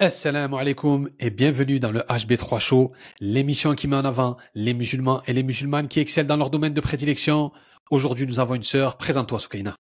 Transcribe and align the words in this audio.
Assalamu 0.00 0.54
alaikum 0.54 1.10
et 1.18 1.28
bienvenue 1.28 1.80
dans 1.80 1.90
le 1.90 2.02
HB3 2.02 2.60
Show, 2.60 2.92
l'émission 3.18 3.74
qui 3.74 3.88
met 3.88 3.96
en 3.96 4.04
avant 4.04 4.36
les 4.54 4.72
musulmans 4.72 5.24
et 5.26 5.32
les 5.32 5.42
musulmanes 5.42 5.88
qui 5.88 5.98
excellent 5.98 6.28
dans 6.28 6.36
leur 6.36 6.50
domaine 6.50 6.72
de 6.72 6.80
prédilection. 6.80 7.50
Aujourd'hui, 7.90 8.24
nous 8.24 8.38
avons 8.38 8.54
une 8.54 8.62
sœur. 8.62 8.96
Présente-toi, 8.96 9.40
Soukaina. 9.40 9.74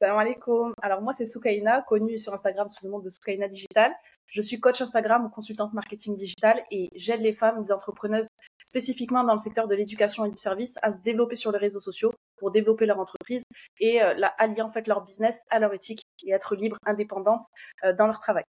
Salam 0.00 0.18
alaikum. 0.18 0.72
Alors 0.82 1.00
moi, 1.00 1.12
c'est 1.12 1.26
Soukaina, 1.26 1.82
connue 1.82 2.18
sur 2.18 2.34
Instagram 2.34 2.68
sous 2.68 2.84
le 2.84 2.90
nom 2.90 2.98
de 2.98 3.08
Soukaina 3.08 3.46
Digital. 3.46 3.92
Je 4.26 4.42
suis 4.42 4.58
coach 4.58 4.80
Instagram 4.80 5.26
ou 5.26 5.28
consultante 5.28 5.72
marketing 5.74 6.16
digital 6.16 6.64
et 6.72 6.88
j'aide 6.96 7.20
les 7.20 7.34
femmes, 7.34 7.60
les 7.62 7.70
entrepreneuses, 7.70 8.26
spécifiquement 8.64 9.22
dans 9.22 9.34
le 9.34 9.38
secteur 9.38 9.68
de 9.68 9.76
l'éducation 9.76 10.24
et 10.24 10.30
du 10.30 10.38
service, 10.38 10.74
à 10.82 10.90
se 10.90 11.00
développer 11.02 11.36
sur 11.36 11.52
les 11.52 11.58
réseaux 11.58 11.78
sociaux 11.78 12.12
pour 12.36 12.50
développer 12.50 12.84
leur 12.84 12.98
entreprise 12.98 13.44
et 13.78 14.02
euh, 14.02 14.20
allier 14.38 14.62
en 14.62 14.70
fait 14.70 14.88
leur 14.88 15.04
business 15.04 15.44
à 15.50 15.60
leur 15.60 15.72
éthique 15.72 16.02
et 16.26 16.32
être 16.32 16.56
libre, 16.56 16.78
indépendante 16.84 17.42
euh, 17.84 17.92
dans 17.92 18.06
leur 18.06 18.18
travail. 18.18 18.42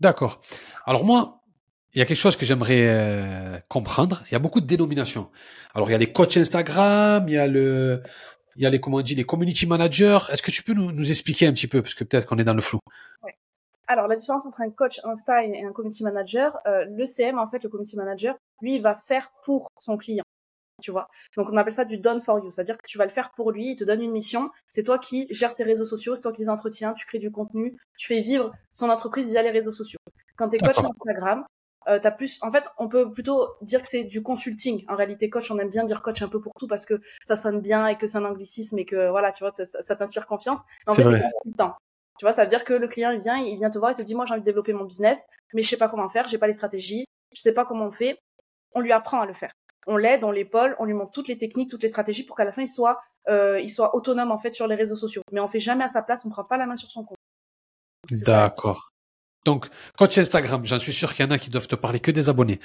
D'accord. 0.00 0.40
Alors 0.84 1.04
moi, 1.04 1.42
il 1.94 1.98
y 1.98 2.02
a 2.02 2.04
quelque 2.04 2.18
chose 2.18 2.36
que 2.36 2.44
j'aimerais 2.44 2.86
euh, 2.88 3.58
comprendre. 3.68 4.22
Il 4.26 4.32
y 4.32 4.34
a 4.34 4.38
beaucoup 4.38 4.60
de 4.60 4.66
dénominations. 4.66 5.30
Alors 5.74 5.88
il 5.88 5.92
y 5.92 5.94
a 5.94 5.98
les 5.98 6.12
coachs 6.12 6.36
Instagram, 6.36 7.24
il 7.28 7.34
y 7.34 7.38
a 7.38 7.46
le, 7.46 8.02
il 8.56 8.62
y 8.62 8.66
a 8.66 8.70
les 8.70 8.80
comment 8.80 8.98
on 8.98 9.02
les 9.02 9.24
community 9.24 9.66
managers. 9.66 10.18
Est-ce 10.30 10.42
que 10.42 10.50
tu 10.50 10.62
peux 10.62 10.74
nous, 10.74 11.10
expliquer 11.10 11.46
un 11.46 11.52
petit 11.52 11.68
peu? 11.68 11.82
Parce 11.82 11.94
que 11.94 12.04
peut-être 12.04 12.26
qu'on 12.26 12.38
est 12.38 12.44
dans 12.44 12.54
le 12.54 12.60
flou. 12.60 12.78
Alors 13.88 14.08
la 14.08 14.16
différence 14.16 14.44
entre 14.46 14.62
un 14.62 14.70
coach 14.70 15.00
Insta 15.04 15.44
et 15.44 15.64
un 15.64 15.72
community 15.72 16.02
manager, 16.02 16.58
euh, 16.66 16.84
le 16.86 17.04
CM 17.06 17.38
en 17.38 17.46
fait, 17.46 17.62
le 17.62 17.68
community 17.68 17.96
manager, 17.96 18.34
lui, 18.60 18.80
va 18.80 18.94
faire 18.94 19.30
pour 19.44 19.68
son 19.80 19.96
client 19.96 20.24
tu 20.82 20.90
vois. 20.90 21.08
Donc 21.36 21.48
on 21.50 21.56
appelle 21.56 21.72
ça 21.72 21.84
du 21.84 21.98
done 21.98 22.20
for 22.20 22.38
you, 22.38 22.50
c'est-à-dire 22.50 22.76
que 22.76 22.86
tu 22.86 22.98
vas 22.98 23.04
le 23.04 23.10
faire 23.10 23.30
pour 23.30 23.50
lui, 23.50 23.72
il 23.72 23.76
te 23.76 23.84
donne 23.84 24.02
une 24.02 24.12
mission, 24.12 24.50
c'est 24.68 24.82
toi 24.82 24.98
qui 24.98 25.26
gères 25.30 25.52
ses 25.52 25.64
réseaux 25.64 25.84
sociaux, 25.84 26.14
c'est 26.14 26.22
toi 26.22 26.32
qui 26.32 26.42
les 26.42 26.48
entretiens, 26.48 26.92
tu 26.92 27.06
crées 27.06 27.18
du 27.18 27.30
contenu, 27.30 27.76
tu 27.96 28.06
fais 28.06 28.20
vivre 28.20 28.52
son 28.72 28.90
entreprise 28.90 29.30
via 29.30 29.42
les 29.42 29.50
réseaux 29.50 29.72
sociaux. 29.72 29.98
Quand 30.36 30.48
tu 30.48 30.56
es 30.56 30.58
coach 30.58 30.78
Instagram, 30.78 31.44
euh, 31.88 32.00
as 32.02 32.10
plus, 32.10 32.38
en 32.42 32.50
fait, 32.50 32.64
on 32.78 32.88
peut 32.88 33.12
plutôt 33.12 33.48
dire 33.62 33.80
que 33.80 33.88
c'est 33.88 34.04
du 34.04 34.22
consulting. 34.22 34.84
En 34.88 34.96
réalité, 34.96 35.30
coach, 35.30 35.50
on 35.50 35.58
aime 35.58 35.70
bien 35.70 35.84
dire 35.84 36.02
coach 36.02 36.20
un 36.20 36.28
peu 36.28 36.40
pour 36.40 36.52
tout 36.58 36.66
parce 36.66 36.84
que 36.84 37.00
ça 37.22 37.36
sonne 37.36 37.60
bien 37.60 37.86
et 37.86 37.96
que 37.96 38.06
c'est 38.06 38.18
un 38.18 38.24
anglicisme 38.24 38.78
et 38.78 38.84
que 38.84 39.08
voilà, 39.08 39.32
tu 39.32 39.44
vois, 39.44 39.52
ça, 39.54 39.96
t'inspire 39.96 40.26
confiance. 40.26 40.62
en 40.86 40.92
fait, 40.92 41.02
vrai. 41.02 41.22
Tu 42.18 42.24
vois, 42.24 42.32
ça 42.32 42.42
veut 42.44 42.48
dire 42.48 42.64
que 42.64 42.72
le 42.72 42.88
client, 42.88 43.10
il 43.10 43.20
vient, 43.20 43.36
il 43.36 43.56
vient 43.58 43.70
te 43.70 43.78
voir, 43.78 43.92
il 43.92 43.94
te 43.94 44.02
dit, 44.02 44.14
moi, 44.14 44.24
j'ai 44.24 44.32
envie 44.32 44.40
de 44.40 44.46
développer 44.46 44.72
mon 44.72 44.84
business, 44.84 45.22
mais 45.52 45.62
je 45.62 45.68
sais 45.68 45.76
pas 45.76 45.88
comment 45.88 46.08
faire, 46.08 46.26
j'ai 46.28 46.38
pas 46.38 46.46
les 46.46 46.54
stratégies, 46.54 47.04
je 47.34 47.40
sais 47.40 47.52
pas 47.52 47.64
comment 47.64 47.86
on 47.86 47.90
fait. 47.90 48.18
On 48.74 48.80
lui 48.80 48.92
apprend 48.92 49.20
à 49.20 49.26
le 49.26 49.32
faire 49.32 49.52
on 49.86 49.96
l'aide, 49.96 50.24
on 50.24 50.30
l'épaule, 50.30 50.76
on 50.78 50.84
lui 50.84 50.94
montre 50.94 51.12
toutes 51.12 51.28
les 51.28 51.38
techniques, 51.38 51.70
toutes 51.70 51.82
les 51.82 51.88
stratégies 51.88 52.24
pour 52.24 52.36
qu'à 52.36 52.44
la 52.44 52.52
fin 52.52 52.62
il 52.62 52.68
soit, 52.68 53.00
euh, 53.28 53.60
il 53.60 53.68
soit 53.68 53.94
autonome 53.94 54.30
en 54.30 54.38
fait 54.38 54.52
sur 54.52 54.66
les 54.66 54.74
réseaux 54.74 54.96
sociaux. 54.96 55.22
Mais 55.32 55.40
on 55.40 55.48
fait 55.48 55.60
jamais 55.60 55.84
à 55.84 55.88
sa 55.88 56.02
place, 56.02 56.24
on 56.26 56.30
prend 56.30 56.44
pas 56.44 56.56
la 56.56 56.66
main 56.66 56.74
sur 56.74 56.90
son 56.90 57.04
compte. 57.04 57.18
D'accord. 58.10 58.90
Donc, 59.44 59.66
coach 59.96 60.18
Instagram, 60.18 60.64
j'en 60.64 60.78
suis 60.78 60.92
sûr 60.92 61.14
qu'il 61.14 61.24
y 61.24 61.28
en 61.28 61.30
a 61.30 61.38
qui 61.38 61.50
doivent 61.50 61.68
te 61.68 61.76
parler 61.76 62.00
que 62.00 62.10
des 62.10 62.28
abonnés. 62.28 62.58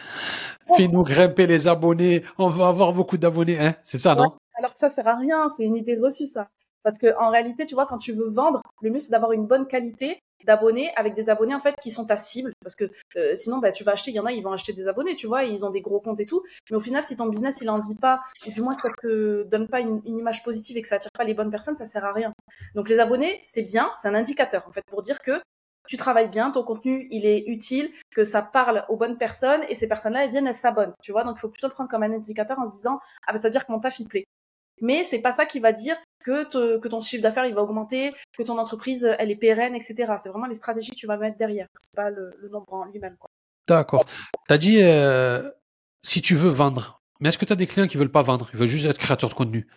Fais-nous 0.75 1.03
grimper 1.03 1.45
les 1.45 1.67
abonnés, 1.67 2.23
on 2.39 2.49
va 2.49 2.69
avoir 2.69 2.91
beaucoup 2.91 3.19
d'abonnés, 3.19 3.59
hein 3.59 3.75
C'est 3.83 3.99
ça, 3.99 4.15
non? 4.15 4.35
Alors 4.57 4.73
que 4.73 4.79
ça 4.79 4.89
sert 4.89 5.07
à 5.07 5.15
rien, 5.15 5.47
c'est 5.49 5.63
une 5.63 5.75
idée 5.75 5.95
reçue 5.95 6.25
ça. 6.25 6.49
Parce 6.83 6.97
que 6.97 7.15
en 7.19 7.29
réalité, 7.29 7.65
tu 7.65 7.75
vois, 7.75 7.85
quand 7.85 7.99
tu 7.99 8.13
veux 8.13 8.29
vendre, 8.29 8.63
le 8.81 8.89
mieux 8.89 8.99
c'est 8.99 9.11
d'avoir 9.11 9.31
une 9.31 9.45
bonne 9.45 9.67
qualité 9.67 10.19
d'abonnés 10.45 10.91
avec 10.95 11.13
des 11.13 11.29
abonnés 11.29 11.55
en 11.55 11.59
fait 11.59 11.75
qui 11.81 11.91
sont 11.91 12.05
ta 12.05 12.17
cible 12.17 12.53
parce 12.63 12.75
que 12.75 12.85
euh, 13.15 13.35
sinon 13.35 13.59
bah 13.59 13.71
tu 13.71 13.83
vas 13.83 13.93
acheter 13.93 14.11
il 14.11 14.15
y 14.15 14.19
en 14.19 14.25
a 14.25 14.31
ils 14.31 14.43
vont 14.43 14.51
acheter 14.51 14.73
des 14.73 14.87
abonnés 14.87 15.15
tu 15.15 15.27
vois 15.27 15.43
ils 15.43 15.65
ont 15.65 15.69
des 15.69 15.81
gros 15.81 15.99
comptes 15.99 16.19
et 16.19 16.25
tout 16.25 16.43
mais 16.69 16.77
au 16.77 16.81
final 16.81 17.03
si 17.03 17.17
ton 17.17 17.27
business 17.27 17.61
il 17.61 17.69
en 17.69 17.79
dit 17.79 17.95
pas 17.95 18.19
du 18.45 18.61
moins 18.61 18.75
ça 18.77 18.89
te 19.01 19.43
donne 19.43 19.67
pas 19.67 19.79
une, 19.79 20.01
image 20.05 20.43
positive 20.43 20.77
et 20.77 20.81
que 20.81 20.87
ça 20.87 20.95
attire 20.95 21.11
pas 21.11 21.23
les 21.23 21.33
bonnes 21.33 21.51
personnes 21.51 21.75
ça 21.75 21.85
sert 21.85 22.05
à 22.05 22.13
rien 22.13 22.33
donc 22.75 22.89
les 22.89 22.99
abonnés 22.99 23.41
c'est 23.43 23.63
bien 23.63 23.91
c'est 23.95 24.07
un 24.07 24.15
indicateur 24.15 24.67
en 24.67 24.71
fait 24.71 24.83
pour 24.87 25.01
dire 25.01 25.19
que 25.19 25.41
tu 25.87 25.97
travailles 25.97 26.29
bien, 26.29 26.51
ton 26.51 26.63
contenu 26.63 27.07
il 27.11 27.25
est 27.25 27.43
utile, 27.47 27.91
que 28.15 28.23
ça 28.23 28.41
parle 28.41 28.85
aux 28.87 28.97
bonnes 28.97 29.17
personnes 29.17 29.61
et 29.67 29.75
ces 29.75 29.87
personnes-là 29.87 30.23
elles 30.23 30.29
viennent, 30.29 30.47
elles 30.47 30.53
s'abonnent, 30.53 30.93
tu 31.01 31.11
vois. 31.11 31.23
Donc 31.23 31.37
il 31.37 31.41
faut 31.41 31.49
plutôt 31.49 31.67
le 31.67 31.73
prendre 31.73 31.89
comme 31.89 32.03
un 32.03 32.13
indicateur 32.13 32.59
en 32.59 32.65
se 32.65 32.73
disant 32.73 32.99
ah 33.27 33.33
ben 33.33 33.37
ça 33.37 33.47
veut 33.47 33.51
dire 33.51 33.65
que 33.65 33.71
mon 33.71 33.79
taf 33.79 33.99
plaît. 34.07 34.25
Mais 34.81 35.03
c'est 35.03 35.21
pas 35.21 35.31
ça 35.31 35.45
qui 35.45 35.59
va 35.59 35.71
dire 35.71 35.95
que, 36.23 36.43
que 36.77 36.87
ton 36.87 36.99
chiffre 36.99 37.23
d'affaires 37.23 37.45
il 37.45 37.53
va 37.53 37.61
augmenter, 37.61 38.13
que 38.37 38.43
ton 38.43 38.57
entreprise 38.57 39.07
elle 39.19 39.31
est 39.31 39.35
pérenne, 39.35 39.75
etc. 39.75 40.13
C'est 40.17 40.29
vraiment 40.29 40.47
les 40.47 40.55
stratégies 40.55 40.91
que 40.91 40.95
tu 40.95 41.07
vas 41.07 41.17
mettre 41.17 41.37
derrière. 41.37 41.67
C'est 41.75 41.95
pas 41.95 42.09
le, 42.09 42.31
nombre 42.51 42.73
en 42.73 42.85
lui-même. 42.85 43.15
D'accord. 43.67 44.05
Tu 44.05 44.53
as 44.53 44.57
dit 44.57 44.77
euh, 44.81 45.49
si 46.03 46.21
tu 46.21 46.35
veux 46.35 46.49
vendre, 46.49 47.01
mais 47.19 47.29
est-ce 47.29 47.37
que 47.37 47.45
tu 47.45 47.53
as 47.53 47.55
des 47.55 47.67
clients 47.67 47.87
qui 47.87 47.97
veulent 47.97 48.11
pas 48.11 48.23
vendre? 48.23 48.49
Ils 48.53 48.59
veulent 48.59 48.67
juste 48.67 48.85
être 48.85 48.97
créateurs 48.97 49.29
de 49.29 49.35
contenu 49.35 49.67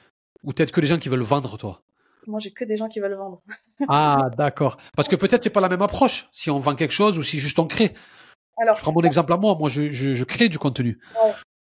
Ou 0.42 0.52
peut-être 0.52 0.72
que 0.72 0.80
des 0.80 0.86
gens 0.86 0.98
qui 0.98 1.08
veulent 1.08 1.20
vendre, 1.20 1.56
toi? 1.58 1.82
Moi, 2.26 2.40
j'ai 2.40 2.52
que 2.52 2.64
des 2.64 2.78
gens 2.78 2.88
qui 2.88 3.00
veulent 3.00 3.14
vendre. 3.14 3.42
ah, 3.88 4.30
d'accord. 4.36 4.78
Parce 4.96 5.08
que 5.08 5.16
peut-être 5.16 5.42
c'est 5.42 5.50
pas 5.50 5.60
la 5.60 5.68
même 5.68 5.82
approche 5.82 6.28
si 6.32 6.50
on 6.50 6.58
vend 6.58 6.74
quelque 6.74 6.94
chose 6.94 7.18
ou 7.18 7.22
si 7.22 7.38
juste 7.38 7.58
on 7.58 7.66
crée. 7.66 7.92
Alors, 8.56 8.76
je 8.76 8.82
prends 8.82 8.92
mon 8.92 9.02
exemple 9.02 9.32
à 9.32 9.36
moi. 9.36 9.56
Moi, 9.58 9.68
je, 9.68 9.92
je, 9.92 10.24
crée 10.24 10.48
du 10.48 10.58
contenu. 10.58 10.98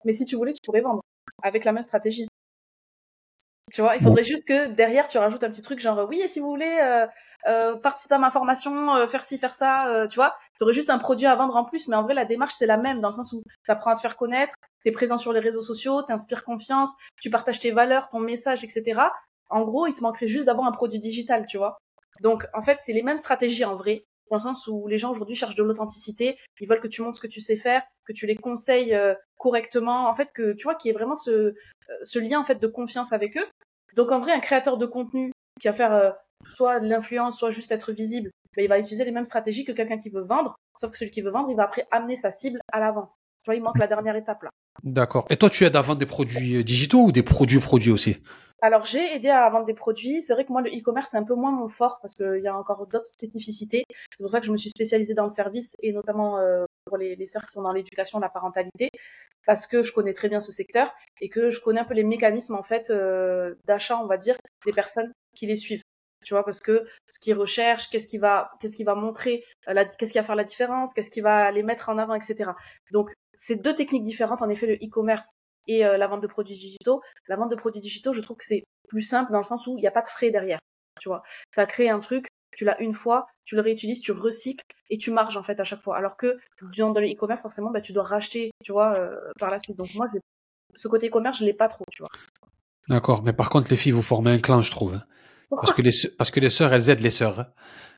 Mais 0.04 0.12
si 0.12 0.26
tu 0.26 0.36
voulais, 0.36 0.52
tu 0.52 0.60
pourrais 0.62 0.80
vendre 0.80 1.00
avec 1.42 1.64
la 1.64 1.72
même 1.72 1.82
stratégie. 1.82 2.28
Tu 3.70 3.80
vois, 3.80 3.96
il 3.96 4.02
faudrait 4.02 4.24
juste 4.24 4.46
que 4.46 4.66
derrière 4.66 5.06
tu 5.06 5.18
rajoutes 5.18 5.44
un 5.44 5.50
petit 5.50 5.62
truc 5.62 5.78
genre 5.78 6.06
oui 6.08 6.20
et 6.20 6.28
si 6.28 6.40
vous 6.40 6.48
voulez 6.48 6.78
euh, 6.82 7.06
euh, 7.48 7.76
participer 7.76 8.14
à 8.14 8.18
ma 8.18 8.30
formation, 8.30 8.94
euh, 8.94 9.06
faire 9.06 9.24
ci, 9.24 9.36
faire 9.38 9.52
ça, 9.52 9.88
euh, 9.88 10.06
tu 10.06 10.16
vois, 10.16 10.34
tu 10.58 10.64
aurais 10.64 10.72
juste 10.72 10.90
un 10.90 10.98
produit 10.98 11.26
à 11.26 11.34
vendre 11.34 11.56
en 11.56 11.64
plus, 11.64 11.88
mais 11.88 11.96
en 11.96 12.02
vrai 12.02 12.14
la 12.14 12.24
démarche 12.24 12.54
c'est 12.54 12.66
la 12.66 12.76
même 12.76 13.00
dans 13.00 13.08
le 13.08 13.14
sens 13.14 13.32
où 13.32 13.42
tu 13.64 13.70
apprends 13.70 13.90
à 13.90 13.94
te 13.96 14.00
faire 14.00 14.16
connaître, 14.16 14.54
tu 14.82 14.88
es 14.88 14.92
présent 14.92 15.18
sur 15.18 15.32
les 15.32 15.40
réseaux 15.40 15.62
sociaux, 15.62 16.02
tu 16.04 16.12
inspires 16.12 16.44
confiance, 16.44 16.92
tu 17.20 17.30
partages 17.30 17.60
tes 17.60 17.72
valeurs, 17.72 18.08
ton 18.08 18.20
message, 18.20 18.62
etc. 18.62 19.00
En 19.48 19.62
gros, 19.62 19.86
il 19.86 19.94
te 19.94 20.02
manquerait 20.02 20.28
juste 20.28 20.46
d'avoir 20.46 20.66
un 20.66 20.72
produit 20.72 20.98
digital, 21.00 21.46
tu 21.46 21.58
vois. 21.58 21.78
Donc 22.20 22.46
en 22.54 22.62
fait 22.62 22.78
c'est 22.80 22.92
les 22.92 23.02
mêmes 23.02 23.16
stratégies 23.16 23.64
en 23.64 23.74
vrai, 23.74 24.04
dans 24.30 24.36
le 24.36 24.42
sens 24.42 24.68
où 24.68 24.86
les 24.86 24.98
gens 24.98 25.10
aujourd'hui 25.10 25.34
cherchent 25.36 25.56
de 25.56 25.64
l'authenticité, 25.64 26.38
ils 26.60 26.68
veulent 26.68 26.80
que 26.80 26.88
tu 26.88 27.02
montres 27.02 27.16
ce 27.16 27.22
que 27.22 27.26
tu 27.26 27.40
sais 27.40 27.56
faire, 27.56 27.82
que 28.06 28.12
tu 28.12 28.26
les 28.26 28.36
conseilles 28.36 28.96
correctement, 29.36 30.08
en 30.08 30.14
fait 30.14 30.28
que 30.32 30.52
tu 30.52 30.62
vois 30.64 30.76
qu'il 30.76 30.90
y 30.90 30.94
ait 30.94 30.96
vraiment 30.96 31.16
ce, 31.16 31.54
ce 32.02 32.18
lien 32.18 32.40
en 32.40 32.44
fait 32.44 32.60
de 32.60 32.66
confiance 32.66 33.12
avec 33.12 33.36
eux. 33.36 33.46
Donc 33.96 34.10
en 34.10 34.20
vrai, 34.20 34.32
un 34.32 34.40
créateur 34.40 34.78
de 34.78 34.86
contenu 34.86 35.32
qui 35.60 35.68
va 35.68 35.74
faire 35.74 35.92
euh, 35.92 36.10
soit 36.46 36.78
l'influence, 36.78 37.38
soit 37.38 37.50
juste 37.50 37.72
être 37.72 37.92
visible, 37.92 38.30
ben, 38.56 38.64
il 38.64 38.68
va 38.68 38.78
utiliser 38.78 39.04
les 39.04 39.12
mêmes 39.12 39.24
stratégies 39.24 39.64
que 39.64 39.72
quelqu'un 39.72 39.98
qui 39.98 40.10
veut 40.10 40.22
vendre, 40.22 40.56
sauf 40.78 40.90
que 40.90 40.96
celui 40.96 41.10
qui 41.10 41.22
veut 41.22 41.30
vendre, 41.30 41.50
il 41.50 41.56
va 41.56 41.64
après 41.64 41.86
amener 41.90 42.16
sa 42.16 42.30
cible 42.30 42.60
à 42.72 42.80
la 42.80 42.92
vente. 42.92 43.12
Tu 43.38 43.46
vois, 43.46 43.54
il 43.54 43.62
manque 43.62 43.78
la 43.78 43.86
dernière 43.86 44.16
étape 44.16 44.42
là. 44.42 44.50
D'accord. 44.84 45.26
Et 45.30 45.36
toi, 45.36 45.50
tu 45.50 45.64
aides 45.64 45.76
à 45.76 45.80
vendre 45.80 45.98
des 45.98 46.06
produits 46.06 46.56
euh, 46.56 46.64
digitaux 46.64 47.04
ou 47.04 47.12
des 47.12 47.22
produits 47.22 47.60
produits 47.60 47.90
aussi? 47.90 48.18
Alors 48.62 48.84
j'ai 48.84 49.16
aidé 49.16 49.28
à 49.28 49.48
vendre 49.50 49.66
des 49.66 49.74
produits. 49.74 50.22
C'est 50.22 50.32
vrai 50.32 50.44
que 50.44 50.52
moi 50.52 50.62
le 50.62 50.70
e-commerce 50.70 51.10
c'est 51.10 51.16
un 51.18 51.24
peu 51.24 51.34
moins 51.34 51.50
mon 51.50 51.68
fort 51.68 51.98
parce 52.00 52.14
qu'il 52.14 52.40
y 52.42 52.48
a 52.48 52.56
encore 52.56 52.86
d'autres 52.86 53.06
spécificités. 53.06 53.84
C'est 54.14 54.22
pour 54.22 54.30
ça 54.30 54.40
que 54.40 54.46
je 54.46 54.52
me 54.52 54.56
suis 54.56 54.70
spécialisée 54.70 55.14
dans 55.14 55.24
le 55.24 55.28
service 55.28 55.76
et 55.82 55.92
notamment 55.92 56.38
euh, 56.38 56.64
pour 56.86 56.96
les, 56.96 57.16
les 57.16 57.26
sœurs 57.26 57.44
qui 57.44 57.50
sont 57.50 57.62
dans 57.62 57.72
l'éducation, 57.72 58.20
la 58.20 58.28
parentalité, 58.28 58.88
parce 59.46 59.66
que 59.66 59.82
je 59.82 59.92
connais 59.92 60.12
très 60.14 60.28
bien 60.28 60.40
ce 60.40 60.52
secteur 60.52 60.92
et 61.20 61.28
que 61.28 61.50
je 61.50 61.60
connais 61.60 61.80
un 61.80 61.84
peu 61.84 61.94
les 61.94 62.04
mécanismes 62.04 62.54
en 62.54 62.62
fait 62.62 62.90
euh, 62.90 63.54
d'achat, 63.64 63.98
on 63.98 64.06
va 64.06 64.16
dire, 64.16 64.36
des 64.64 64.72
personnes 64.72 65.12
qui 65.34 65.46
les 65.46 65.56
suivent. 65.56 65.82
Tu 66.24 66.34
vois, 66.34 66.44
parce 66.44 66.60
que 66.60 66.84
ce 67.10 67.18
qu'ils 67.18 67.34
recherchent, 67.34 67.90
qu'est-ce 67.90 68.06
qui 68.06 68.18
va, 68.18 68.52
qu'est-ce 68.60 68.76
qui 68.76 68.84
va 68.84 68.94
montrer, 68.94 69.44
euh, 69.68 69.84
qu'est-ce 69.98 70.12
qui 70.12 70.18
va 70.18 70.24
faire 70.24 70.36
la 70.36 70.44
différence, 70.44 70.94
qu'est-ce 70.94 71.10
qui 71.10 71.20
va 71.20 71.50
les 71.50 71.64
mettre 71.64 71.88
en 71.88 71.98
avant, 71.98 72.14
etc. 72.14 72.50
Donc 72.92 73.12
c'est 73.34 73.56
deux 73.56 73.74
techniques 73.74 74.04
différentes. 74.04 74.40
En 74.40 74.48
effet, 74.48 74.66
le 74.66 74.74
e-commerce 74.74 75.32
et 75.68 75.84
euh, 75.84 75.96
la 75.96 76.06
vente 76.06 76.22
de 76.22 76.26
produits 76.26 76.54
digitaux. 76.54 77.02
La 77.28 77.36
vente 77.36 77.50
de 77.50 77.56
produits 77.56 77.80
digitaux, 77.80 78.12
je 78.12 78.20
trouve 78.20 78.36
que 78.36 78.44
c'est 78.44 78.64
plus 78.88 79.02
simple 79.02 79.32
dans 79.32 79.38
le 79.38 79.44
sens 79.44 79.66
où 79.66 79.76
il 79.78 79.80
n'y 79.80 79.86
a 79.86 79.92
pas 79.92 80.02
de 80.02 80.08
frais 80.08 80.30
derrière. 80.30 80.58
Tu 81.00 81.08
vois, 81.08 81.22
tu 81.54 81.60
as 81.60 81.66
créé 81.66 81.90
un 81.90 82.00
truc, 82.00 82.26
tu 82.56 82.64
l'as 82.64 82.80
une 82.80 82.92
fois, 82.92 83.26
tu 83.44 83.56
le 83.56 83.62
réutilises, 83.62 84.00
tu 84.00 84.12
recycles 84.12 84.64
et 84.90 84.98
tu 84.98 85.10
marges 85.10 85.36
en 85.36 85.42
fait 85.42 85.58
à 85.58 85.64
chaque 85.64 85.80
fois. 85.80 85.96
Alors 85.96 86.16
que 86.16 86.38
dans 86.76 86.92
le 87.00 87.10
e-commerce, 87.10 87.42
forcément, 87.42 87.70
bah, 87.70 87.80
tu 87.80 87.92
dois 87.92 88.04
racheter, 88.04 88.50
tu 88.62 88.72
vois, 88.72 88.92
euh, 88.98 89.16
par 89.38 89.50
la 89.50 89.58
suite. 89.58 89.76
Donc 89.76 89.88
moi, 89.94 90.06
ce 90.74 90.88
côté 90.88 91.08
e-commerce, 91.08 91.38
je 91.38 91.44
l'ai 91.44 91.54
pas 91.54 91.68
trop, 91.68 91.84
tu 91.90 92.02
vois. 92.02 92.08
D'accord, 92.88 93.22
mais 93.22 93.32
par 93.32 93.48
contre, 93.48 93.70
les 93.70 93.76
filles, 93.76 93.92
vous 93.92 94.02
formez 94.02 94.32
un 94.32 94.38
clan, 94.38 94.60
je 94.60 94.70
trouve. 94.70 94.94
Hein. 94.94 95.04
Parce 95.50 95.72
que 95.72 95.82
les 95.82 95.90
parce 96.16 96.30
que 96.30 96.40
les 96.40 96.48
sœurs, 96.48 96.72
elles 96.72 96.88
aident 96.88 97.00
les 97.00 97.10
sœurs. 97.10 97.40
Hein. 97.40 97.46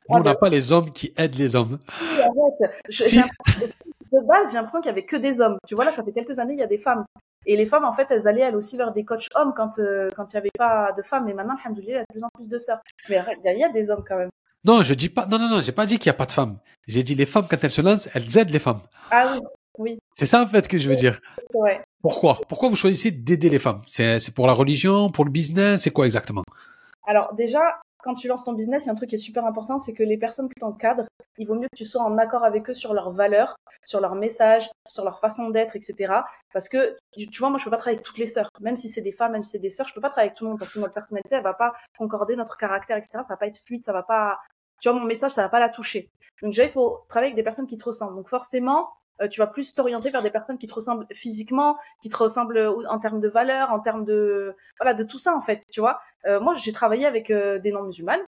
Nous, 0.09 0.17
on 0.17 0.23
n'a 0.23 0.35
pas 0.35 0.49
les 0.49 0.71
hommes 0.71 0.91
qui 0.91 1.13
aident 1.17 1.35
les 1.35 1.55
hommes. 1.55 1.79
de 2.89 4.27
base, 4.27 4.51
j'ai 4.51 4.57
l'impression 4.57 4.81
qu'il 4.81 4.89
y 4.89 4.91
avait 4.91 5.05
que 5.05 5.15
des 5.15 5.41
hommes. 5.41 5.57
Tu 5.67 5.73
vois 5.75 5.85
là, 5.85 5.91
ça 5.91 6.03
fait 6.03 6.11
quelques 6.11 6.37
années, 6.39 6.53
il 6.53 6.59
y 6.59 6.63
a 6.63 6.67
des 6.67 6.77
femmes. 6.77 7.05
Et 7.45 7.55
les 7.55 7.65
femmes, 7.65 7.85
en 7.85 7.93
fait, 7.93 8.09
elles 8.11 8.27
allaient 8.27 8.41
elles 8.41 8.55
aussi 8.55 8.77
vers 8.77 8.91
des 8.91 9.03
coachs 9.03 9.27
hommes 9.35 9.53
quand 9.55 9.79
euh, 9.79 10.09
quand 10.15 10.31
il 10.33 10.35
n'y 10.35 10.39
avait 10.39 10.49
pas 10.57 10.91
de 10.97 11.01
femmes. 11.01 11.25
Mais 11.25 11.33
maintenant, 11.33 11.55
alhamdoulilah, 11.63 11.91
il 11.91 11.95
y 11.95 11.97
a 11.97 12.01
de 12.01 12.11
plus 12.11 12.23
en 12.23 12.29
plus 12.33 12.49
de 12.49 12.57
sœurs. 12.57 12.79
Mais 13.09 13.23
il 13.43 13.59
y, 13.59 13.63
a 13.63 13.69
des 13.69 13.91
hommes 13.91 14.03
quand 14.07 14.17
même. 14.17 14.29
Non, 14.63 14.81
je 14.81 14.93
dis 14.93 15.09
pas. 15.09 15.25
Non, 15.27 15.37
non, 15.37 15.49
non, 15.49 15.61
j'ai 15.61 15.71
pas 15.71 15.85
dit 15.85 15.99
qu'il 15.99 16.09
n'y 16.09 16.15
a 16.15 16.17
pas 16.17 16.25
de 16.25 16.31
femmes. 16.31 16.57
J'ai 16.87 17.03
dit 17.03 17.15
les 17.15 17.25
femmes 17.25 17.45
quand 17.49 17.63
elles 17.63 17.71
se 17.71 17.81
lancent, 17.81 18.09
elles 18.13 18.37
aident 18.37 18.51
les 18.51 18.59
femmes. 18.59 18.81
Ah 19.11 19.33
oui, 19.33 19.39
oui. 19.77 19.99
C'est 20.15 20.25
ça 20.25 20.41
en 20.41 20.47
fait 20.47 20.67
que 20.67 20.77
je 20.77 20.89
veux 20.89 20.95
dire. 20.95 21.19
Ouais. 21.53 21.81
Pourquoi? 22.01 22.39
Pourquoi 22.47 22.69
vous 22.69 22.75
choisissez 22.75 23.11
d'aider 23.11 23.49
les 23.49 23.59
femmes? 23.59 23.81
C'est 23.87 24.33
pour 24.33 24.47
la 24.47 24.53
religion, 24.53 25.09
pour 25.09 25.25
le 25.25 25.31
business, 25.31 25.83
c'est 25.83 25.91
quoi 25.91 26.05
exactement? 26.05 26.43
Alors 27.07 27.33
déjà, 27.35 27.79
quand 28.05 28.13
tu 28.13 28.27
lances 28.27 28.45
ton 28.45 28.53
business, 28.53 28.83
il 28.83 28.85
y 28.85 28.89
a 28.89 28.91
un 28.91 28.95
truc 28.95 29.09
qui 29.09 29.15
est 29.15 29.17
super 29.17 29.45
important, 29.45 29.79
c'est 29.79 29.93
que 29.93 30.03
les 30.03 30.17
personnes 30.17 30.47
qui 30.47 30.59
t'encadrent, 30.59 31.07
il 31.39 31.47
vaut 31.47 31.55
mieux 31.55 31.67
que 31.67 31.75
tu 31.75 31.85
sois 31.85 32.03
en 32.03 32.19
accord 32.19 32.43
avec 32.43 32.69
eux 32.69 32.73
sur 32.73 32.93
leurs 32.93 33.09
valeurs, 33.09 33.55
sur 33.83 33.99
leurs 33.99 34.13
messages, 34.13 34.69
sur 34.87 35.03
leur 35.03 35.19
façon 35.19 35.49
d'être, 35.49 35.75
etc. 35.75 36.13
Parce 36.53 36.69
que, 36.69 36.95
tu 37.13 37.39
vois, 37.39 37.49
moi, 37.49 37.57
je 37.57 37.63
peux 37.63 37.71
pas 37.71 37.77
travailler 37.77 37.97
avec 37.97 38.05
toutes 38.05 38.19
les 38.19 38.27
sœurs. 38.27 38.49
Même 38.61 38.75
si 38.75 38.89
c'est 38.89 39.01
des 39.01 39.11
femmes, 39.11 39.31
même 39.31 39.43
si 39.43 39.51
c'est 39.51 39.59
des 39.59 39.71
sœurs, 39.71 39.87
je 39.87 39.93
peux 39.95 40.01
pas 40.01 40.09
travailler 40.09 40.29
avec 40.29 40.37
tout 40.37 40.43
le 40.43 40.51
monde 40.51 40.59
parce 40.59 40.71
que 40.71 40.79
notre 40.79 40.93
personnalité, 40.93 41.35
elle 41.35 41.43
va 41.43 41.55
pas 41.55 41.73
concorder 41.97 42.35
notre 42.35 42.57
caractère, 42.57 42.95
etc. 42.95 43.23
Ça 43.23 43.33
va 43.33 43.37
pas 43.37 43.47
être 43.47 43.59
fluide, 43.59 43.83
ça 43.83 43.91
va 43.91 44.03
pas, 44.03 44.37
tu 44.79 44.87
vois, 44.87 44.99
mon 44.99 45.05
message, 45.05 45.31
ça 45.31 45.41
va 45.41 45.49
pas 45.49 45.59
la 45.59 45.69
toucher. 45.69 46.11
Donc 46.43 46.51
déjà, 46.51 46.63
il 46.63 46.69
faut 46.69 47.05
travailler 47.09 47.31
avec 47.31 47.35
des 47.35 47.43
personnes 47.43 47.65
qui 47.65 47.77
te 47.77 47.85
ressemblent. 47.85 48.15
Donc 48.15 48.29
forcément, 48.29 48.89
euh, 49.21 49.27
tu 49.27 49.39
vas 49.39 49.47
plus 49.47 49.73
t'orienter 49.73 50.09
vers 50.09 50.21
des 50.21 50.29
personnes 50.29 50.57
qui 50.57 50.67
te 50.67 50.73
ressemblent 50.73 51.07
physiquement, 51.13 51.77
qui 52.01 52.09
te 52.09 52.17
ressemblent 52.17 52.73
en 52.89 52.99
termes 52.99 53.19
de 53.19 53.27
valeurs, 53.27 53.71
en 53.71 53.79
termes 53.79 54.05
de 54.05 54.55
voilà 54.79 54.93
de 54.93 55.03
tout 55.03 55.17
ça 55.17 55.35
en 55.35 55.41
fait, 55.41 55.63
tu 55.71 55.79
vois. 55.79 55.99
Euh, 56.25 56.39
moi, 56.39 56.53
j'ai 56.55 56.71
travaillé 56.71 57.05
avec 57.05 57.29
euh, 57.31 57.59
des 57.59 57.71
non 57.71 57.83
musulmanes 57.83 58.21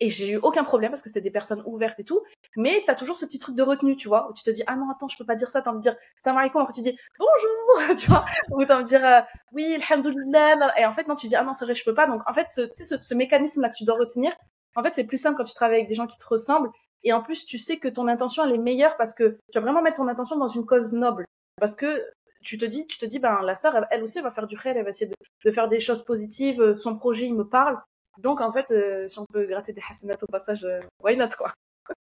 et 0.00 0.10
j'ai 0.10 0.32
eu 0.32 0.36
aucun 0.36 0.64
problème 0.64 0.90
parce 0.90 1.02
que 1.02 1.08
c'était 1.08 1.22
des 1.22 1.30
personnes 1.30 1.62
ouvertes 1.66 1.98
et 2.00 2.04
tout. 2.04 2.22
Mais 2.56 2.82
t'as 2.86 2.94
toujours 2.94 3.16
ce 3.16 3.24
petit 3.24 3.38
truc 3.38 3.56
de 3.56 3.62
retenue, 3.62 3.96
tu 3.96 4.08
vois, 4.08 4.30
où 4.30 4.34
tu 4.34 4.42
te 4.42 4.50
dis 4.50 4.62
ah 4.66 4.76
non 4.76 4.90
attends 4.90 5.08
je 5.08 5.16
peux 5.16 5.24
pas 5.24 5.34
dire 5.34 5.48
ça, 5.48 5.62
t'as 5.62 5.70
envie 5.70 5.78
de 5.78 5.82
dire 5.82 5.96
salam 6.18 6.38
alaikum, 6.38 6.60
après 6.62 6.74
tu 6.74 6.82
dis 6.82 6.96
bonjour, 7.18 7.96
tu 7.98 8.08
vois, 8.08 8.24
ou 8.50 8.64
t'as 8.64 8.74
envie 8.76 8.84
de 8.84 8.88
dire 8.88 9.04
euh, 9.04 9.20
oui 9.52 9.78
alhamdoulilah, 9.90 10.78
et 10.78 10.86
en 10.86 10.92
fait 10.92 11.08
non 11.08 11.16
tu 11.16 11.26
dis 11.28 11.36
ah 11.36 11.42
non 11.42 11.54
c'est 11.54 11.64
vrai 11.64 11.74
je 11.74 11.84
peux 11.84 11.94
pas. 11.94 12.06
Donc 12.06 12.22
en 12.26 12.32
fait 12.32 12.46
ce, 12.50 12.68
ce, 12.74 12.98
ce 12.98 13.14
mécanisme 13.14 13.62
là 13.62 13.68
que 13.70 13.76
tu 13.76 13.84
dois 13.84 13.96
retenir, 13.96 14.32
en 14.76 14.82
fait 14.82 14.94
c'est 14.94 15.04
plus 15.04 15.16
simple 15.18 15.36
quand 15.38 15.44
tu 15.44 15.54
travailles 15.54 15.78
avec 15.78 15.88
des 15.88 15.94
gens 15.94 16.06
qui 16.06 16.18
te 16.18 16.26
ressemblent. 16.26 16.70
Et 17.04 17.12
en 17.12 17.22
plus 17.22 17.46
tu 17.46 17.58
sais 17.58 17.78
que 17.78 17.88
ton 17.88 18.08
intention 18.08 18.44
elle 18.44 18.54
est 18.54 18.58
meilleure 18.58 18.96
parce 18.96 19.14
que 19.14 19.38
tu 19.52 19.58
vas 19.58 19.60
vraiment 19.60 19.82
mettre 19.82 19.98
ton 19.98 20.08
intention 20.08 20.36
dans 20.36 20.48
une 20.48 20.66
cause 20.66 20.92
noble, 20.92 21.24
parce 21.58 21.74
que 21.74 22.04
tu 22.42 22.58
te 22.58 22.64
dis, 22.64 22.86
tu 22.86 22.98
te 22.98 23.06
dis, 23.06 23.18
ben 23.18 23.40
la 23.42 23.54
sœur, 23.54 23.74
elle, 23.90 24.02
aussi, 24.02 24.18
elle 24.18 24.24
va 24.24 24.30
faire 24.30 24.46
du 24.46 24.56
khayr, 24.56 24.76
elle 24.76 24.84
va 24.84 24.90
essayer 24.90 25.10
de, 25.10 25.16
de 25.44 25.50
faire 25.50 25.68
des 25.68 25.80
choses 25.80 26.04
positives. 26.04 26.60
Euh, 26.60 26.76
son 26.76 26.96
projet, 26.96 27.26
il 27.26 27.34
me 27.34 27.44
parle. 27.44 27.76
Donc, 28.18 28.40
en 28.40 28.52
fait, 28.52 28.70
euh, 28.70 29.06
si 29.06 29.18
on 29.18 29.26
peut 29.26 29.46
gratter 29.46 29.72
des 29.72 29.82
hasanat 29.90 30.14
au 30.22 30.26
passage, 30.26 30.64
euh, 30.64 30.80
why 31.02 31.16
not, 31.16 31.30
quoi? 31.36 31.52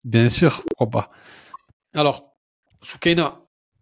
Bien 0.05 0.29
sûr, 0.29 0.63
pourquoi 0.77 1.01
pas. 1.01 1.11
Alors, 1.93 2.35
Soukaina, 2.83 3.41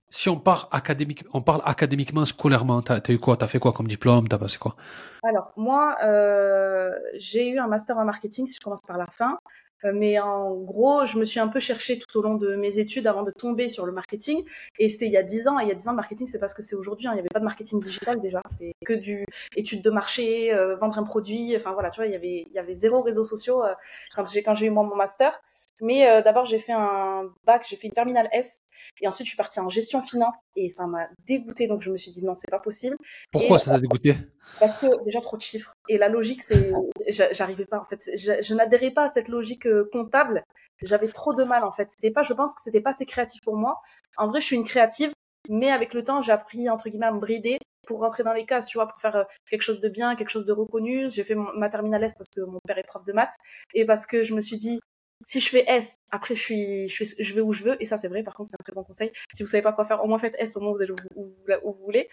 si 0.09 0.29
on, 0.29 0.39
part 0.39 0.69
académique, 0.71 1.25
on 1.33 1.41
parle 1.41 1.61
académiquement, 1.65 2.23
scolairement, 2.23 2.81
t'as 2.81 2.95
as 3.05 3.11
eu 3.11 3.19
quoi? 3.19 3.37
T'as 3.37 3.47
fait 3.47 3.59
quoi 3.59 3.73
comme 3.73 3.87
diplôme? 3.87 4.27
T'as 4.27 4.37
passé 4.37 4.57
quoi? 4.57 4.75
Alors, 5.23 5.51
moi, 5.57 5.97
euh, 6.03 6.91
j'ai 7.15 7.49
eu 7.49 7.59
un 7.59 7.67
master 7.67 7.97
en 7.97 8.05
marketing, 8.05 8.47
si 8.47 8.55
je 8.55 8.59
commence 8.61 8.81
par 8.87 8.97
la 8.97 9.07
fin. 9.07 9.37
Euh, 9.85 9.91
mais 9.93 10.19
en 10.19 10.55
gros, 10.55 11.05
je 11.05 11.17
me 11.17 11.25
suis 11.25 11.39
un 11.39 11.47
peu 11.47 11.59
cherchée 11.59 11.99
tout 11.99 12.17
au 12.17 12.21
long 12.21 12.35
de 12.35 12.55
mes 12.55 12.79
études 12.79 13.07
avant 13.07 13.23
de 13.23 13.31
tomber 13.31 13.69
sur 13.69 13.85
le 13.85 13.91
marketing. 13.91 14.43
Et 14.79 14.89
c'était 14.89 15.05
il 15.05 15.11
y 15.11 15.17
a 15.17 15.23
dix 15.23 15.47
ans. 15.47 15.59
Et 15.59 15.63
il 15.63 15.69
y 15.69 15.71
a 15.71 15.75
dix 15.75 15.87
ans, 15.87 15.91
le 15.91 15.97
marketing, 15.97 16.27
c'est 16.27 16.39
pas 16.39 16.47
ce 16.47 16.55
que 16.55 16.61
c'est 16.61 16.75
aujourd'hui. 16.75 17.07
Hein. 17.07 17.11
Il 17.11 17.15
n'y 17.15 17.19
avait 17.19 17.29
pas 17.29 17.39
de 17.39 17.45
marketing 17.45 17.81
digital 17.81 18.19
déjà. 18.21 18.41
C'était 18.47 18.73
que 18.85 18.93
du 18.93 19.25
étude 19.55 19.81
de 19.81 19.89
marché, 19.89 20.53
euh, 20.53 20.75
vendre 20.75 20.97
un 20.97 21.03
produit. 21.03 21.55
Enfin 21.55 21.73
voilà, 21.73 21.89
tu 21.89 21.99
vois, 21.99 22.07
il 22.07 22.13
y 22.13 22.15
avait, 22.15 22.45
il 22.47 22.53
y 22.53 22.59
avait 22.59 22.73
zéro 22.73 23.01
réseaux 23.01 23.23
sociaux 23.23 23.63
euh, 23.63 23.73
quand 24.15 24.25
j'ai 24.25 24.43
quand 24.43 24.55
j'ai 24.55 24.65
eu 24.65 24.69
moi 24.69 24.83
mon 24.83 24.95
master. 24.95 25.39
Mais 25.81 26.21
d'abord, 26.23 26.45
j'ai 26.45 26.59
fait 26.59 26.73
un 26.73 27.29
bac, 27.45 27.65
j'ai 27.69 27.75
fait 27.75 27.87
une 27.87 27.93
terminale 27.93 28.29
S. 28.31 28.57
Et 29.01 29.07
ensuite, 29.07 29.25
je 29.25 29.29
suis 29.29 29.37
partie 29.37 29.59
en 29.59 29.69
gestion 29.69 30.01
finance. 30.01 30.35
Et 30.55 30.69
ça 30.69 30.87
m'a 30.87 31.07
dégoûté. 31.27 31.67
Donc 31.67 31.81
je 31.81 31.91
me 31.91 31.97
suis 31.97 32.11
dit 32.11 32.23
non, 32.25 32.35
c'est 32.35 32.49
pas 32.49 32.59
possible. 32.59 32.97
Pourquoi 33.31 33.59
ça 33.59 33.71
t'a 33.71 33.79
dégoûté 33.79 34.15
Parce 34.59 34.75
que 34.77 35.03
déjà 35.03 35.21
trop 35.21 35.37
de 35.37 35.41
chiffres. 35.41 35.73
Et 35.89 35.97
la 35.97 36.09
logique, 36.09 36.41
c'est, 36.41 36.71
j'arrivais 37.07 37.65
pas 37.65 37.79
en 37.79 37.85
fait. 37.85 37.99
Je, 38.15 38.53
n'adhérais 38.53 38.91
pas 38.91 39.03
à 39.03 39.07
cette 39.07 39.27
logique 39.27 39.67
comptable, 39.91 40.43
j'avais 40.81 41.07
trop 41.07 41.33
de 41.33 41.43
mal 41.43 41.63
en 41.63 41.71
fait. 41.71 41.89
C'était 41.89 42.11
pas, 42.11 42.23
je 42.23 42.33
pense 42.33 42.55
que 42.55 42.61
c'était 42.61 42.81
pas 42.81 42.91
assez 42.91 43.05
créatif 43.05 43.41
pour 43.41 43.55
moi. 43.55 43.79
En 44.17 44.27
vrai, 44.27 44.39
je 44.39 44.45
suis 44.45 44.55
une 44.55 44.65
créative, 44.65 45.11
mais 45.49 45.71
avec 45.71 45.93
le 45.93 46.03
temps, 46.03 46.21
j'ai 46.21 46.31
appris 46.31 46.69
entre 46.69 46.89
guillemets 46.89 47.07
à 47.07 47.11
me 47.11 47.19
brider 47.19 47.57
pour 47.87 47.99
rentrer 48.01 48.23
dans 48.23 48.33
les 48.33 48.45
cases, 48.45 48.67
tu 48.67 48.77
vois, 48.77 48.87
pour 48.87 48.99
faire 49.01 49.15
euh, 49.15 49.23
quelque 49.49 49.61
chose 49.61 49.79
de 49.79 49.89
bien, 49.89 50.15
quelque 50.15 50.29
chose 50.29 50.45
de 50.45 50.51
reconnu. 50.51 51.09
J'ai 51.09 51.23
fait 51.23 51.35
ma 51.35 51.69
terminale 51.69 52.03
S 52.03 52.15
parce 52.15 52.27
que 52.29 52.41
mon 52.41 52.59
père 52.67 52.77
est 52.77 52.83
prof 52.83 53.03
de 53.05 53.13
maths 53.13 53.35
et 53.73 53.85
parce 53.85 54.05
que 54.05 54.23
je 54.23 54.35
me 54.35 54.41
suis 54.41 54.57
dit 54.57 54.79
si 55.23 55.39
je 55.39 55.49
fais 55.49 55.63
S, 55.67 55.95
après 56.11 56.35
je 56.35 56.41
suis, 56.41 56.89
je, 56.89 57.03
je 57.17 57.33
vais 57.33 57.41
où 57.41 57.51
je 57.51 57.63
veux 57.63 57.81
et 57.81 57.85
ça 57.85 57.97
c'est 57.97 58.07
vrai. 58.07 58.23
Par 58.23 58.35
contre, 58.35 58.51
c'est 58.51 58.61
un 58.61 58.63
très 58.63 58.73
bon 58.73 58.83
conseil. 58.83 59.11
Si 59.33 59.41
vous 59.41 59.49
savez 59.49 59.63
pas 59.63 59.73
quoi 59.73 59.85
faire, 59.85 60.03
au 60.03 60.07
moins 60.07 60.19
faites 60.19 60.35
S, 60.37 60.57
au 60.57 60.61
moins 60.61 60.73
vous 60.73 60.81
allez 60.81 60.93
où, 61.15 61.33
vous 61.63 61.85
voulez. 61.85 62.09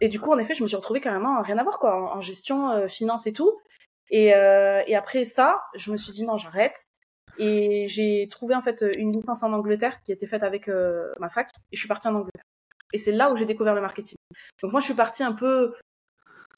Et 0.00 0.08
du 0.08 0.20
coup, 0.20 0.32
en 0.32 0.38
effet, 0.38 0.54
je 0.54 0.62
me 0.62 0.68
suis 0.68 0.76
retrouvée 0.76 1.00
carrément 1.00 1.40
rien 1.42 1.58
à 1.58 1.62
voir 1.62 1.78
quoi, 1.78 2.14
en, 2.16 2.20
gestion, 2.20 2.70
euh, 2.70 2.88
finance 2.88 3.26
et 3.26 3.32
tout. 3.32 3.58
Et, 4.10 4.34
euh, 4.34 4.82
et 4.86 4.96
après 4.96 5.24
ça, 5.24 5.62
je 5.74 5.90
me 5.90 5.96
suis 5.96 6.12
dit 6.12 6.24
non, 6.24 6.36
j'arrête. 6.36 6.84
Et 7.38 7.86
j'ai 7.88 8.28
trouvé 8.30 8.54
en 8.54 8.62
fait 8.62 8.84
une 8.96 9.12
licence 9.12 9.42
en 9.42 9.52
Angleterre 9.52 10.02
qui 10.02 10.12
était 10.12 10.26
faite 10.26 10.42
avec 10.42 10.68
euh, 10.68 11.12
ma 11.20 11.28
fac 11.28 11.48
et 11.70 11.76
je 11.76 11.78
suis 11.78 11.88
partie 11.88 12.08
en 12.08 12.14
Angleterre. 12.14 12.42
Et 12.92 12.98
c'est 12.98 13.12
là 13.12 13.30
où 13.30 13.36
j'ai 13.36 13.44
découvert 13.44 13.74
le 13.74 13.80
marketing. 13.80 14.16
Donc 14.62 14.72
moi 14.72 14.80
je 14.80 14.86
suis 14.86 14.94
partie 14.94 15.22
un 15.22 15.32
peu 15.32 15.74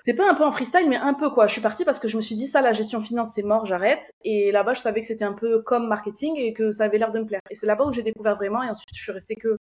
c'est 0.02 0.14
pas 0.14 0.30
un 0.30 0.34
peu 0.34 0.44
en 0.44 0.52
freestyle 0.52 0.88
mais 0.88 0.96
un 0.96 1.12
peu 1.12 1.28
quoi. 1.30 1.46
Je 1.48 1.52
suis 1.52 1.60
partie 1.60 1.84
parce 1.84 1.98
que 1.98 2.08
je 2.08 2.16
me 2.16 2.22
suis 2.22 2.34
dit 2.34 2.46
ça 2.46 2.62
la 2.62 2.72
gestion 2.72 3.02
finance 3.02 3.32
c'est 3.34 3.42
mort, 3.42 3.66
j'arrête 3.66 4.10
et 4.24 4.52
là-bas 4.52 4.72
je 4.72 4.80
savais 4.80 5.00
que 5.00 5.06
c'était 5.06 5.24
un 5.24 5.34
peu 5.34 5.60
comme 5.62 5.86
marketing 5.86 6.36
et 6.38 6.54
que 6.54 6.70
ça 6.70 6.84
avait 6.84 6.96
l'air 6.98 7.12
de 7.12 7.18
me 7.18 7.26
plaire. 7.26 7.40
Et 7.50 7.54
c'est 7.54 7.66
là-bas 7.66 7.84
où 7.84 7.92
j'ai 7.92 8.02
découvert 8.02 8.36
vraiment 8.36 8.62
et 8.62 8.70
ensuite 8.70 8.88
je 8.94 9.02
suis 9.02 9.12
restée 9.12 9.34
que 9.34 9.56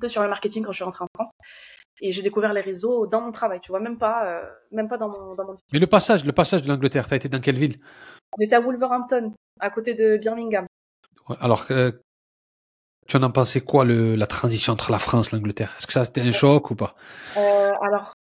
que 0.00 0.08
sur 0.08 0.22
le 0.22 0.28
marketing 0.28 0.64
quand 0.64 0.72
je 0.72 0.76
suis 0.76 0.84
rentrée 0.84 1.04
en 1.04 1.08
France 1.14 1.30
et 2.00 2.12
j'ai 2.12 2.22
découvert 2.22 2.52
les 2.52 2.60
réseaux 2.60 3.06
dans 3.06 3.20
mon 3.20 3.32
travail, 3.32 3.60
tu 3.60 3.72
vois, 3.72 3.80
même 3.80 3.98
pas 3.98 4.26
euh, 4.26 4.50
même 4.72 4.88
pas 4.88 4.98
dans 4.98 5.08
mon 5.08 5.34
dans 5.34 5.44
mon 5.44 5.56
Mais 5.72 5.78
le 5.78 5.86
passage, 5.86 6.24
le 6.24 6.32
passage 6.32 6.62
de 6.62 6.68
l'Angleterre, 6.68 7.06
tu 7.06 7.14
as 7.14 7.16
été 7.16 7.28
dans 7.28 7.40
quelle 7.40 7.56
ville? 7.56 7.76
J'étais 8.38 8.56
à 8.56 8.60
Wolverhampton 8.60 9.32
à 9.58 9.70
côté 9.70 9.94
de 9.94 10.16
Birmingham. 10.16 10.66
Alors, 11.40 11.66
euh, 11.70 11.92
tu 13.06 13.16
en 13.16 13.22
as 13.22 13.30
pensé 13.30 13.60
quoi 13.60 13.84
le, 13.84 14.14
la 14.16 14.26
transition 14.26 14.72
entre 14.72 14.90
la 14.92 14.98
France 14.98 15.32
et 15.32 15.36
l'Angleterre? 15.36 15.74
Est-ce 15.78 15.86
que 15.86 15.92
ça 15.92 16.04
c'était 16.04 16.22
un 16.22 16.32
choc 16.32 16.70
ou 16.70 16.76
pas? 16.76 16.94
Euh, 17.36 17.72
Alors, 17.82 18.12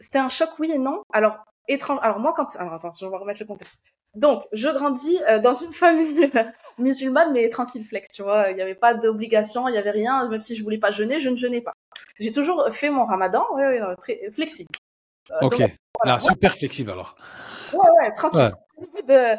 c'était 0.00 0.18
un 0.18 0.28
choc, 0.28 0.50
oui 0.58 0.70
et 0.72 0.78
non. 0.78 1.02
Alors, 1.12 1.38
étrange. 1.68 1.98
Alors 2.02 2.18
moi, 2.18 2.34
quand 2.36 2.54
alors 2.56 2.74
attends, 2.74 2.90
je 2.92 3.06
vais 3.06 3.16
remettre 3.16 3.40
le 3.40 3.46
contexte. 3.46 3.76
Donc, 4.14 4.44
je 4.52 4.68
grandis 4.68 5.18
euh, 5.28 5.38
dans 5.40 5.54
une 5.54 5.72
famille 5.72 6.30
musulmane, 6.78 7.32
mais 7.32 7.48
tranquille 7.48 7.84
flex, 7.84 8.08
tu 8.08 8.22
vois. 8.22 8.50
Il 8.50 8.56
n'y 8.56 8.62
avait 8.62 8.74
pas 8.74 8.94
d'obligation, 8.94 9.68
il 9.68 9.72
n'y 9.72 9.78
avait 9.78 9.90
rien. 9.90 10.28
Même 10.28 10.40
si 10.40 10.54
je 10.54 10.62
voulais 10.62 10.78
pas 10.78 10.90
jeûner, 10.90 11.20
je 11.20 11.30
ne 11.30 11.36
jeûnais 11.36 11.60
pas. 11.60 11.72
J'ai 12.20 12.32
toujours 12.32 12.68
fait 12.70 12.90
mon 12.90 13.04
ramadan, 13.04 13.44
ouais, 13.54 13.80
ouais, 13.80 13.96
très 13.96 14.30
flexible. 14.30 14.68
ok, 15.40 15.62
donc, 16.04 16.20
super 16.20 16.52
flexible 16.52 16.90
alors. 16.90 17.16
Ouais, 17.72 17.90
ouais, 18.00 18.12
tranquille. 18.14 18.50
De, 19.08 19.36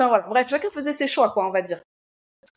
Enfin 0.00 0.08
voilà, 0.08 0.26
bref, 0.28 0.48
chacun 0.48 0.70
faisait 0.70 0.92
ses 0.92 1.06
choix, 1.06 1.30
quoi, 1.30 1.46
on 1.46 1.50
va 1.50 1.62
dire. 1.62 1.82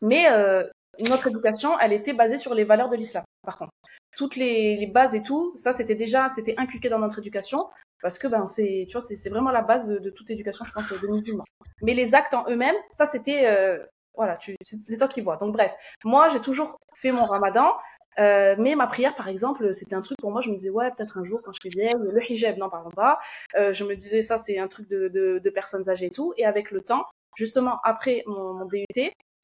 Mais 0.02 0.28
euh, 0.32 0.64
notre 1.00 1.28
éducation, 1.28 1.78
elle 1.80 1.94
était 1.94 2.14
basée 2.14 2.38
sur 2.38 2.54
les 2.54 2.64
valeurs 2.64 2.90
de 2.90 2.96
l'islam, 2.96 3.24
par 3.44 3.58
contre. 3.58 3.72
Toutes 4.16 4.36
les, 4.36 4.78
les, 4.78 4.88
bases 4.88 5.16
et 5.16 5.24
tout, 5.24 5.52
ça 5.56 5.74
c'était 5.74 5.96
déjà, 5.96 6.30
c'était 6.30 6.54
inculqué 6.58 6.88
dans 6.88 7.00
notre 7.00 7.20
éducation, 7.20 7.68
parce 8.04 8.20
que 8.20 8.28
ben 8.28 8.46
c'est, 8.46 8.86
tu 8.88 8.94
vois, 8.94 9.02
c'est 9.02 9.30
vraiment 9.30 9.50
la 9.50 9.62
base 9.62 9.88
de, 9.88 9.98
de, 9.98 10.10
toute 10.12 10.30
éducation, 10.30 10.66
je 10.66 10.72
pense, 10.74 10.92
de 10.92 11.08
musulmans. 11.08 11.44
Mais 11.82 11.94
les 11.94 12.14
actes 12.14 12.34
en 12.34 12.46
eux-mêmes, 12.50 12.76
ça 12.92 13.06
c'était, 13.08 13.48
euh, 13.48 13.80
voilà, 14.14 14.38
c'est 14.62 14.98
toi 14.98 15.08
qui 15.08 15.22
vois. 15.22 15.38
Donc 15.38 15.54
bref, 15.54 15.74
moi 16.04 16.28
j'ai 16.28 16.42
toujours 16.42 16.78
fait 16.94 17.12
mon 17.12 17.26
ramadan, 17.26 17.72
euh, 18.20 18.56
mais 18.60 18.76
ma 18.76 18.88
prière, 18.88 19.16
par 19.16 19.28
exemple, 19.28 19.74
c'était 19.74 19.96
un 19.96 20.02
truc 20.02 20.18
pour 20.20 20.32
moi. 20.32 20.42
Je 20.42 20.50
me 20.50 20.56
disais 20.56 20.70
ouais, 20.70 20.92
peut-être 20.92 21.18
un 21.18 21.24
jour 21.24 21.42
quand 21.44 21.54
je 21.54 21.60
serai 21.60 21.70
vieille, 21.70 21.96
le 21.98 22.32
hijab, 22.32 22.58
n'en 22.58 22.70
parlons 22.70 22.92
pas. 22.92 23.20
Euh, 23.56 23.74
je 23.74 23.84
me 23.84 23.96
disais 23.96 24.22
ça, 24.22 24.38
c'est 24.38 24.60
un 24.60 24.68
truc 24.68 24.88
de, 24.90 25.08
de, 25.08 25.40
de, 25.40 25.50
personnes 25.50 25.90
âgées 25.90 26.08
et 26.08 26.12
tout. 26.12 26.34
Et 26.38 26.46
avec 26.46 26.72
le 26.72 26.82
temps, 26.82 27.06
justement 27.36 27.80
après 27.84 28.24
mon, 28.28 28.54
mon 28.54 28.66
DUT, 28.66 28.86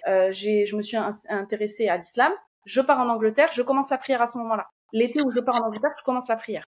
euh, 0.07 0.31
je 0.31 0.75
me 0.75 0.81
suis 0.81 0.97
intéressée 1.29 1.87
à 1.87 1.97
l'islam. 1.97 2.33
Je 2.65 2.81
pars 2.81 2.99
en 2.99 3.09
Angleterre, 3.09 3.49
je 3.53 3.61
commence 3.61 3.89
la 3.89 3.97
prière 3.97 4.21
à 4.21 4.27
ce 4.27 4.37
moment-là. 4.39 4.67
L'été 4.91 5.21
où 5.21 5.31
je 5.31 5.39
pars 5.39 5.55
en 5.55 5.67
Angleterre, 5.67 5.91
je 5.97 6.03
commence 6.03 6.27
la 6.27 6.35
prière. 6.35 6.63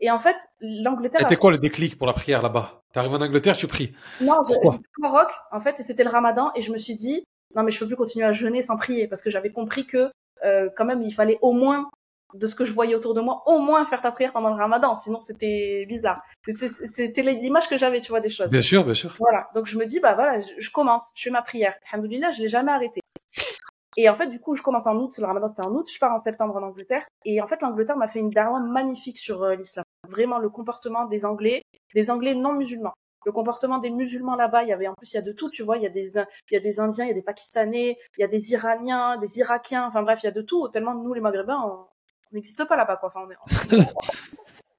Et 0.00 0.10
en 0.10 0.18
fait, 0.18 0.36
l'Angleterre. 0.60 1.22
C'était 1.22 1.36
quoi 1.36 1.50
le 1.50 1.58
déclic 1.58 1.96
pour 1.96 2.06
la 2.06 2.12
prière 2.12 2.42
là-bas? 2.42 2.82
T'arrives 2.92 3.14
en 3.14 3.20
Angleterre, 3.20 3.56
tu 3.56 3.66
pries 3.66 3.94
Non, 4.20 4.42
j'étais 4.46 4.68
au 4.68 4.78
Maroc, 4.98 5.28
en 5.52 5.60
fait, 5.60 5.80
et 5.80 5.82
c'était 5.82 6.04
le 6.04 6.10
ramadan, 6.10 6.50
et 6.54 6.62
je 6.62 6.72
me 6.72 6.78
suis 6.78 6.94
dit, 6.94 7.24
non, 7.54 7.62
mais 7.62 7.70
je 7.70 7.78
peux 7.78 7.86
plus 7.86 7.96
continuer 7.96 8.26
à 8.26 8.32
jeûner 8.32 8.62
sans 8.62 8.76
prier, 8.76 9.08
parce 9.08 9.22
que 9.22 9.30
j'avais 9.30 9.50
compris 9.50 9.86
que, 9.86 10.10
euh, 10.44 10.68
quand 10.76 10.84
même, 10.84 11.02
il 11.02 11.12
fallait 11.12 11.38
au 11.40 11.52
moins 11.52 11.88
de 12.34 12.46
ce 12.46 12.54
que 12.54 12.64
je 12.64 12.72
voyais 12.72 12.94
autour 12.94 13.14
de 13.14 13.20
moi, 13.20 13.42
au 13.46 13.60
moins 13.60 13.84
faire 13.84 14.02
ta 14.02 14.10
prière 14.10 14.32
pendant 14.32 14.50
le 14.50 14.56
ramadan, 14.56 14.94
sinon 14.94 15.18
c'était 15.18 15.86
bizarre. 15.88 16.20
C'était 16.44 17.22
l'image 17.22 17.68
que 17.68 17.76
j'avais, 17.76 18.00
tu 18.00 18.08
vois, 18.08 18.20
des 18.20 18.28
choses. 18.28 18.50
Bien 18.50 18.62
sûr, 18.62 18.84
bien 18.84 18.94
sûr. 18.94 19.16
Voilà, 19.18 19.48
donc 19.54 19.66
je 19.66 19.78
me 19.78 19.86
dis, 19.86 20.00
bah 20.00 20.14
voilà, 20.14 20.38
je, 20.40 20.70
commence, 20.70 21.12
je 21.14 21.22
fais 21.22 21.30
ma 21.30 21.42
prière. 21.42 21.74
Alhamdoulilah, 21.90 22.32
je 22.32 22.42
l'ai 22.42 22.48
jamais 22.48 22.72
arrêté. 22.72 23.00
Et 23.96 24.10
en 24.10 24.14
fait, 24.14 24.26
du 24.26 24.40
coup, 24.40 24.54
je 24.54 24.62
commence 24.62 24.86
en 24.86 24.96
août, 24.96 25.16
le 25.18 25.24
ramadan 25.24 25.48
c'était 25.48 25.64
en 25.64 25.72
août, 25.74 25.88
je 25.90 25.98
pars 25.98 26.12
en 26.12 26.18
septembre 26.18 26.56
en 26.56 26.62
Angleterre. 26.62 27.06
Et 27.24 27.40
en 27.40 27.46
fait, 27.46 27.62
l'Angleterre 27.62 27.96
m'a 27.96 28.08
fait 28.08 28.18
une 28.18 28.30
dawa 28.30 28.60
magnifique 28.60 29.16
sur 29.16 29.42
euh, 29.42 29.54
l'islam. 29.54 29.84
Vraiment, 30.08 30.38
le 30.38 30.48
comportement 30.48 31.06
des 31.06 31.24
Anglais, 31.24 31.62
des 31.94 32.10
Anglais 32.10 32.34
non 32.34 32.52
musulmans. 32.52 32.94
Le 33.24 33.32
comportement 33.32 33.78
des 33.78 33.90
musulmans 33.90 34.36
là-bas, 34.36 34.62
il 34.62 34.68
y 34.68 34.72
avait 34.72 34.86
en 34.86 34.94
plus 34.94 35.12
il 35.12 35.16
y 35.16 35.18
a 35.18 35.22
de 35.22 35.32
tout, 35.32 35.50
tu 35.50 35.64
vois, 35.64 35.76
il 35.78 35.82
y 35.82 35.86
a 35.86 35.90
des 35.90 36.16
il 36.16 36.52
y 36.52 36.56
a 36.56 36.60
des 36.60 36.78
Indiens, 36.78 37.06
il 37.06 37.08
y 37.08 37.10
a 37.10 37.14
des 37.14 37.22
Pakistanais, 37.22 37.98
il 38.16 38.20
y 38.20 38.24
a 38.24 38.28
des 38.28 38.52
Iraniens, 38.52 39.16
des 39.16 39.38
Irakiens, 39.40 39.86
enfin 39.86 40.02
bref, 40.02 40.20
il 40.22 40.26
y 40.26 40.28
a 40.28 40.32
de 40.32 40.42
tout. 40.42 40.68
Tellement 40.68 40.94
nous 40.94 41.12
les 41.12 41.20
Maghrébins, 41.20 41.60
on, 41.60 41.86
n'existe 42.32 42.64
pas 42.64 42.76
là-bas, 42.76 42.96
quoi. 42.96 43.08
Enfin, 43.08 43.26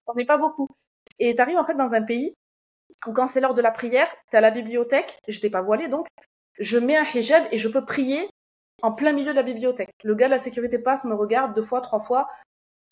on 0.07 0.13
n'est 0.13 0.25
pas 0.25 0.37
beaucoup. 0.37 0.67
Et 1.19 1.35
t'arrives 1.35 1.57
en 1.57 1.65
fait 1.65 1.75
dans 1.75 1.93
un 1.93 2.03
pays 2.03 2.33
où 3.05 3.11
quand 3.13 3.27
c'est 3.27 3.41
l'heure 3.41 3.53
de 3.53 3.61
la 3.61 3.71
prière, 3.71 4.07
t'es 4.29 4.37
à 4.37 4.41
la 4.41 4.51
bibliothèque, 4.51 5.19
j'étais 5.27 5.49
pas 5.49 5.61
voilée 5.61 5.87
donc, 5.87 6.07
je 6.59 6.77
mets 6.77 6.95
un 6.95 7.03
hijab 7.03 7.43
et 7.51 7.57
je 7.57 7.67
peux 7.67 7.85
prier 7.85 8.29
en 8.81 8.91
plein 8.91 9.11
milieu 9.11 9.31
de 9.31 9.35
la 9.35 9.43
bibliothèque. 9.43 9.91
Le 10.03 10.15
gars 10.15 10.27
de 10.27 10.31
la 10.31 10.37
sécurité 10.37 10.79
passe, 10.79 11.05
me 11.05 11.15
regarde 11.15 11.53
deux 11.53 11.61
fois, 11.61 11.81
trois 11.81 11.99
fois, 11.99 12.27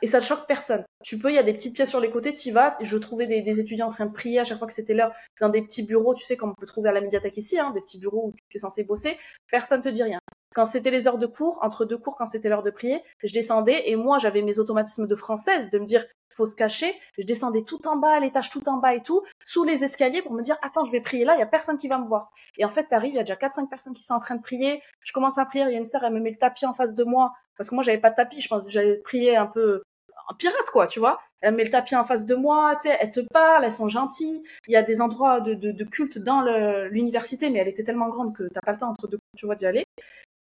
et 0.01 0.07
ça 0.07 0.21
choque 0.21 0.47
personne. 0.47 0.83
Tu 1.03 1.17
peux, 1.17 1.29
il 1.29 1.35
y 1.35 1.39
a 1.39 1.43
des 1.43 1.53
petites 1.53 1.75
pièces 1.75 1.89
sur 1.89 1.99
les 1.99 2.11
côtés, 2.11 2.33
tu 2.33 2.49
y 2.49 2.51
vas. 2.51 2.77
Je 2.81 2.97
trouvais 2.97 3.27
des, 3.27 3.41
des, 3.41 3.59
étudiants 3.59 3.87
en 3.87 3.91
train 3.91 4.05
de 4.05 4.13
prier 4.13 4.39
à 4.39 4.43
chaque 4.43 4.57
fois 4.57 4.67
que 4.67 4.73
c'était 4.73 4.93
l'heure 4.93 5.11
dans 5.39 5.49
des 5.49 5.61
petits 5.61 5.83
bureaux, 5.83 6.13
tu 6.13 6.25
sais, 6.25 6.37
comme 6.37 6.51
on 6.51 6.55
peut 6.59 6.65
trouver 6.65 6.89
à 6.89 6.91
la 6.91 7.01
médiathèque 7.01 7.37
ici, 7.37 7.59
hein, 7.59 7.71
des 7.71 7.81
petits 7.81 7.99
bureaux 7.99 8.27
où 8.27 8.33
tu 8.49 8.57
es 8.57 8.59
censé 8.59 8.83
bosser. 8.83 9.17
Personne 9.49 9.81
te 9.81 9.89
dit 9.89 10.03
rien. 10.03 10.19
Quand 10.53 10.65
c'était 10.65 10.91
les 10.91 11.07
heures 11.07 11.17
de 11.17 11.27
cours, 11.27 11.59
entre 11.61 11.85
deux 11.85 11.97
cours, 11.97 12.15
quand 12.15 12.25
c'était 12.25 12.47
l'heure 12.49 12.63
de 12.63 12.71
prier, 12.71 13.03
je 13.23 13.33
descendais 13.33 13.89
et 13.89 13.95
moi, 13.95 14.19
j'avais 14.19 14.41
mes 14.41 14.57
automatismes 14.59 15.07
de 15.07 15.15
française 15.15 15.69
de 15.69 15.79
me 15.79 15.85
dire, 15.85 16.05
faut 16.35 16.45
se 16.45 16.55
cacher. 16.55 16.93
Je 17.17 17.25
descendais 17.25 17.63
tout 17.63 17.87
en 17.87 17.95
bas, 17.95 18.19
l'étage 18.19 18.49
tout 18.49 18.67
en 18.69 18.77
bas 18.77 18.93
et 18.93 19.01
tout, 19.01 19.23
sous 19.41 19.63
les 19.63 19.83
escaliers 19.83 20.21
pour 20.21 20.33
me 20.33 20.41
dire, 20.41 20.57
attends, 20.61 20.83
je 20.83 20.91
vais 20.91 21.01
prier 21.01 21.25
là, 21.25 21.35
il 21.35 21.39
y 21.39 21.43
a 21.43 21.47
personne 21.47 21.77
qui 21.77 21.87
va 21.87 21.97
me 21.97 22.07
voir. 22.07 22.31
Et 22.57 22.65
en 22.65 22.69
fait, 22.69 22.85
t'arrives, 22.85 23.13
il 23.13 23.17
y 23.17 23.19
a 23.19 23.23
déjà 23.23 23.35
4-5 23.35 23.69
personnes 23.69 23.93
qui 23.93 24.03
sont 24.03 24.13
en 24.13 24.19
train 24.19 24.35
de 24.35 24.41
prier. 24.41 24.81
Je 25.01 25.13
commence 25.13 25.37
ma 25.37 25.45
prière, 25.45 25.69
il 25.69 25.73
y 25.73 25.75
a 25.75 25.79
une 25.79 25.85
sœur, 25.85 26.03
elle 26.03 26.13
me 26.13 26.19
met 26.19 26.31
le 26.31 26.37
tapis 26.37 26.65
en 26.65 26.73
face 26.73 26.95
de 26.95 27.03
moi. 27.03 27.33
Parce 27.57 27.69
que 27.69 27.75
moi, 27.75 27.83
j'avais 27.83 27.99
pas 27.99 28.09
de 28.09 28.15
tapis, 28.15 28.41
je 28.41 28.47
pense 28.47 28.65
que 28.65 28.71
j'allais 28.71 28.97
prier 28.97 29.35
un 29.35 29.47
peu 29.47 29.81
en 30.27 30.33
pirate, 30.35 30.69
quoi, 30.71 30.87
tu 30.87 30.99
vois. 30.99 31.19
Elle 31.41 31.55
met 31.55 31.63
le 31.63 31.69
tapis 31.69 31.95
en 31.95 32.03
face 32.03 32.25
de 32.25 32.35
moi, 32.35 32.75
tu 32.81 32.89
sais, 32.89 32.97
elle 32.99 33.11
te 33.11 33.19
parle, 33.31 33.63
elles 33.63 33.71
sont 33.71 33.87
gentilles. 33.87 34.41
Il 34.67 34.73
y 34.73 34.75
a 34.75 34.81
des 34.81 35.01
endroits 35.01 35.39
de, 35.39 35.53
de, 35.53 35.71
de 35.71 35.83
culte 35.83 36.17
dans 36.17 36.41
l'université, 36.89 37.49
mais 37.49 37.59
elle 37.59 37.67
était 37.67 37.83
tellement 37.83 38.09
grande 38.09 38.35
que 38.35 38.43
t'as 38.51 38.61
pas 38.61 38.71
le 38.71 38.77
temps 38.77 38.89
entre 38.89 39.07
deux, 39.07 39.19
tu 39.37 39.45
vois, 39.45 39.55
d'y 39.55 39.65
aller. 39.65 39.85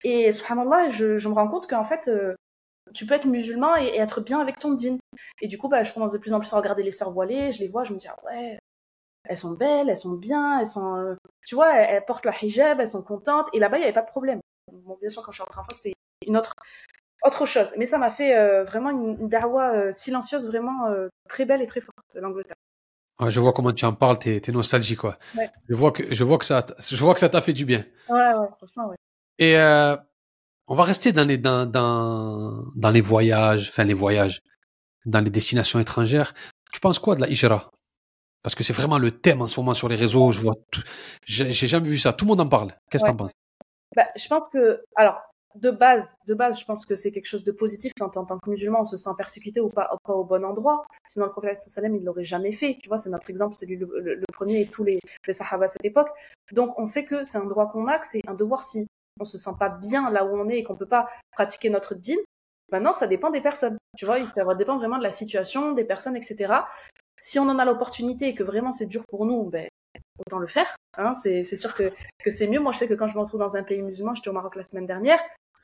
Et 0.02 0.32
subhanallah, 0.32 0.88
je, 0.90 1.18
je 1.18 1.28
me 1.28 1.34
rends 1.34 1.48
compte 1.48 1.68
qu'en 1.68 1.84
fait, 1.84 2.08
euh, 2.08 2.34
tu 2.94 3.06
peux 3.06 3.14
être 3.14 3.26
musulman 3.26 3.76
et, 3.76 3.96
être 3.96 4.20
bien 4.20 4.40
avec 4.40 4.58
ton 4.58 4.72
dîn. 4.72 4.98
Et 5.40 5.48
du 5.48 5.58
coup, 5.58 5.68
bah, 5.68 5.82
je 5.82 5.92
commence 5.92 6.12
de 6.12 6.18
plus 6.18 6.32
en 6.32 6.40
plus 6.40 6.52
à 6.52 6.56
regarder 6.56 6.82
les 6.82 6.90
sœurs 6.90 7.10
voilées, 7.10 7.52
je 7.52 7.60
les 7.60 7.68
vois, 7.68 7.84
je 7.84 7.92
me 7.92 7.98
dis, 7.98 8.08
ah 8.08 8.16
ouais, 8.24 8.58
elles 9.24 9.36
sont 9.36 9.52
belles, 9.52 9.88
elles 9.88 9.96
sont 9.96 10.14
bien, 10.14 10.60
elles 10.60 10.66
sont, 10.66 10.96
euh, 10.96 11.14
tu 11.46 11.54
vois, 11.54 11.74
elles, 11.74 12.04
portent 12.04 12.24
le 12.24 12.32
hijab, 12.42 12.80
elles 12.80 12.88
sont 12.88 13.02
contentes. 13.02 13.48
Et 13.52 13.58
là-bas, 13.58 13.78
il 13.78 13.80
n'y 13.80 13.84
avait 13.84 13.92
pas 13.92 14.02
de 14.02 14.06
problème. 14.06 14.40
Bon, 14.72 14.96
bien 15.00 15.08
sûr, 15.08 15.22
quand 15.22 15.32
je 15.32 15.36
suis 15.36 15.42
rentrée 15.42 15.60
en 15.60 15.64
France, 15.64 15.80
c'était 15.82 15.94
une 16.26 16.36
autre, 16.36 16.52
autre 17.24 17.46
chose. 17.46 17.72
Mais 17.76 17.86
ça 17.86 17.98
m'a 17.98 18.10
fait 18.10 18.36
euh, 18.36 18.64
vraiment 18.64 18.90
une, 18.90 19.18
une 19.20 19.28
darwa 19.28 19.92
silencieuse, 19.92 20.46
vraiment 20.46 20.88
très 21.28 21.44
belle 21.44 21.62
et 21.62 21.66
très 21.66 21.80
forte, 21.80 22.16
l'Angleterre. 22.16 22.56
je 23.26 23.40
vois 23.40 23.52
comment 23.52 23.72
tu 23.72 23.84
en 23.84 23.92
parles, 23.92 24.18
t'es 24.18 24.40
es 24.44 24.52
nostalgique, 24.52 24.98
quoi. 24.98 25.16
Je 25.68 25.74
vois 25.74 25.92
que 25.92 26.12
je 26.14 26.24
vois 26.24 26.38
que 26.38 26.44
ça, 26.44 26.64
je 26.78 27.02
vois 27.02 27.14
que 27.14 27.20
ça 27.20 27.28
t'a 27.28 27.40
fait 27.40 27.52
du 27.52 27.64
bien. 27.64 27.84
Ouais, 28.08 28.34
ouais, 28.34 28.48
franchement, 28.58 28.88
ouais. 28.88 28.96
Et 29.40 29.56
euh, 29.56 29.96
on 30.70 30.76
va 30.76 30.84
rester 30.84 31.12
dans 31.12 31.26
les 31.26 31.36
dans, 31.36 31.66
dans 31.66 32.64
dans 32.76 32.90
les 32.90 33.00
voyages, 33.00 33.68
enfin 33.68 33.84
les 33.84 33.92
voyages, 33.92 34.40
dans 35.04 35.20
les 35.20 35.30
destinations 35.30 35.80
étrangères. 35.80 36.32
Tu 36.72 36.80
penses 36.80 37.00
quoi 37.00 37.16
de 37.16 37.20
la 37.20 37.28
hijra? 37.28 37.70
Parce 38.42 38.54
que 38.54 38.62
c'est 38.62 38.72
vraiment 38.72 38.98
le 38.98 39.10
thème 39.10 39.42
en 39.42 39.48
ce 39.48 39.58
moment 39.58 39.74
sur 39.74 39.88
les 39.88 39.96
réseaux. 39.96 40.30
Je 40.30 40.40
vois, 40.40 40.54
j'ai 41.24 41.52
jamais 41.52 41.88
vu 41.88 41.98
ça. 41.98 42.12
Tout 42.12 42.24
le 42.24 42.30
monde 42.30 42.40
en 42.40 42.48
parle. 42.48 42.72
Qu'est-ce 42.88 43.02
que 43.02 43.08
tu 43.08 43.12
en 43.12 43.16
penses? 43.16 43.32
Bah, 43.96 44.06
je 44.16 44.28
pense 44.28 44.48
que, 44.48 44.80
alors, 44.94 45.20
de 45.56 45.72
base, 45.72 46.14
de 46.28 46.34
base, 46.34 46.60
je 46.60 46.64
pense 46.64 46.86
que 46.86 46.94
c'est 46.94 47.10
quelque 47.10 47.26
chose 47.26 47.42
de 47.42 47.50
positif 47.50 47.92
quand 47.98 48.16
en 48.16 48.24
tant 48.24 48.38
que 48.38 48.48
musulman 48.48 48.82
on 48.82 48.84
se 48.84 48.96
sent 48.96 49.10
persécuté 49.18 49.60
ou 49.60 49.66
pas, 49.66 49.90
pas 50.04 50.14
au 50.14 50.24
bon 50.24 50.44
endroit. 50.44 50.84
Sinon 51.08 51.26
le 51.26 51.32
prophète 51.32 51.56
sallam 51.56 51.96
il 51.96 52.04
l'aurait 52.04 52.24
jamais 52.24 52.52
fait. 52.52 52.78
Tu 52.80 52.88
vois, 52.88 52.96
c'est 52.96 53.10
notre 53.10 53.28
exemple, 53.28 53.56
c'est 53.56 53.66
lui 53.66 53.76
le, 53.76 54.22
premier 54.32 54.60
et 54.60 54.66
tous 54.68 54.84
les, 54.84 55.00
les 55.26 55.32
sahaba 55.32 55.64
à 55.64 55.68
cette 55.68 55.84
époque. 55.84 56.10
Donc 56.52 56.78
on 56.78 56.86
sait 56.86 57.04
que 57.04 57.24
c'est 57.24 57.38
un 57.38 57.46
droit 57.46 57.68
qu'on 57.68 57.88
a, 57.88 57.98
que 57.98 58.06
c'est 58.06 58.22
un 58.28 58.34
devoir 58.34 58.62
si 58.62 58.86
on 59.20 59.24
se 59.24 59.38
sent 59.38 59.54
pas 59.58 59.68
bien 59.68 60.10
là 60.10 60.24
où 60.24 60.36
on 60.36 60.48
est 60.48 60.58
et 60.58 60.64
qu'on 60.64 60.76
peut 60.76 60.86
pas 60.86 61.08
pratiquer 61.32 61.70
notre 61.70 61.94
din, 61.94 62.16
maintenant 62.72 62.92
ça 62.92 63.06
dépend 63.06 63.30
des 63.30 63.40
personnes. 63.40 63.76
Tu 63.96 64.04
vois, 64.06 64.18
ça 64.28 64.44
dépend 64.54 64.78
vraiment 64.78 64.98
de 64.98 65.02
la 65.02 65.10
situation, 65.10 65.72
des 65.72 65.84
personnes, 65.84 66.16
etc. 66.16 66.54
Si 67.20 67.38
on 67.38 67.48
en 67.48 67.58
a 67.58 67.64
l'opportunité 67.64 68.28
et 68.28 68.34
que 68.34 68.42
vraiment 68.42 68.72
c'est 68.72 68.86
dur 68.86 69.04
pour 69.08 69.26
nous, 69.26 69.44
ben 69.44 69.68
autant 70.26 70.38
le 70.38 70.46
faire. 70.46 70.76
Hein, 70.96 71.14
c'est 71.14 71.44
sûr 71.44 71.74
que, 71.74 71.90
c'est 72.26 72.46
mieux. 72.46 72.60
Moi, 72.60 72.72
je 72.72 72.78
sais 72.78 72.88
que 72.88 72.94
quand 72.94 73.06
je 73.06 73.14
me 73.14 73.20
retrouve 73.20 73.40
dans 73.40 73.56
un 73.56 73.62
pays 73.62 73.82
musulman, 73.82 74.14
j'étais 74.14 74.28
au 74.28 74.32
Maroc 74.32 74.56
la 74.56 74.62
semaine 74.62 74.86
dernière, 74.86 75.20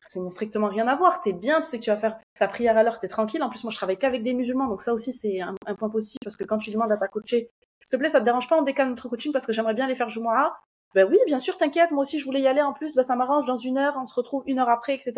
c'est 0.09 0.21
strictement 0.31 0.69
rien 0.69 0.87
à 0.89 0.97
voir. 0.97 1.21
T'es 1.21 1.33
bien, 1.33 1.61
tu 1.61 1.67
sais 1.67 1.79
que 1.79 1.85
tu 1.85 1.91
vas 1.91 1.97
faire 1.97 2.19
ta 2.39 2.49
prière 2.49 2.77
à 2.79 2.83
l'heure, 2.83 2.99
t'es 2.99 3.09
tranquille. 3.09 3.43
En 3.43 3.51
plus, 3.51 3.63
moi, 3.65 3.71
je 3.71 3.77
travaille 3.77 3.99
qu'avec 3.99 4.23
des 4.23 4.35
musulmans, 4.35 4.69
donc 4.69 4.81
ça 4.81 4.93
aussi, 4.93 5.13
c'est 5.13 5.41
un, 5.41 5.55
point 5.75 5.91
positif 5.91 6.19
parce 6.23 6.37
que 6.37 6.45
quand 6.45 6.59
tu 6.59 6.71
demandes 6.71 6.93
à 6.93 6.97
ta 6.97 7.09
coacher, 7.09 7.51
s'il 7.83 7.91
te 7.91 7.97
plaît, 7.97 8.09
ça 8.09 8.21
te 8.21 8.25
dérange 8.25 8.49
pas, 8.49 8.57
on 8.57 8.63
décale 8.63 8.89
notre 8.89 9.09
coaching 9.09 9.33
parce 9.33 9.47
que 9.47 9.53
j'aimerais 9.53 9.75
bien 9.75 9.87
les 9.87 9.95
faire 9.95 10.09
Jumu'ah. 10.09 10.57
Ben 10.97 11.07
oui, 11.07 11.19
bien 11.27 11.37
sûr, 11.37 11.59
t'inquiète, 11.59 11.91
moi 11.91 12.01
aussi 12.01 12.19
je 12.19 12.25
voulais 12.25 12.41
y 12.41 12.47
aller 12.47 12.63
en 12.63 12.73
plus, 12.73 12.95
ben 12.95 13.03
ça 13.03 13.17
m'arrange 13.17 13.45
dans 13.45 13.59
une 13.59 13.77
heure, 13.77 13.99
on 14.01 14.07
se 14.07 14.15
retrouve 14.15 14.43
une 14.47 14.59
heure 14.59 14.71
après, 14.71 14.95
etc. 14.95 15.13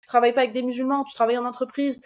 Tu 0.00 0.08
travailles 0.08 0.32
pas 0.32 0.40
avec 0.40 0.52
des 0.52 0.62
musulmans, 0.62 1.04
tu 1.04 1.14
travailles 1.14 1.38
en 1.38 1.44
entreprise, 1.44 2.00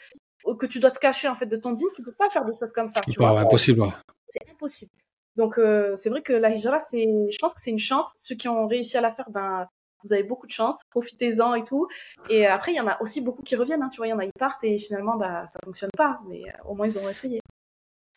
que 0.61 0.67
tu 0.67 0.79
dois 0.79 0.91
te 0.91 0.99
cacher 0.99 1.27
en 1.27 1.35
fait 1.35 1.47
de 1.47 1.57
ton 1.57 1.73
dîme, 1.73 1.89
tu 1.97 2.03
peux 2.03 2.13
pas 2.13 2.29
faire 2.29 2.45
des 2.45 2.53
choses 2.61 2.71
comme 2.71 2.89
ça. 2.91 3.01
Vois. 3.17 3.41
impossible. 3.41 3.87
C'est 4.29 4.47
impossible. 4.51 4.91
Donc 5.37 5.57
euh, 5.57 5.97
c'est 5.97 6.11
vrai 6.11 6.21
que 6.21 6.35
la 6.35 6.51
hijra, 6.51 6.81
c'est, 6.81 7.07
je 7.31 7.39
pense 7.39 7.55
que 7.55 7.63
c'est 7.63 7.71
une 7.71 7.79
chance. 7.79 8.13
Ceux 8.17 8.35
qui 8.35 8.47
ont 8.47 8.67
réussi 8.67 8.99
à 8.99 9.01
la 9.01 9.11
faire, 9.11 9.31
ben 9.31 9.67
vous 10.05 10.13
avez 10.13 10.23
beaucoup 10.23 10.47
de 10.47 10.53
chance, 10.53 10.83
profitez-en 10.91 11.55
et 11.55 11.65
tout. 11.65 11.89
Et 12.29 12.47
après, 12.47 12.73
il 12.73 12.77
y 12.77 12.81
en 12.81 12.89
a 12.89 13.01
aussi 13.01 13.23
beaucoup 13.23 13.43
qui 13.43 13.57
reviennent. 13.57 13.83
Hein, 13.83 13.89
tu 13.91 13.97
vois, 13.97 14.07
il 14.07 14.11
y 14.11 14.13
en 14.13 14.19
a 14.19 14.27
ils 14.27 14.33
partent 14.39 14.63
et 14.65 14.79
finalement, 14.79 15.17
bah 15.17 15.47
ça 15.47 15.59
fonctionne 15.65 15.91
pas, 15.97 16.21
mais 16.29 16.43
euh, 16.47 16.69
au 16.69 16.75
moins 16.75 16.87
ils 16.87 16.99
ont 16.99 17.09
essayé. 17.09 17.41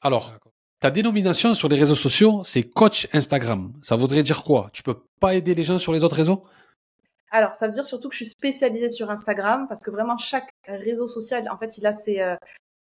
Alors, 0.02 0.34
ta 0.82 0.90
dénomination 0.90 1.54
sur 1.54 1.70
les 1.70 1.78
réseaux 1.78 1.96
sociaux, 1.96 2.42
c'est 2.44 2.64
coach 2.64 3.08
Instagram. 3.14 3.72
Ça 3.84 3.96
voudrait 3.96 4.24
dire 4.24 4.44
quoi? 4.44 4.72
Tu 4.74 4.82
peux 4.82 4.98
pas 5.20 5.36
aider 5.36 5.54
les 5.54 5.64
gens 5.64 5.78
sur 5.78 5.94
les 5.94 6.04
autres 6.04 6.16
réseaux? 6.16 6.44
Alors, 7.30 7.54
ça 7.54 7.68
veut 7.68 7.72
dire 7.72 7.86
surtout 7.86 8.10
que 8.10 8.16
je 8.16 8.24
suis 8.24 8.32
spécialisée 8.32 8.90
sur 8.90 9.10
Instagram 9.12 9.68
parce 9.70 9.82
que 9.82 9.92
vraiment 9.92 10.18
chaque 10.18 10.50
réseau 10.68 11.08
social, 11.08 11.48
en 11.52 11.58
fait, 11.58 11.78
il 11.78 11.86
a 11.86 11.92
ses, 11.92 12.20
euh, 12.20 12.36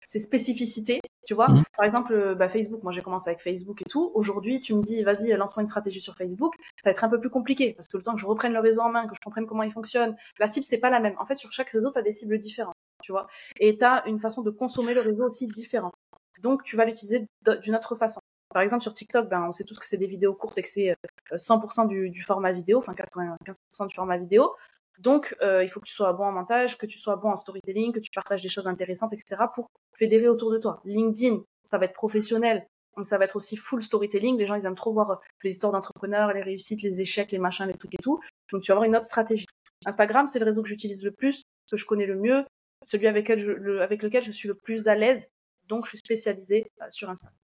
ses 0.05 0.21
spécificités. 0.21 1.00
Tu 1.26 1.35
vois, 1.35 1.49
mhm. 1.49 1.64
par 1.76 1.85
exemple, 1.85 2.14
euh, 2.14 2.35
bah, 2.37 2.49
Facebook, 2.49 2.85
moi 2.85 2.93
j'ai 2.93 3.02
commencé 3.02 3.28
avec 3.28 3.40
Facebook 3.40 3.83
et 3.83 3.90
tout. 3.90 4.12
Aujourd'hui, 4.14 4.61
tu 4.61 4.75
me 4.75 4.81
dis, 4.81 5.02
vas-y, 5.02 5.33
lance-moi 5.33 5.62
une 5.62 5.67
stratégie 5.67 6.00
sur 6.00 6.14
Facebook. 6.14 6.55
Ça 6.83 6.90
va 6.90 6.93
être 6.93 7.02
un 7.02 7.09
peu 7.09 7.19
plus 7.19 7.31
compliqué 7.31 7.75
parce 7.75 7.88
que 7.88 7.97
le 7.97 8.05
temps 8.05 8.14
que 8.14 8.21
je 8.21 8.26
reprenne 8.26 8.52
le 8.52 8.61
réseau 8.61 8.81
en 8.81 8.90
main, 8.90 9.09
que 9.09 9.14
je 9.14 9.21
comprenne 9.23 9.45
comment 9.45 9.64
il 9.64 9.73
fonctionne, 9.73 10.17
la 10.38 10.47
cible, 10.47 10.64
c'est 10.64 10.78
pas 10.78 10.88
la 10.88 11.00
même. 11.00 11.17
En 11.19 11.26
fait, 11.26 11.35
sur 11.35 11.50
chaque 11.50 11.71
réseau, 11.71 11.90
tu 11.90 11.99
as 11.99 12.02
des 12.02 12.12
cibles 12.12 12.38
différentes, 12.38 12.76
tu 13.02 13.11
vois. 13.11 13.26
Et 13.59 13.76
tu 13.76 13.85
as 13.85 14.07
une 14.07 14.21
façon 14.21 14.43
de 14.43 14.50
consommer 14.50 14.95
le 14.95 15.00
réseau 15.00 15.26
aussi 15.26 15.49
différente. 15.49 15.93
Donc, 16.42 16.62
tu 16.62 16.76
vas 16.76 16.85
l'utiliser 16.85 17.26
d'une 17.62 17.75
autre 17.75 17.95
façon. 17.95 18.21
Par 18.52 18.62
exemple, 18.62 18.83
sur 18.83 18.95
TikTok, 18.95 19.28
ben, 19.28 19.45
on 19.47 19.52
sait 19.52 19.64
tous 19.64 19.78
que 19.78 19.87
c'est 19.87 19.99
des 19.99 20.07
vidéos 20.07 20.35
courtes 20.35 20.57
et 20.59 20.62
que 20.62 20.68
c'est 20.68 20.95
100% 21.33 21.85
euh, 21.85 22.09
du, 22.09 22.23
format 22.23 22.52
vidéo, 22.52 22.78
enfin 22.78 22.95
95% 22.95 23.88
du 23.88 23.95
format 23.95 24.16
vidéo. 24.16 24.54
Donc, 24.99 25.37
euh, 25.42 25.62
il 25.62 25.68
faut 25.68 25.80
que 25.80 25.87
tu 25.87 25.95
sois 25.95 26.12
bon 26.12 26.25
en 26.25 26.33
montage, 26.33 26.78
que 26.78 26.87
tu 26.87 26.99
sois 26.99 27.16
bon 27.16 27.30
en 27.30 27.37
storytelling, 27.37 27.92
que 27.92 28.00
tu 28.00 28.11
partages 28.14 28.42
des 28.42 28.49
choses 28.49 28.66
intéressantes, 28.66 29.12
etc. 29.12 29.42
pour 29.54 29.68
fédérer 29.97 30.28
autour 30.28 30.50
de 30.50 30.59
toi. 30.59 30.80
LinkedIn, 30.85 31.42
ça 31.64 31.78
va 31.78 31.85
être 31.85 31.92
professionnel, 31.92 32.66
ça 33.02 33.18
va 33.18 33.25
être 33.25 33.37
aussi 33.37 33.57
full 33.57 33.83
storytelling. 33.83 34.38
Les 34.38 34.47
gens, 34.47 34.54
ils 34.54 34.66
aiment 34.66 34.75
trop 34.75 34.92
voir 34.92 35.11
euh, 35.11 35.16
les 35.45 35.50
histoires 35.50 35.73
d'entrepreneurs, 35.73 36.33
les 36.33 36.42
réussites, 36.42 36.83
les 36.83 37.00
échecs, 37.00 37.30
les 37.30 37.38
machins, 37.38 37.66
les 37.66 37.75
trucs 37.75 37.95
et 37.95 38.02
tout. 38.02 38.18
Donc, 38.50 38.62
tu 38.62 38.68
vas 38.68 38.75
avoir 38.75 38.85
une 38.85 38.97
autre 38.97 39.04
stratégie. 39.04 39.47
Instagram, 39.85 40.26
c'est 40.26 40.38
le 40.38 40.47
réseau 40.47 40.62
que 40.62 40.68
j'utilise 40.68 41.04
le 41.04 41.12
plus, 41.12 41.42
que 41.71 41.76
je 41.76 41.85
connais 41.85 42.07
le 42.07 42.16
mieux, 42.16 42.45
celui 42.85 43.07
avec 43.07 43.28
lequel 43.28 44.25
je 44.25 44.30
suis 44.33 44.49
le 44.49 44.54
plus 44.54 44.88
à 44.88 44.95
l'aise 44.95 45.28
donc, 45.68 45.84
je 45.84 45.90
suis 45.90 45.98
spécialisée 45.98 46.70
euh, 46.80 46.87
sur 46.90 47.10
Instagram. 47.10 47.37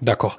D'accord. 0.00 0.38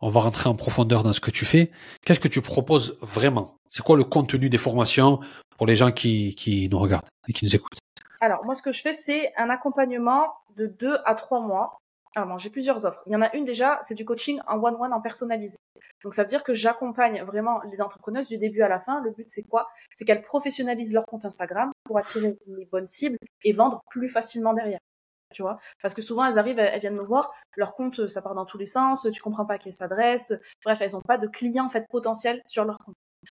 On 0.00 0.08
va 0.08 0.20
rentrer 0.20 0.48
en 0.48 0.56
profondeur 0.56 1.02
dans 1.02 1.12
ce 1.12 1.20
que 1.20 1.30
tu 1.30 1.44
fais. 1.44 1.68
Qu'est-ce 2.04 2.20
que 2.20 2.28
tu 2.28 2.42
proposes 2.42 2.98
vraiment? 3.00 3.56
C'est 3.68 3.84
quoi 3.84 3.96
le 3.96 4.04
contenu 4.04 4.50
des 4.50 4.58
formations 4.58 5.20
pour 5.56 5.66
les 5.66 5.76
gens 5.76 5.92
qui, 5.92 6.34
qui 6.34 6.68
nous 6.68 6.78
regardent 6.78 7.06
et 7.28 7.32
qui 7.32 7.44
nous 7.44 7.54
écoutent? 7.54 7.78
Alors, 8.20 8.44
moi, 8.44 8.54
ce 8.54 8.62
que 8.62 8.72
je 8.72 8.82
fais, 8.82 8.92
c'est 8.92 9.32
un 9.36 9.48
accompagnement 9.48 10.34
de 10.56 10.66
deux 10.66 10.98
à 11.04 11.14
trois 11.14 11.40
mois. 11.40 11.78
Alors, 12.16 12.38
j'ai 12.38 12.50
plusieurs 12.50 12.84
offres. 12.84 13.02
Il 13.06 13.12
y 13.12 13.16
en 13.16 13.22
a 13.22 13.34
une 13.34 13.44
déjà, 13.44 13.78
c'est 13.82 13.94
du 13.94 14.04
coaching 14.04 14.40
en 14.48 14.58
one-one, 14.62 14.92
en 14.92 15.00
personnalisé. 15.00 15.56
Donc, 16.02 16.14
ça 16.14 16.22
veut 16.22 16.28
dire 16.28 16.42
que 16.42 16.52
j'accompagne 16.52 17.22
vraiment 17.22 17.62
les 17.70 17.80
entrepreneuses 17.80 18.26
du 18.26 18.38
début 18.38 18.62
à 18.62 18.68
la 18.68 18.80
fin. 18.80 19.00
Le 19.02 19.12
but, 19.12 19.28
c'est 19.28 19.44
quoi? 19.44 19.68
C'est 19.92 20.04
qu'elles 20.04 20.22
professionnalisent 20.22 20.92
leur 20.92 21.06
compte 21.06 21.24
Instagram 21.24 21.70
pour 21.84 21.98
attirer 21.98 22.36
les 22.48 22.66
bonnes 22.66 22.88
cibles 22.88 23.16
et 23.44 23.52
vendre 23.52 23.80
plus 23.88 24.08
facilement 24.08 24.52
derrière 24.52 24.80
tu 25.32 25.42
vois. 25.42 25.58
Parce 25.80 25.94
que 25.94 26.02
souvent, 26.02 26.24
elles 26.24 26.38
arrivent, 26.38 26.58
elles, 26.58 26.80
viennent 26.80 26.96
me 26.96 27.02
voir, 27.02 27.32
leur 27.56 27.74
compte, 27.74 28.06
ça 28.06 28.22
part 28.22 28.34
dans 28.34 28.46
tous 28.46 28.58
les 28.58 28.66
sens, 28.66 29.06
tu 29.12 29.22
comprends 29.22 29.46
pas 29.46 29.54
à 29.54 29.58
qui 29.58 29.68
elles 29.68 29.74
s'adressent. 29.74 30.34
Bref, 30.64 30.80
elles 30.80 30.92
n'ont 30.92 31.02
pas 31.02 31.18
de 31.18 31.26
clients, 31.26 31.66
en 31.66 31.70
fait, 31.70 31.86
potentiels 31.88 32.42
sur 32.46 32.64
leur 32.64 32.78
compte. 32.78 32.94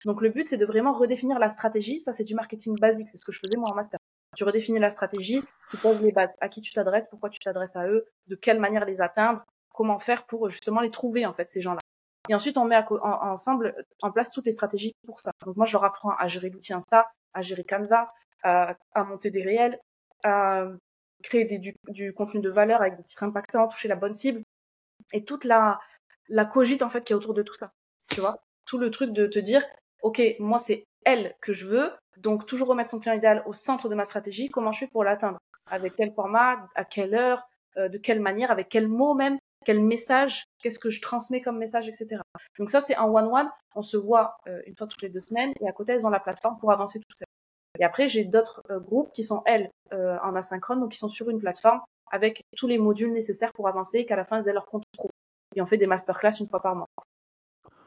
Donc, 0.04 0.20
le 0.20 0.30
but, 0.30 0.48
c'est 0.48 0.56
de 0.56 0.66
vraiment 0.66 0.92
redéfinir 0.92 1.38
la 1.38 1.48
stratégie. 1.48 2.00
Ça, 2.00 2.12
c'est 2.12 2.24
du 2.24 2.34
marketing 2.34 2.78
basique. 2.78 3.08
C'est 3.08 3.16
ce 3.16 3.24
que 3.24 3.32
je 3.32 3.38
faisais, 3.38 3.56
moi, 3.56 3.68
en 3.70 3.74
master. 3.74 3.98
Tu 4.36 4.44
redéfinis 4.44 4.78
la 4.78 4.90
stratégie, 4.90 5.42
tu 5.70 5.76
poses 5.76 6.00
les 6.00 6.12
bases. 6.12 6.34
À 6.40 6.48
qui 6.48 6.62
tu 6.62 6.72
t'adresses, 6.72 7.06
pourquoi 7.08 7.28
tu 7.28 7.38
t'adresses 7.38 7.76
à 7.76 7.86
eux, 7.86 8.06
de 8.28 8.34
quelle 8.34 8.58
manière 8.58 8.84
les 8.84 9.02
atteindre, 9.02 9.44
comment 9.74 9.98
faire 9.98 10.24
pour 10.24 10.48
justement 10.48 10.80
les 10.80 10.90
trouver, 10.90 11.26
en 11.26 11.34
fait, 11.34 11.50
ces 11.50 11.60
gens-là. 11.60 11.80
Et 12.28 12.34
ensuite, 12.34 12.56
on 12.56 12.64
met 12.64 12.82
ensemble 12.90 13.74
en 14.00 14.10
place 14.10 14.32
toutes 14.32 14.46
les 14.46 14.52
stratégies 14.52 14.94
pour 15.06 15.20
ça. 15.20 15.32
Donc, 15.44 15.56
moi, 15.56 15.66
je 15.66 15.72
leur 15.72 15.84
apprends 15.84 16.14
à 16.16 16.28
gérer 16.28 16.50
l'outil 16.50 16.72
Insta, 16.72 17.10
à 17.34 17.42
gérer 17.42 17.64
Canva, 17.64 18.12
à, 18.42 18.76
à 18.94 19.04
monter 19.04 19.30
des 19.30 19.42
réels, 19.42 19.78
à 20.24 20.66
créer 21.22 21.44
du, 21.44 22.12
contenu 22.14 22.40
de 22.40 22.50
valeur 22.50 22.80
avec 22.80 22.96
des 22.96 23.02
titres 23.02 23.22
impactants, 23.22 23.68
toucher 23.68 23.88
la 23.88 23.96
bonne 23.96 24.14
cible 24.14 24.42
et 25.12 25.24
toute 25.24 25.44
la, 25.44 25.78
cogite 26.50 26.82
en 26.82 26.88
fait 26.88 27.04
qui 27.04 27.12
est 27.12 27.16
autour 27.16 27.34
de 27.34 27.42
tout 27.42 27.54
ça. 27.54 27.72
Tu 28.10 28.20
vois, 28.20 28.42
tout 28.66 28.78
le 28.78 28.90
truc 28.90 29.12
de 29.12 29.26
te 29.26 29.38
dire, 29.38 29.62
ok, 30.02 30.20
moi 30.38 30.58
c'est 30.58 30.84
elle 31.04 31.34
que 31.40 31.52
je 31.52 31.66
veux, 31.66 31.92
donc 32.18 32.46
toujours 32.46 32.68
remettre 32.68 32.90
son 32.90 33.00
client 33.00 33.14
idéal 33.14 33.42
au 33.46 33.52
centre 33.52 33.88
de 33.88 33.94
ma 33.94 34.04
stratégie. 34.04 34.48
Comment 34.48 34.72
je 34.72 34.80
fais 34.80 34.88
pour 34.88 35.04
l'atteindre? 35.04 35.38
Avec 35.70 35.94
quel 35.96 36.12
format? 36.12 36.68
À 36.74 36.84
quelle 36.84 37.14
heure? 37.14 37.42
Euh, 37.76 37.88
De 37.88 37.98
quelle 37.98 38.20
manière? 38.20 38.50
Avec 38.50 38.68
quel 38.68 38.88
mot 38.88 39.14
même? 39.14 39.38
Quel 39.64 39.82
message? 39.82 40.44
Qu'est-ce 40.62 40.78
que 40.78 40.90
je 40.90 41.00
transmets 41.00 41.40
comme 41.40 41.58
message, 41.58 41.88
etc. 41.88 42.20
Donc 42.58 42.68
ça 42.68 42.80
c'est 42.80 42.96
un 42.96 43.04
one-one. 43.04 43.48
On 43.74 43.82
se 43.82 43.96
voit 43.96 44.36
euh, 44.46 44.60
une 44.66 44.76
fois 44.76 44.86
toutes 44.86 45.02
les 45.02 45.08
deux 45.08 45.22
semaines 45.26 45.52
et 45.60 45.68
à 45.68 45.72
côté 45.72 45.92
elles 45.92 46.06
ont 46.06 46.10
la 46.10 46.20
plateforme 46.20 46.58
pour 46.58 46.72
avancer 46.72 46.98
tout 46.98 47.14
seul. 47.16 47.26
Et 47.78 47.84
après, 47.84 48.08
j'ai 48.08 48.24
d'autres 48.24 48.62
euh, 48.70 48.78
groupes 48.78 49.12
qui 49.12 49.24
sont, 49.24 49.42
elles, 49.46 49.70
euh, 49.92 50.16
en 50.22 50.34
asynchrone, 50.34 50.80
donc 50.80 50.92
qui 50.92 50.98
sont 50.98 51.08
sur 51.08 51.30
une 51.30 51.40
plateforme 51.40 51.80
avec 52.10 52.42
tous 52.56 52.66
les 52.66 52.78
modules 52.78 53.12
nécessaires 53.12 53.52
pour 53.54 53.68
avancer 53.68 53.98
et 53.98 54.06
qu'à 54.06 54.16
la 54.16 54.24
fin, 54.24 54.38
elles 54.38 54.48
aient 54.48 54.52
leur 54.52 54.66
compte 54.66 54.84
pro. 54.96 55.08
Et 55.54 55.62
on 55.62 55.66
fait 55.66 55.78
des 55.78 55.86
masterclass 55.86 56.40
une 56.40 56.46
fois 56.46 56.60
par 56.60 56.76
mois. 56.76 56.88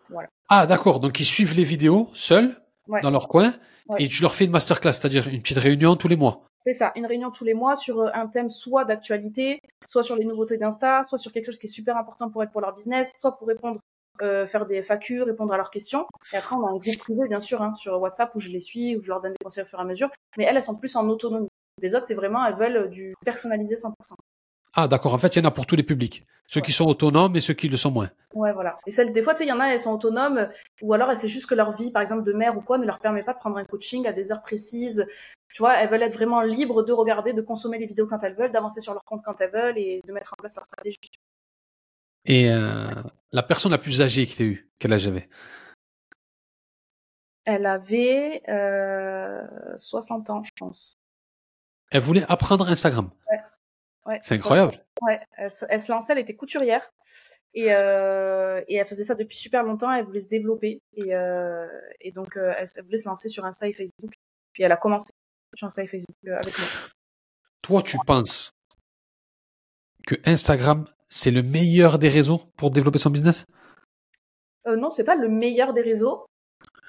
Voilà. 0.09 0.29
Ah, 0.49 0.65
d'accord. 0.65 0.99
Donc, 0.99 1.19
ils 1.19 1.25
suivent 1.25 1.55
les 1.55 1.63
vidéos 1.63 2.09
seuls, 2.13 2.55
dans 3.01 3.11
leur 3.11 3.27
coin, 3.27 3.51
et 3.97 4.07
tu 4.07 4.21
leur 4.21 4.33
fais 4.33 4.45
une 4.45 4.51
masterclass, 4.51 4.93
c'est-à-dire 4.93 5.27
une 5.27 5.41
petite 5.41 5.57
réunion 5.57 5.95
tous 5.95 6.07
les 6.07 6.15
mois. 6.15 6.41
C'est 6.61 6.73
ça, 6.73 6.91
une 6.95 7.05
réunion 7.05 7.29
tous 7.29 7.43
les 7.43 7.53
mois 7.53 7.75
sur 7.75 8.01
euh, 8.01 8.09
un 8.15 8.25
thème 8.25 8.49
soit 8.49 8.85
d'actualité, 8.85 9.59
soit 9.85 10.01
sur 10.01 10.15
les 10.15 10.25
nouveautés 10.25 10.57
d'Insta, 10.57 11.03
soit 11.03 11.19
sur 11.19 11.31
quelque 11.31 11.45
chose 11.45 11.59
qui 11.59 11.67
est 11.67 11.69
super 11.69 11.93
important 11.99 12.31
pour 12.31 12.41
être 12.41 12.51
pour 12.51 12.61
leur 12.61 12.73
business, 12.73 13.13
soit 13.19 13.37
pour 13.37 13.47
répondre, 13.47 13.79
euh, 14.21 14.47
faire 14.47 14.65
des 14.65 14.81
FAQ, 14.81 15.23
répondre 15.23 15.53
à 15.53 15.57
leurs 15.57 15.71
questions. 15.71 16.05
Et 16.33 16.37
après, 16.37 16.55
on 16.55 16.65
a 16.65 16.69
un 16.69 16.77
groupe 16.77 16.97
privé, 16.97 17.27
bien 17.27 17.39
sûr, 17.39 17.61
hein, 17.61 17.73
sur 17.75 17.99
WhatsApp 17.99 18.33
où 18.35 18.39
je 18.39 18.49
les 18.49 18.59
suis, 18.59 18.95
où 18.95 19.01
je 19.01 19.07
leur 19.07 19.21
donne 19.21 19.33
des 19.33 19.43
conseils 19.43 19.63
au 19.63 19.65
fur 19.65 19.79
et 19.79 19.81
à 19.81 19.85
mesure. 19.85 20.09
Mais 20.37 20.45
elles, 20.45 20.55
elles 20.55 20.63
sont 20.63 20.75
plus 20.75 20.95
en 20.95 21.07
autonomie. 21.09 21.49
Les 21.81 21.95
autres, 21.95 22.05
c'est 22.05 22.15
vraiment, 22.15 22.45
elles 22.45 22.55
veulent 22.55 22.89
du 22.89 23.15
personnalisé 23.23 23.75
100%. 23.75 23.91
Ah, 24.77 24.89
d'accord. 24.89 25.13
En 25.13 25.17
fait, 25.17 25.35
il 25.35 25.39
y 25.39 25.41
en 25.41 25.47
a 25.47 25.51
pour 25.51 25.65
tous 25.65 25.77
les 25.77 25.83
publics. 25.83 26.25
Ceux 26.47 26.59
qui 26.59 26.73
sont 26.73 26.85
autonomes 26.85 27.35
et 27.37 27.39
ceux 27.39 27.53
qui 27.53 27.69
le 27.69 27.77
sont 27.77 27.91
moins. 27.91 28.09
Ouais, 28.33 28.51
voilà. 28.51 28.75
Et 28.85 28.91
celles, 28.91 29.13
des 29.13 29.21
fois, 29.21 29.33
tu 29.33 29.39
sais, 29.39 29.45
il 29.45 29.49
y 29.49 29.53
en 29.53 29.59
a, 29.61 29.67
elles 29.67 29.79
sont 29.79 29.93
autonomes, 29.93 30.49
ou 30.81 30.93
alors 30.93 31.15
c'est 31.15 31.29
juste 31.29 31.47
que 31.47 31.55
leur 31.55 31.71
vie, 31.71 31.91
par 31.91 32.01
exemple, 32.01 32.23
de 32.23 32.33
mère 32.33 32.57
ou 32.57 32.61
quoi, 32.61 32.77
ne 32.77 32.85
leur 32.85 32.99
permet 32.99 33.23
pas 33.23 33.33
de 33.33 33.39
prendre 33.39 33.57
un 33.57 33.63
coaching 33.63 34.05
à 34.05 34.11
des 34.11 34.33
heures 34.33 34.41
précises. 34.41 35.05
Tu 35.53 35.61
vois, 35.61 35.75
elles 35.75 35.89
veulent 35.89 36.03
être 36.03 36.13
vraiment 36.13 36.41
libres 36.41 36.83
de 36.83 36.91
regarder, 36.91 37.31
de 37.31 37.41
consommer 37.41 37.77
les 37.77 37.85
vidéos 37.85 38.05
quand 38.05 38.21
elles 38.23 38.35
veulent, 38.35 38.51
d'avancer 38.51 38.81
sur 38.81 38.93
leur 38.93 39.05
compte 39.05 39.21
quand 39.23 39.39
elles 39.39 39.51
veulent 39.51 39.77
et 39.77 40.01
de 40.05 40.11
mettre 40.11 40.33
en 40.33 40.35
place 40.35 40.55
leur 40.57 40.65
stratégie. 40.65 40.99
Et 42.25 42.51
euh, 42.51 42.89
la 43.31 43.43
personne 43.43 43.71
la 43.71 43.77
plus 43.77 44.01
âgée 44.01 44.25
qui 44.25 44.35
t'a 44.35 44.43
eu, 44.43 44.69
quel 44.79 44.93
âge 44.93 45.07
avait? 45.07 45.29
Elle 47.45 47.67
avait 47.67 48.41
euh, 48.49 49.45
60 49.77 50.29
ans, 50.31 50.43
je 50.43 50.51
pense. 50.57 50.95
Elle 51.91 52.01
voulait 52.01 52.25
apprendre 52.27 52.67
Instagram. 52.67 53.11
Ouais. 53.31 53.39
Ouais, 54.07 54.19
c'est 54.21 54.35
incroyable. 54.35 54.73
Ouais, 55.01 55.19
elle, 55.35 55.49
se 55.49 55.91
lançait, 55.91 56.13
elle 56.13 56.19
était 56.19 56.35
couturière 56.35 56.87
et, 57.55 57.73
euh, 57.73 58.61
et 58.67 58.75
elle 58.75 58.85
faisait 58.85 59.03
ça 59.03 59.15
depuis 59.15 59.35
super 59.35 59.63
longtemps. 59.63 59.91
Elle 59.91 60.05
voulait 60.05 60.19
se 60.19 60.27
développer 60.27 60.79
et, 60.93 61.15
euh, 61.15 61.67
et 62.01 62.11
donc 62.11 62.35
elle, 62.35 62.67
voulait 62.83 62.99
se 62.99 63.09
lancer 63.09 63.29
sur 63.29 63.45
Insta 63.45 63.67
et 63.67 63.73
Facebook. 63.73 64.13
Puis 64.53 64.61
elle 64.61 64.71
a 64.71 64.77
commencé 64.77 65.11
sur 65.55 65.65
Insta 65.65 65.83
et 65.83 65.87
Facebook 65.87 66.15
avec 66.27 66.55
moi. 66.57 66.67
Toi, 67.63 67.81
tu 67.81 67.97
penses 68.05 68.51
que 70.05 70.15
Instagram 70.25 70.85
c'est 71.15 71.31
le 71.31 71.43
meilleur 71.43 71.97
des 71.97 72.09
réseaux 72.09 72.41
pour 72.57 72.71
développer 72.71 72.99
son 72.99 73.09
business? 73.09 73.45
Euh, 74.67 74.75
Non, 74.75 74.91
c'est 74.91 75.05
pas 75.05 75.15
le 75.15 75.29
meilleur 75.29 75.71
des 75.71 75.81
réseaux. 75.81 76.25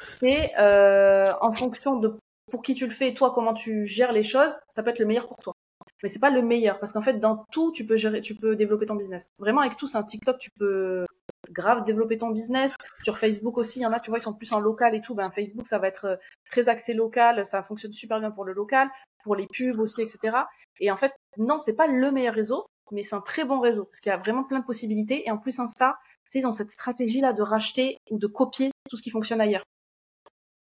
C'est 0.02 0.52
euh, 0.58 1.32
en 1.40 1.52
fonction 1.52 1.96
de 1.96 2.16
pour 2.50 2.62
qui 2.62 2.74
tu 2.74 2.86
le 2.86 2.92
fais, 2.92 3.14
toi 3.14 3.32
comment 3.32 3.54
tu 3.54 3.86
gères 3.86 4.12
les 4.12 4.22
choses, 4.22 4.52
ça 4.68 4.82
peut 4.82 4.90
être 4.90 4.98
le 4.98 5.06
meilleur 5.06 5.26
pour 5.26 5.38
toi 5.38 5.54
mais 6.02 6.10
c'est 6.10 6.18
pas 6.18 6.30
le 6.30 6.42
meilleur 6.42 6.78
parce 6.78 6.92
qu'en 6.92 7.00
fait 7.00 7.14
dans 7.14 7.46
tout 7.50 7.72
tu 7.72 7.86
peux 7.86 7.96
gérer, 7.96 8.20
tu 8.20 8.34
peux 8.34 8.54
développer 8.54 8.86
ton 8.86 8.96
business. 8.96 9.30
Vraiment 9.38 9.62
avec 9.62 9.76
tout, 9.76 9.86
c'est 9.86 9.96
un 9.96 10.02
TikTok, 10.02 10.38
tu 10.38 10.50
peux 10.58 11.06
grave 11.50 11.84
développer 11.84 12.18
ton 12.18 12.30
business. 12.30 12.74
Sur 13.02 13.18
Facebook 13.18 13.56
aussi, 13.56 13.78
il 13.80 13.82
y 13.82 13.86
en 13.86 13.92
a, 13.92 14.00
tu 14.00 14.10
vois, 14.10 14.18
ils 14.18 14.22
sont 14.22 14.34
plus 14.34 14.52
en 14.52 14.60
local 14.60 14.94
et 14.94 15.00
tout. 15.00 15.14
Ben 15.14 15.30
Facebook, 15.30 15.66
ça 15.66 15.78
va 15.78 15.88
être 15.88 16.04
euh, 16.04 16.16
très 16.50 16.68
axé 16.68 16.92
local, 16.92 17.44
ça 17.44 17.62
fonctionne 17.62 17.92
super 17.92 18.20
bien 18.20 18.30
pour 18.30 18.44
le 18.44 18.52
local, 18.52 18.88
pour 19.22 19.36
les 19.36 19.46
pubs 19.46 19.80
aussi, 19.80 20.02
etc. 20.02 20.36
Et 20.80 20.90
en 20.90 20.96
fait, 20.96 21.12
non, 21.38 21.58
c'est 21.60 21.74
pas 21.74 21.86
le 21.86 22.10
meilleur 22.10 22.34
réseau, 22.34 22.66
mais 22.92 23.02
c'est 23.02 23.16
un 23.16 23.20
très 23.20 23.44
bon 23.44 23.60
réseau 23.60 23.84
parce 23.84 24.00
qu'il 24.00 24.10
y 24.10 24.12
a 24.12 24.18
vraiment 24.18 24.44
plein 24.44 24.60
de 24.60 24.64
possibilités. 24.64 25.26
Et 25.26 25.30
en 25.30 25.38
plus 25.38 25.58
Insta, 25.58 25.98
tu 26.24 26.32
sais, 26.32 26.38
ils 26.40 26.46
ont 26.46 26.52
cette 26.52 26.70
stratégie 26.70 27.20
là 27.20 27.32
de 27.32 27.42
racheter 27.42 27.98
ou 28.10 28.18
de 28.18 28.26
copier 28.26 28.70
tout 28.88 28.96
ce 28.96 29.02
qui 29.02 29.10
fonctionne 29.10 29.40
ailleurs. 29.40 29.62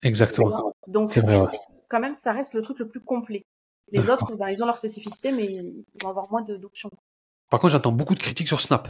Exactement. 0.03 0.73
Donc, 0.87 1.11
quand 1.89 2.01
même, 2.01 2.15
ça 2.15 2.33
reste 2.33 2.55
le 2.55 2.63
truc 2.63 2.79
le 2.79 2.89
plus 2.89 3.01
complet. 3.01 3.43
Les 3.93 4.11
autres, 4.11 4.35
ben, 4.37 4.49
ils 4.49 4.63
ont 4.63 4.67
leur 4.67 4.77
spécificité, 4.77 5.31
mais 5.31 5.45
ils 5.45 5.85
vont 6.03 6.09
avoir 6.11 6.31
moins 6.31 6.43
d'options. 6.43 6.91
Par 7.51 7.61
contre, 7.61 7.73
j'entends 7.73 7.93
beaucoup 7.93 8.15
de 8.15 8.21
critiques 8.21 8.49
sur 8.49 8.61
Snap. 8.61 8.89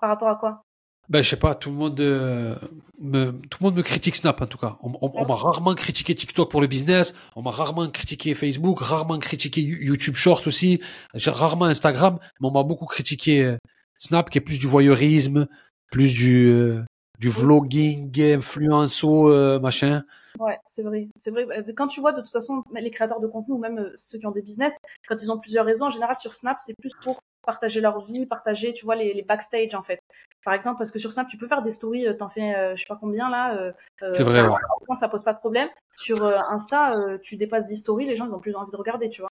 Par 0.00 0.10
rapport 0.10 0.28
à 0.28 0.36
quoi? 0.36 0.62
Ben, 1.08 1.22
je 1.22 1.28
sais 1.28 1.36
pas, 1.36 1.54
tout 1.54 1.70
le 1.70 1.76
monde 1.76 2.00
euh, 2.00 2.56
me, 3.00 3.32
tout 3.32 3.58
le 3.60 3.64
monde 3.64 3.76
me 3.76 3.82
critique 3.82 4.16
Snap 4.16 4.40
en 4.40 4.46
tout 4.46 4.58
cas. 4.58 4.78
On, 4.82 5.26
m'a 5.26 5.34
rarement 5.34 5.74
critiqué 5.74 6.14
TikTok 6.14 6.50
pour 6.50 6.60
le 6.60 6.66
business, 6.66 7.14
on 7.36 7.42
m'a 7.42 7.50
rarement 7.50 7.88
critiqué 7.90 8.34
Facebook, 8.34 8.80
rarement 8.80 9.18
critiqué 9.18 9.60
YouTube 9.60 10.16
Short 10.16 10.46
aussi, 10.46 10.80
rarement 11.14 11.66
Instagram, 11.66 12.18
mais 12.40 12.48
on 12.48 12.52
m'a 12.52 12.62
beaucoup 12.62 12.86
critiqué 12.86 13.44
euh, 13.44 13.58
Snap 13.98 14.30
qui 14.30 14.38
est 14.38 14.42
plus 14.42 14.58
du 14.58 14.66
voyeurisme, 14.66 15.46
plus 15.90 16.14
du 16.14 16.48
euh, 16.48 16.82
du 17.18 17.28
vlogging, 17.28 18.10
influenceau, 18.20 19.58
machin. 19.60 20.02
Ouais, 20.38 20.58
c'est 20.66 20.82
vrai. 20.82 21.08
C'est 21.16 21.30
vrai. 21.30 21.46
Euh, 21.50 21.72
quand 21.76 21.88
tu 21.88 22.00
vois 22.00 22.12
de 22.12 22.20
toute 22.20 22.32
façon 22.32 22.62
les 22.72 22.90
créateurs 22.90 23.20
de 23.20 23.26
contenu 23.26 23.54
ou 23.54 23.58
même 23.58 23.78
euh, 23.78 23.92
ceux 23.94 24.18
qui 24.18 24.26
ont 24.26 24.30
des 24.30 24.42
business, 24.42 24.76
quand 25.06 25.16
ils 25.22 25.30
ont 25.30 25.38
plusieurs 25.38 25.66
réseaux, 25.66 25.86
en 25.86 25.90
général 25.90 26.16
sur 26.16 26.34
Snap, 26.34 26.58
c'est 26.58 26.74
plus 26.78 26.92
pour 27.02 27.20
partager 27.44 27.80
leur 27.80 28.00
vie, 28.00 28.26
partager, 28.26 28.72
tu 28.72 28.84
vois, 28.84 28.96
les, 28.96 29.12
les 29.14 29.22
backstage 29.22 29.74
en 29.74 29.82
fait. 29.82 30.00
Par 30.44 30.54
exemple, 30.54 30.78
parce 30.78 30.90
que 30.90 30.98
sur 30.98 31.12
Snap, 31.12 31.28
tu 31.28 31.36
peux 31.36 31.46
faire 31.46 31.62
des 31.62 31.70
stories, 31.70 32.08
euh, 32.08 32.14
t'en 32.14 32.28
fais, 32.28 32.74
je 32.74 32.80
sais 32.80 32.88
pas 32.88 32.98
combien 33.00 33.30
là. 33.30 33.72
c'est 34.12 34.24
vrai. 34.24 34.42
Ouais. 34.46 34.96
Ça 34.96 35.08
pose 35.08 35.22
pas 35.22 35.32
de 35.32 35.38
problème. 35.38 35.68
Sur 35.94 36.24
Insta, 36.50 36.94
tu 37.22 37.36
dépasses 37.36 37.64
10 37.64 37.76
stories, 37.76 38.06
les 38.06 38.16
gens 38.16 38.26
ils 38.26 38.34
ont 38.34 38.40
plus 38.40 38.54
envie 38.54 38.70
de 38.70 38.76
regarder, 38.76 39.08
tu 39.08 39.20
vois. 39.20 39.30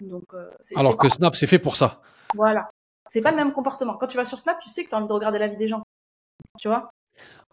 Donc. 0.00 0.24
Alors 0.76 0.96
que 0.96 1.08
Snap, 1.08 1.36
c'est 1.36 1.46
fait 1.46 1.58
pour 1.58 1.76
ça. 1.76 2.00
Voilà. 2.34 2.68
C'est 3.08 3.22
pas 3.22 3.30
le 3.30 3.36
même 3.36 3.52
comportement. 3.52 3.96
Quand 3.96 4.06
tu 4.06 4.16
vas 4.16 4.24
sur 4.24 4.38
Snap, 4.38 4.58
tu 4.60 4.68
sais 4.68 4.84
que 4.84 4.90
tu 4.90 4.94
as 4.94 4.98
envie 4.98 5.08
de 5.08 5.12
regarder 5.12 5.38
la 5.38 5.48
vie 5.48 5.56
des 5.56 5.68
gens. 5.68 5.82
Tu 6.58 6.68
vois? 6.68 6.90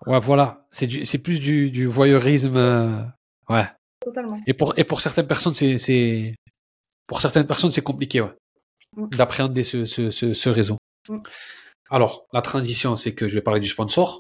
Ouais, 0.05 0.19
voilà. 0.19 0.65
C'est 0.69 0.87
du, 0.87 1.05
c'est 1.05 1.17
plus 1.17 1.39
du, 1.39 1.71
du 1.71 1.87
voyeurisme. 1.87 2.57
Euh, 2.57 3.01
ouais. 3.49 3.65
Totalement. 4.01 4.39
Et 4.45 4.53
pour, 4.53 4.73
et 4.77 4.83
pour 4.83 5.01
certaines 5.01 5.27
personnes, 5.27 5.53
c'est, 5.53 5.77
c'est, 5.77 6.35
pour 7.07 7.21
certaines 7.21 7.47
personnes, 7.47 7.71
c'est 7.71 7.81
compliqué, 7.81 8.21
ouais. 8.21 8.33
Mm. 8.95 9.07
D'appréhender 9.09 9.63
ce, 9.63 9.85
ce, 9.85 10.09
ce, 10.09 10.49
réseau. 10.49 10.77
Mm. 11.09 11.19
Alors, 11.89 12.25
la 12.33 12.41
transition, 12.41 12.95
c'est 12.95 13.13
que 13.13 13.27
je 13.27 13.35
vais 13.35 13.41
parler 13.41 13.59
du 13.59 13.67
sponsor. 13.67 14.19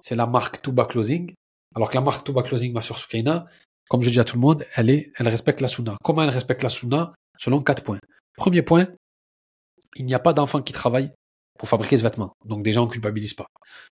C'est 0.00 0.16
la 0.16 0.26
marque 0.26 0.62
Tuba 0.62 0.84
Closing. 0.84 1.32
Alors 1.74 1.90
que 1.90 1.94
la 1.94 2.00
marque 2.00 2.24
Tuba 2.24 2.42
Closing, 2.42 2.72
ma 2.72 2.82
soeur 2.82 2.98
Soukaina, 2.98 3.46
comme 3.88 4.02
je 4.02 4.10
dis 4.10 4.20
à 4.20 4.24
tout 4.24 4.36
le 4.36 4.40
monde, 4.40 4.66
elle 4.74 4.90
est, 4.90 5.12
elle 5.16 5.28
respecte 5.28 5.60
la 5.60 5.68
Sunna. 5.68 5.96
Comment 6.02 6.22
elle 6.22 6.30
respecte 6.30 6.62
la 6.62 6.68
Sunna? 6.68 7.14
Selon 7.38 7.62
quatre 7.62 7.82
points. 7.82 7.98
Premier 8.36 8.62
point, 8.62 8.88
il 9.96 10.06
n'y 10.06 10.14
a 10.14 10.18
pas 10.18 10.32
d'enfants 10.32 10.62
qui 10.62 10.72
travaillent 10.72 11.12
pour 11.58 11.68
fabriquer 11.68 11.96
ce 11.96 12.02
vêtement. 12.02 12.32
Donc 12.44 12.62
déjà, 12.62 12.82
on 12.82 12.86
ne 12.86 12.90
culpabilise 12.90 13.34
pas. 13.34 13.46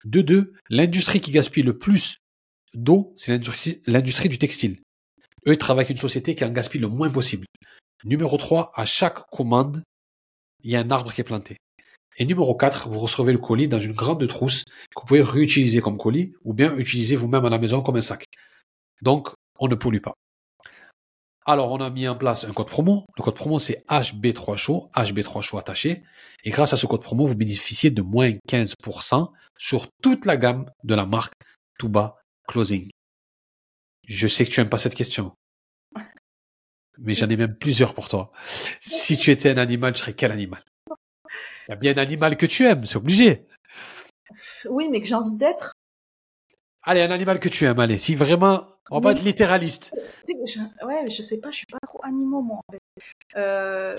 De 0.05 0.21
deux, 0.21 0.55
l'industrie 0.69 1.21
qui 1.21 1.31
gaspille 1.31 1.62
le 1.62 1.79
plus 1.79 2.19
d'eau, 2.75 3.15
c'est 3.17 3.41
l'industrie 3.87 4.29
du 4.29 4.39
textile. 4.39 4.81
Eux, 5.47 5.53
ils 5.53 5.59
travaillent 5.59 5.85
avec 5.85 5.91
une 5.91 6.01
société 6.01 6.35
qui 6.35 6.45
en 6.45 6.51
gaspille 6.51 6.81
le 6.81 6.89
moins 6.89 7.11
possible. 7.11 7.47
Numéro 8.05 8.37
3, 8.37 8.73
à 8.75 8.85
chaque 8.85 9.29
commande, 9.31 9.83
il 10.66 10.72
y 10.72 10.76
a 10.76 10.81
un 10.81 10.90
arbre 10.90 11.12
qui 11.12 11.20
est 11.20 11.24
planté. 11.24 11.57
Et 12.18 12.24
numéro 12.24 12.55
4, 12.57 12.88
vous 12.88 12.98
recevez 12.98 13.33
le 13.33 13.38
colis 13.38 13.68
dans 13.68 13.79
une 13.79 13.92
grande 13.92 14.26
trousse 14.26 14.64
que 14.64 15.00
vous 15.00 15.07
pouvez 15.07 15.20
réutiliser 15.20 15.81
comme 15.81 15.96
colis 15.96 16.33
ou 16.44 16.55
bien 16.55 16.74
utiliser 16.76 17.14
vous-même 17.14 17.44
à 17.44 17.50
la 17.50 17.59
maison 17.59 17.83
comme 17.83 17.96
un 17.96 18.00
sac. 18.00 18.24
Donc, 19.00 19.29
on 19.61 19.68
ne 19.68 19.76
pollue 19.76 20.00
pas. 20.00 20.14
Alors, 21.44 21.70
on 21.70 21.81
a 21.81 21.88
mis 21.90 22.09
en 22.09 22.16
place 22.16 22.44
un 22.44 22.52
code 22.52 22.66
promo. 22.66 23.05
Le 23.16 23.22
code 23.22 23.37
promo, 23.37 23.61
c'est 23.61 23.85
HB3Show, 23.88 24.90
HB3Show 24.92 25.59
attaché. 25.59 26.02
Et 26.42 26.50
grâce 26.50 26.72
à 26.72 26.76
ce 26.76 26.87
code 26.87 27.02
promo, 27.02 27.26
vous 27.26 27.37
bénéficiez 27.37 27.90
de 27.90 28.02
moins 28.02 28.31
15% 28.48 29.31
sur 29.57 29.87
toute 30.02 30.26
la 30.26 30.37
gamme 30.37 30.68
de 30.83 30.94
la 30.96 31.07
marque 31.07 31.35
Tuba 31.79 32.16
Closing. 32.48 32.90
Je 34.09 34.26
sais 34.26 34.44
que 34.44 34.50
tu 34.50 34.59
n'aimes 34.59 34.68
pas 34.68 34.79
cette 34.79 34.96
question. 34.96 35.33
Mais 36.98 37.12
j'en 37.12 37.28
ai 37.28 37.37
même 37.37 37.56
plusieurs 37.56 37.94
pour 37.94 38.09
toi. 38.09 38.32
Si 38.80 39.16
tu 39.16 39.30
étais 39.30 39.50
un 39.50 39.59
animal, 39.59 39.92
tu 39.92 40.00
serais 40.00 40.14
quel 40.14 40.32
animal? 40.32 40.62
Il 41.68 41.70
y 41.70 41.72
a 41.72 41.76
bien 41.76 41.94
un 41.94 41.98
animal 41.98 42.37
que 42.37 42.46
tu 42.46 42.64
aimes, 42.64 42.87
c'est 42.87 42.96
obligé. 42.96 43.46
Oui, 44.68 44.88
mais 44.90 45.00
que 45.00 45.06
j'ai 45.06 45.14
envie 45.14 45.35
d'être. 45.35 45.72
Allez, 46.82 47.02
un 47.02 47.11
animal 47.11 47.40
que 47.40 47.48
tu 47.48 47.64
aimes, 47.64 47.80
allez. 47.80 47.98
Si 47.98 48.14
vraiment 48.14 48.68
on 48.90 49.00
va 49.00 49.12
être 49.12 49.22
littéraliste. 49.22 49.94
ouais, 50.28 51.02
mais 51.02 51.11
je 51.11 51.22
sais 51.22 51.38
pas, 51.38 51.50
je 51.50 51.56
suis 51.56 51.66
pas 51.66 51.78
trop 51.85 52.00
animaux, 52.04 52.42
moi, 52.42 52.59
en 52.59 52.72
fait. 52.72 52.80
Euh... 53.37 53.96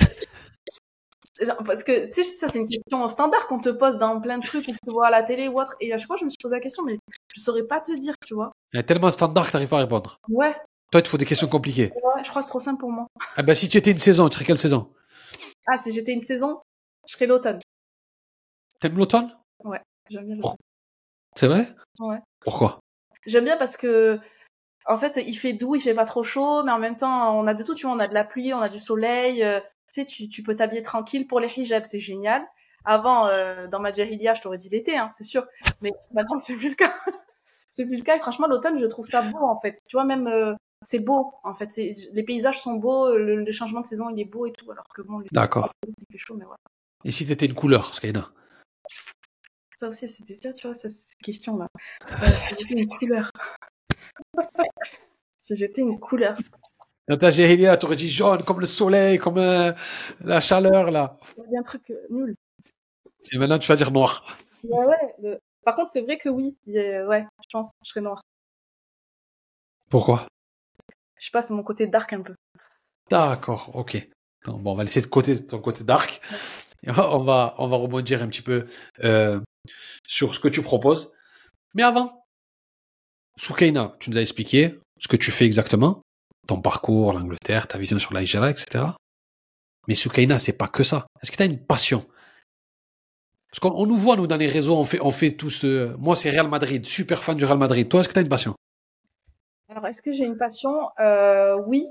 Parce 1.65 1.83
que, 1.83 2.07
tu 2.07 2.11
sais, 2.11 2.23
ça, 2.23 2.47
c'est 2.47 2.59
une 2.59 2.67
question 2.67 3.05
standard 3.07 3.47
qu'on 3.47 3.59
te 3.59 3.69
pose 3.69 3.97
dans 3.97 4.19
plein 4.21 4.39
de 4.39 4.45
trucs 4.45 4.65
que 4.65 4.71
tu 4.71 4.91
vois 4.91 5.07
à 5.07 5.11
la 5.11 5.23
télé 5.23 5.47
ou 5.47 5.59
autre. 5.59 5.75
Et 5.79 5.93
à 5.93 5.97
chaque 5.97 6.07
fois, 6.07 6.15
je 6.17 6.25
me 6.25 6.29
suis 6.29 6.37
posé 6.41 6.55
la 6.55 6.61
question, 6.61 6.83
mais 6.83 6.97
je 7.35 7.41
saurais 7.41 7.63
pas 7.63 7.79
te 7.79 7.91
dire, 7.91 8.15
tu 8.25 8.33
vois. 8.33 8.51
Il 8.73 8.77
y 8.77 8.79
a 8.79 8.83
tellement 8.83 9.11
standard 9.11 9.47
que 9.47 9.51
t'arrives 9.51 9.69
pas 9.69 9.77
à 9.77 9.81
répondre. 9.81 10.17
Ouais. 10.29 10.55
Toi, 10.91 11.01
il 11.01 11.03
te 11.03 11.09
faut 11.09 11.17
des 11.17 11.25
questions 11.25 11.47
compliquées. 11.47 11.91
Ouais, 11.95 12.23
je 12.23 12.29
crois 12.29 12.41
que 12.41 12.45
c'est 12.45 12.49
trop 12.49 12.59
simple 12.59 12.79
pour 12.79 12.91
moi. 12.91 13.07
Ah 13.35 13.43
bah, 13.43 13.55
si 13.55 13.67
tu 13.67 13.77
étais 13.77 13.91
une 13.91 13.97
saison, 13.97 14.29
tu 14.29 14.35
serais 14.35 14.45
quelle 14.45 14.57
saison? 14.57 14.93
Ah, 15.67 15.77
si 15.77 15.91
j'étais 15.91 16.13
une 16.13 16.21
saison, 16.21 16.61
je 17.07 17.13
serais 17.13 17.25
l'automne. 17.25 17.59
T'aimes 18.79 18.97
l'automne? 18.97 19.35
Ouais, 19.63 19.81
j'aime 20.09 20.25
bien 20.25 20.35
l'automne. 20.35 20.55
C'est 21.35 21.47
vrai? 21.47 21.67
Ouais. 21.99 22.19
Pourquoi? 22.39 22.79
J'aime 23.25 23.43
bien 23.43 23.57
parce 23.57 23.75
que 23.75 24.19
en 24.87 24.97
fait, 24.97 25.21
il 25.25 25.35
fait 25.35 25.53
doux, 25.53 25.75
il 25.75 25.81
fait 25.81 25.93
pas 25.93 26.05
trop 26.05 26.23
chaud, 26.23 26.63
mais 26.63 26.71
en 26.71 26.79
même 26.79 26.95
temps, 26.95 27.37
on 27.37 27.45
a 27.47 27.53
de 27.53 27.63
tout, 27.63 27.75
tu 27.75 27.85
vois, 27.85 27.95
on 27.95 27.99
a 27.99 28.07
de 28.07 28.13
la 28.13 28.23
pluie, 28.23 28.53
on 28.53 28.61
a 28.61 28.69
du 28.69 28.79
soleil, 28.79 29.43
euh, 29.43 29.59
tu 29.91 30.01
sais, 30.01 30.05
tu, 30.05 30.43
peux 30.43 30.55
t'habiller 30.55 30.81
tranquille 30.81 31.27
pour 31.27 31.39
les 31.39 31.49
hijabs, 31.59 31.83
c'est 31.83 31.99
génial. 31.99 32.45
Avant, 32.85 33.27
euh, 33.27 33.67
dans 33.67 33.81
ma 33.81 33.91
jahiliya, 33.91 34.33
je 34.33 34.41
t'aurais 34.41 34.57
dit 34.57 34.69
l'été, 34.69 34.97
hein, 34.97 35.09
c'est 35.11 35.25
sûr, 35.25 35.45
mais 35.81 35.91
maintenant, 36.13 36.37
c'est 36.37 36.53
plus 36.53 36.69
le 36.69 36.75
cas. 36.75 36.93
c'est 37.41 37.85
plus 37.85 37.97
le 37.97 38.03
cas, 38.03 38.15
et 38.15 38.19
franchement, 38.19 38.47
l'automne, 38.47 38.79
je 38.79 38.85
trouve 38.85 39.05
ça 39.05 39.21
beau, 39.21 39.43
en 39.43 39.59
fait. 39.59 39.77
Tu 39.87 39.95
vois, 39.95 40.05
même, 40.05 40.27
euh, 40.27 40.53
c'est 40.87 40.99
beau, 40.99 41.33
en 41.43 41.53
fait, 41.53 41.75
les 41.75 42.23
paysages 42.23 42.61
sont 42.61 42.75
beaux, 42.75 43.13
le, 43.13 43.51
changement 43.51 43.81
de 43.81 43.85
saison, 43.85 44.09
il 44.09 44.21
est 44.21 44.25
beau 44.25 44.45
et 44.45 44.53
tout, 44.53 44.71
alors 44.71 44.87
que 44.87 45.01
bon, 45.01 45.21
D'accord. 45.33 45.69
c'est 45.83 46.07
plus 46.07 46.17
chaud, 46.17 46.35
mais 46.37 46.45
voilà. 46.45 46.61
Et 47.03 47.11
si 47.11 47.27
t'étais 47.27 47.45
une 47.45 47.55
couleur, 47.55 47.93
Skyna 47.93 48.31
Ça 49.75 49.89
aussi, 49.89 50.07
c'était, 50.07 50.53
tu 50.53 50.65
vois, 50.65 50.73
cette 50.73 50.93
question-là. 51.21 51.67
Euh, 52.09 52.15
une 52.69 52.87
couleur. 52.87 53.29
si 55.39 55.57
j'étais 55.57 55.81
une 55.81 55.99
couleur. 55.99 56.37
Dans 57.09 57.17
ta 57.17 57.33
tu 57.33 57.85
aurais 57.85 57.95
dit 57.97 58.09
jaune, 58.09 58.43
comme 58.43 58.61
le 58.61 58.65
soleil, 58.65 59.17
comme 59.17 59.39
euh, 59.39 59.73
la 60.21 60.39
chaleur, 60.39 60.89
là. 60.89 61.17
C'est 61.35 61.57
un 61.57 61.63
truc 61.63 61.89
euh, 61.89 62.07
nul. 62.09 62.35
Et 63.33 63.37
maintenant, 63.37 63.59
tu 63.59 63.67
vas 63.67 63.75
dire 63.75 63.91
noir. 63.91 64.37
Ouais, 64.63 64.85
ouais. 65.19 65.37
Par 65.65 65.75
contre, 65.75 65.91
c'est 65.91 66.01
vrai 66.01 66.17
que 66.17 66.29
oui. 66.29 66.55
Ouais, 66.65 67.25
je 67.43 67.49
pense 67.51 67.71
que 67.71 67.77
je 67.83 67.89
serais 67.89 67.99
noir. 67.99 68.21
Pourquoi? 69.89 70.27
Je 71.19 71.25
sais 71.25 71.31
pas, 71.31 71.41
c'est 71.41 71.53
mon 71.53 71.63
côté 71.63 71.87
dark 71.87 72.13
un 72.13 72.21
peu. 72.21 72.35
D'accord, 73.09 73.71
ok. 73.73 74.05
Bon, 74.45 74.71
on 74.71 74.75
va 74.75 74.83
laisser 74.83 75.01
de 75.01 75.07
côté 75.07 75.45
ton 75.45 75.59
côté 75.59 75.83
dark. 75.83 76.21
On 76.85 77.23
va, 77.23 77.55
on 77.57 77.67
va 77.67 77.75
rebondir 77.75 78.21
un 78.21 78.27
petit 78.27 78.43
peu 78.43 78.67
euh, 79.03 79.41
sur 80.05 80.35
ce 80.35 80.39
que 80.39 80.47
tu 80.47 80.61
proposes. 80.61 81.11
Mais 81.73 81.81
avant, 81.81 82.23
Soukaina, 83.37 83.95
tu 83.99 84.11
nous 84.11 84.17
as 84.17 84.21
expliqué 84.21 84.75
ce 84.99 85.07
que 85.07 85.17
tu 85.17 85.31
fais 85.31 85.45
exactement, 85.45 86.01
ton 86.47 86.61
parcours, 86.61 87.13
l'Angleterre, 87.13 87.67
ta 87.67 87.77
vision 87.77 87.97
sur 87.97 88.13
l'Algérie, 88.13 88.51
etc. 88.51 88.85
Mais 89.87 89.95
Soukaina, 89.95 90.39
c'est 90.39 90.53
pas 90.53 90.67
que 90.67 90.83
ça. 90.83 91.07
Est-ce 91.21 91.31
que 91.31 91.37
tu 91.37 91.43
as 91.43 91.47
une 91.47 91.59
passion? 91.59 92.05
Parce 93.49 93.59
qu'on 93.59 93.85
nous 93.85 93.97
voit, 93.97 94.15
nous, 94.15 94.27
dans 94.27 94.37
les 94.37 94.47
réseaux, 94.47 94.77
on 94.77 94.85
fait, 94.85 95.01
on 95.01 95.11
fait 95.11 95.31
tous. 95.31 95.65
Euh, 95.65 95.95
moi, 95.97 96.15
c'est 96.15 96.29
Real 96.29 96.47
Madrid, 96.47 96.85
super 96.85 97.23
fan 97.23 97.35
du 97.35 97.45
Real 97.45 97.57
Madrid. 97.57 97.87
Toi, 97.89 98.01
est-ce 98.01 98.09
que 98.09 98.13
tu 98.13 98.19
as 98.19 98.23
une 98.23 98.29
passion? 98.29 98.55
Alors, 99.77 99.89
est-ce 99.89 100.01
que 100.01 100.11
j'ai 100.11 100.25
une 100.25 100.37
passion? 100.37 100.89
Euh, 100.99 101.55
Oui. 101.67 101.85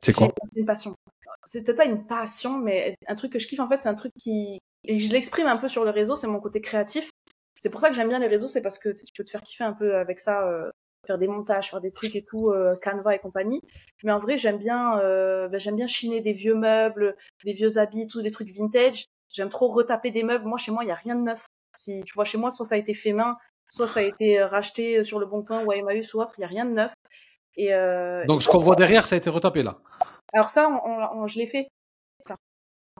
C'est 0.00 0.12
quoi? 0.12 0.32
Une 0.56 0.66
passion. 0.66 0.96
C'est 1.44 1.62
peut-être 1.62 1.76
pas 1.76 1.84
une 1.84 2.04
passion, 2.04 2.58
mais 2.58 2.96
un 3.06 3.14
truc 3.14 3.32
que 3.32 3.38
je 3.38 3.46
kiffe, 3.46 3.60
en 3.60 3.68
fait, 3.68 3.80
c'est 3.82 3.88
un 3.88 3.94
truc 3.94 4.12
qui. 4.18 4.58
Et 4.82 4.98
je 4.98 5.12
l'exprime 5.12 5.46
un 5.46 5.56
peu 5.56 5.68
sur 5.68 5.84
le 5.84 5.90
réseau, 5.90 6.16
c'est 6.16 6.26
mon 6.26 6.40
côté 6.40 6.60
créatif. 6.60 7.08
C'est 7.56 7.70
pour 7.70 7.80
ça 7.80 7.88
que 7.88 7.94
j'aime 7.94 8.08
bien 8.08 8.18
les 8.18 8.26
réseaux, 8.26 8.48
c'est 8.48 8.62
parce 8.62 8.80
que 8.80 8.88
tu 8.88 9.12
peux 9.16 9.22
te 9.22 9.30
faire 9.30 9.42
kiffer 9.42 9.62
un 9.62 9.74
peu 9.74 9.94
avec 9.94 10.18
ça, 10.18 10.44
euh, 10.48 10.70
faire 11.06 11.18
des 11.18 11.28
montages, 11.28 11.70
faire 11.70 11.80
des 11.80 11.92
trucs 11.92 12.16
et 12.16 12.24
tout, 12.24 12.46
euh, 12.48 12.74
Canva 12.82 13.14
et 13.14 13.20
compagnie. 13.20 13.60
Mais 14.02 14.10
en 14.10 14.18
vrai, 14.18 14.36
j'aime 14.36 14.58
bien, 14.58 14.98
euh, 14.98 15.46
ben, 15.46 15.60
j'aime 15.60 15.76
bien 15.76 15.86
chiner 15.86 16.20
des 16.20 16.32
vieux 16.32 16.56
meubles, 16.56 17.16
des 17.44 17.52
vieux 17.52 17.78
habits, 17.78 18.08
tous 18.08 18.22
des 18.22 18.32
trucs 18.32 18.50
vintage. 18.50 19.04
J'aime 19.30 19.50
trop 19.50 19.68
retaper 19.68 20.10
des 20.10 20.24
meubles. 20.24 20.46
Moi, 20.46 20.58
chez 20.58 20.72
moi, 20.72 20.82
il 20.82 20.88
y 20.88 20.92
a 20.92 20.96
rien 20.96 21.14
de 21.14 21.22
neuf. 21.22 21.46
Si 21.76 22.02
tu 22.04 22.14
vois 22.14 22.24
chez 22.24 22.38
moi, 22.38 22.50
soit 22.50 22.66
ça 22.66 22.74
a 22.74 22.78
été 22.78 22.92
fait 22.92 23.12
main, 23.12 23.36
soit 23.70 23.86
ça 23.86 24.00
a 24.00 24.02
été 24.02 24.42
racheté 24.42 25.02
sur 25.04 25.18
le 25.18 25.26
Bon 25.26 25.42
Coin 25.42 25.64
ou 25.64 25.70
à 25.70 25.76
Emmaüs 25.76 26.12
ou 26.14 26.20
autre. 26.20 26.34
Il 26.38 26.42
y 26.42 26.44
a 26.44 26.48
rien 26.48 26.64
de 26.64 26.72
neuf. 26.72 26.92
Et 27.56 27.70
donc, 28.26 28.42
ce 28.42 28.48
qu'on 28.48 28.58
voit 28.58 28.76
derrière, 28.76 29.06
ça 29.06 29.14
a 29.14 29.18
été 29.18 29.30
retapé 29.30 29.62
là. 29.62 29.78
Alors 30.32 30.48
ça, 30.48 30.68
on, 30.68 31.26
je 31.26 31.38
l'ai 31.38 31.46
fait. 31.46 31.68
Ça. 32.20 32.36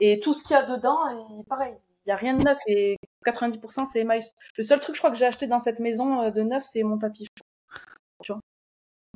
Et 0.01 0.21
tout 0.21 0.35
ce 0.35 0.43
qu'il 0.43 0.53
y 0.53 0.59
a 0.59 0.65
dedans, 0.65 0.99
pareil, 1.49 1.75
il 2.07 2.09
y 2.09 2.13
a 2.13 2.17
rien 2.17 2.35
de 2.35 2.43
neuf 2.43 2.59
et 2.67 2.97
90% 3.27 3.85
c'est 3.85 4.01
Emmaüs. 4.01 4.33
Le 4.57 4.65
seul 4.65 4.81
truc, 4.81 4.95
je 4.95 5.01
crois, 5.01 5.11
que 5.11 5.17
j'ai 5.17 5.27
acheté 5.27 5.47
dans 5.47 5.61
cette 5.61 5.79
maison 5.79 6.23
euh, 6.23 6.31
de 6.31 6.43
neuf, 6.43 6.65
c'est 6.65 6.83
mon 6.83 6.99
tapis. 6.99 7.27
Tu 8.23 8.33
vois. 8.33 8.41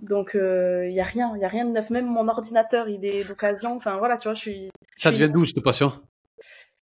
Donc 0.03 0.33
il 0.35 0.41
euh, 0.41 0.91
y 0.91 1.01
a 1.01 1.05
rien, 1.05 1.33
il 1.35 1.41
y 1.41 1.45
a 1.45 1.49
rien 1.49 1.65
de 1.65 1.71
neuf. 1.71 1.91
Même 1.91 2.07
mon 2.07 2.29
ordinateur, 2.29 2.89
il 2.89 3.05
est 3.05 3.25
d'occasion. 3.25 3.77
Enfin 3.77 3.97
voilà, 3.97 4.19
tu 4.19 4.29
vois, 4.29 4.35
je 4.35 4.41
suis. 4.41 4.71
Ça 4.97 5.11
devient 5.11 5.31
d'où 5.31 5.45
cette 5.45 5.63
passion 5.63 5.93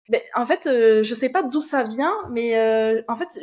ben, 0.10 0.22
en 0.36 0.46
fait, 0.46 0.67
euh, 0.67 1.04
je 1.04 1.13
sais 1.13 1.30
pas 1.30 1.43
d'où 1.43 1.62
ça 1.62 1.84
vient, 1.84 2.13
mais 2.30 2.58
euh, 2.58 3.02
en 3.08 3.15
fait, 3.15 3.39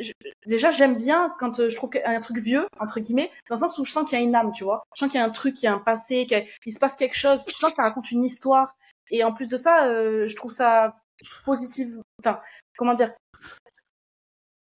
déjà 0.47 0.71
j'aime 0.71 0.95
bien 0.97 1.33
quand 1.39 1.59
euh, 1.59 1.69
je 1.69 1.75
trouve 1.75 1.91
un 2.03 2.19
truc 2.19 2.37
vieux 2.37 2.65
entre 2.79 2.99
guillemets, 2.99 3.31
dans 3.49 3.55
le 3.55 3.59
sens 3.59 3.77
où 3.77 3.85
je 3.85 3.91
sens 3.91 4.09
qu'il 4.09 4.17
y 4.17 4.21
a 4.21 4.23
une 4.23 4.35
âme, 4.35 4.51
tu 4.51 4.63
vois. 4.63 4.83
Je 4.95 4.99
sens 4.99 5.09
qu'il 5.09 5.19
y 5.19 5.23
a 5.23 5.25
un 5.25 5.29
truc, 5.29 5.55
qu'il 5.55 5.65
y 5.65 5.67
a 5.67 5.73
un 5.73 5.79
passé, 5.79 6.25
qu'il 6.25 6.73
se 6.73 6.79
passe 6.79 6.95
quelque 6.95 7.15
chose. 7.15 7.45
Tu 7.45 7.53
sens 7.55 7.69
que 7.69 7.75
ça 7.75 7.83
raconte 7.83 8.11
une 8.11 8.23
histoire. 8.23 8.75
Et 9.11 9.23
en 9.23 9.33
plus 9.33 9.47
de 9.47 9.57
ça, 9.57 9.87
je 10.25 10.35
trouve 10.35 10.51
ça 10.51 10.95
positif. 11.45 11.87
Enfin, 12.19 12.39
comment 12.77 12.93
dire? 12.93 13.13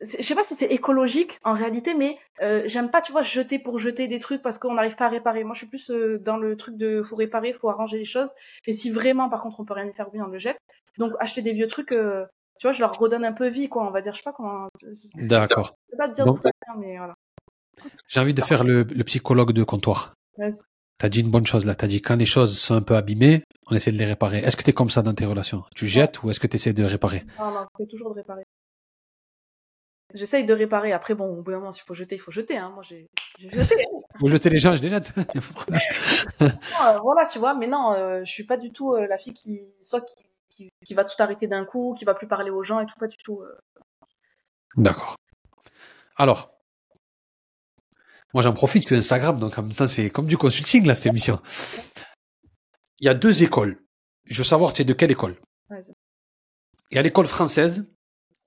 Je 0.01 0.21
sais 0.21 0.35
pas 0.35 0.43
si 0.43 0.55
c'est 0.55 0.67
écologique 0.67 1.39
en 1.43 1.53
réalité, 1.53 1.93
mais 1.93 2.17
euh, 2.41 2.61
j'aime 2.65 2.89
pas, 2.89 3.01
tu 3.01 3.11
vois, 3.11 3.21
jeter 3.21 3.59
pour 3.59 3.79
jeter 3.79 4.07
des 4.07 4.19
trucs 4.19 4.41
parce 4.41 4.57
qu'on 4.57 4.73
n'arrive 4.73 4.95
pas 4.95 5.07
à 5.07 5.09
réparer. 5.09 5.43
Moi, 5.43 5.53
je 5.53 5.59
suis 5.59 5.67
plus 5.67 5.91
euh, 5.91 6.19
dans 6.19 6.37
le 6.37 6.55
truc 6.55 6.77
de 6.77 7.01
faut 7.01 7.17
réparer, 7.17 7.51
faut 7.51 7.69
arranger 7.69 7.97
les 7.97 8.05
choses. 8.05 8.31
Et 8.65 8.71
si 8.71 8.89
vraiment, 8.89 9.29
par 9.29 9.41
contre, 9.41 9.59
on 9.59 9.65
peut 9.65 9.73
rien 9.73 9.87
y 9.87 9.93
faire 9.93 10.09
bien, 10.09 10.23
on 10.23 10.29
le 10.29 10.37
jette. 10.37 10.57
Donc, 10.99 11.13
acheter 11.19 11.41
des 11.41 11.53
vieux 11.53 11.67
trucs, 11.67 11.91
euh, 11.91 12.25
tu 12.59 12.67
vois, 12.67 12.71
je 12.73 12.81
leur 12.81 12.97
redonne 12.97 13.25
un 13.25 13.31
peu 13.31 13.47
vie, 13.47 13.69
quoi. 13.69 13.87
On 13.87 13.91
va 13.91 14.01
dire, 14.01 14.13
je 14.13 14.17
sais 14.17 14.23
pas 14.23 14.33
comment. 14.33 14.67
D'accord. 15.15 15.73
Je 15.87 15.91
peux 15.91 15.97
pas 15.97 16.09
te 16.09 16.13
dire 16.13 16.25
Donc, 16.25 16.37
ça 16.37 16.51
mais 16.77 16.97
voilà. 16.97 17.15
J'ai 18.07 18.19
envie 18.19 18.33
de 18.33 18.41
faire 18.41 18.63
le, 18.63 18.83
le 18.83 19.03
psychologue 19.05 19.53
de 19.53 19.63
comptoir. 19.63 20.13
T'as 20.97 21.07
dit 21.07 21.21
une 21.21 21.31
bonne 21.31 21.45
chose 21.45 21.65
là. 21.65 21.75
T'as 21.75 21.87
dit 21.87 22.01
quand 22.01 22.17
les 22.17 22.25
choses 22.25 22.59
sont 22.59 22.75
un 22.75 22.81
peu 22.81 22.97
abîmées, 22.97 23.43
on 23.71 23.75
essaie 23.75 23.91
de 23.91 23.97
les 23.97 24.05
réparer. 24.05 24.39
Est-ce 24.39 24.57
que 24.57 24.63
t'es 24.63 24.73
comme 24.73 24.89
ça 24.89 25.01
dans 25.01 25.13
tes 25.13 25.25
relations? 25.25 25.63
Tu 25.73 25.87
jettes 25.87 26.21
ou 26.23 26.29
est-ce 26.29 26.41
que 26.41 26.47
tu 26.47 26.57
essaies 26.57 26.73
de 26.73 26.83
réparer? 26.83 27.23
Non, 27.39 27.51
non, 27.51 27.65
c'est 27.77 27.87
toujours 27.87 28.09
de 28.09 28.15
réparer. 28.15 28.43
J'essaye 30.13 30.43
de 30.43 30.53
réparer. 30.53 30.91
Après, 30.91 31.13
bon, 31.13 31.25
au 31.25 31.41
bout 31.41 31.51
d'un 31.51 31.59
moment, 31.59 31.71
s'il 31.71 31.83
faut 31.83 31.93
jeter, 31.93 32.15
il 32.15 32.19
faut 32.19 32.31
jeter. 32.31 32.57
Hein. 32.57 32.71
Moi, 32.73 32.83
j'ai 32.83 33.07
jeté. 33.37 33.75
Hein. 33.75 33.99
Vous 34.19 34.27
jetez 34.27 34.49
les 34.49 34.57
gens, 34.57 34.75
je 34.75 34.81
les 34.81 34.89
jette. 34.89 35.13
Euh, 36.41 36.97
voilà, 37.03 37.25
tu 37.25 37.37
vois. 37.37 37.53
Mais 37.53 37.67
non, 37.67 37.93
euh, 37.93 38.23
je 38.23 38.31
suis 38.31 38.45
pas 38.45 38.57
du 38.57 38.71
tout 38.71 38.93
euh, 38.93 39.05
la 39.07 39.17
fille 39.17 39.33
qui, 39.33 39.61
soit 39.81 40.01
qui, 40.01 40.23
qui, 40.49 40.93
va 40.93 41.03
tout 41.05 41.21
arrêter 41.21 41.47
d'un 41.47 41.65
coup, 41.65 41.95
qui 41.97 42.05
va 42.05 42.13
plus 42.13 42.27
parler 42.27 42.49
aux 42.49 42.63
gens 42.63 42.79
et 42.79 42.85
tout, 42.85 42.97
pas 42.99 43.07
du 43.07 43.17
tout. 43.17 43.43
D'accord. 44.75 45.15
Alors, 46.15 46.51
moi, 48.33 48.43
j'en 48.43 48.53
profite 48.53 48.87
que 48.87 48.95
Instagram, 48.95 49.39
donc 49.39 49.57
en 49.57 49.63
même 49.63 49.73
temps, 49.73 49.87
c'est 49.87 50.09
comme 50.09 50.27
du 50.27 50.37
consulting, 50.37 50.85
là, 50.85 50.95
cette 50.95 51.07
émission. 51.07 51.41
Il 52.99 53.05
y 53.05 53.09
a 53.09 53.13
deux 53.13 53.43
écoles. 53.43 53.81
Je 54.25 54.39
veux 54.39 54.43
savoir, 54.43 54.73
tu 54.73 54.81
es 54.81 54.85
de 54.85 54.93
quelle 54.93 55.11
école? 55.11 55.39
Il 56.91 56.95
y 56.95 56.97
a 56.97 57.01
l'école 57.01 57.27
française, 57.27 57.85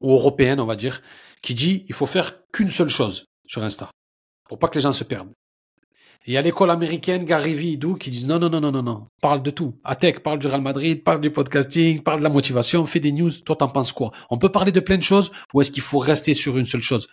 ou 0.01 0.13
européenne, 0.13 0.61
on 0.61 0.67
va 0.67 0.77
dire, 0.77 1.03
qui 1.41 1.55
dit 1.55 1.85
il 1.89 1.95
faut 1.95 2.07
faire 2.07 2.47
qu'une 2.53 2.69
seule 2.69 2.89
chose 2.89 3.25
sur 3.47 3.63
Insta 3.65 3.91
pour 4.45 4.59
pas 4.59 4.69
que 4.69 4.75
les 4.75 4.83
gens 4.83 4.93
se 4.93 5.05
perdent. 5.05 5.33
Il 6.25 6.35
y 6.35 6.37
a 6.37 6.43
l'école 6.43 6.71
américaine, 6.71 7.25
Gary 7.25 7.55
Vee, 7.55 7.79
qui 7.99 8.11
disent 8.11 8.27
non, 8.27 8.39
non, 8.39 8.49
non, 8.49 8.61
non, 8.61 8.71
non, 8.71 8.83
non, 8.83 9.09
parle 9.21 9.43
de 9.43 9.51
tout. 9.51 9.75
Atec, 9.83 10.23
parle 10.23 10.39
du 10.39 10.47
Real 10.47 10.61
Madrid, 10.61 11.03
parle 11.03 11.21
du 11.21 11.33
podcasting, 11.33 12.01
parle 12.03 12.19
de 12.19 12.25
la 12.25 12.31
motivation, 12.31 12.87
fais 12.87 13.01
des 13.01 13.11
news. 13.11 13.31
Toi, 13.45 13.57
t'en 13.57 13.69
penses 13.69 13.93
quoi? 13.93 14.13
On 14.31 14.39
peut 14.39 14.53
parler 14.53 14.71
de 14.71 14.79
plein 14.79 14.97
de 14.97 15.03
choses 15.03 15.33
ou 15.53 15.61
est-ce 15.61 15.73
qu'il 15.73 15.83
faut 15.83 15.99
rester 15.99 16.33
sur 16.35 16.57
une 16.59 16.65
seule 16.65 16.81
chose? 16.81 17.09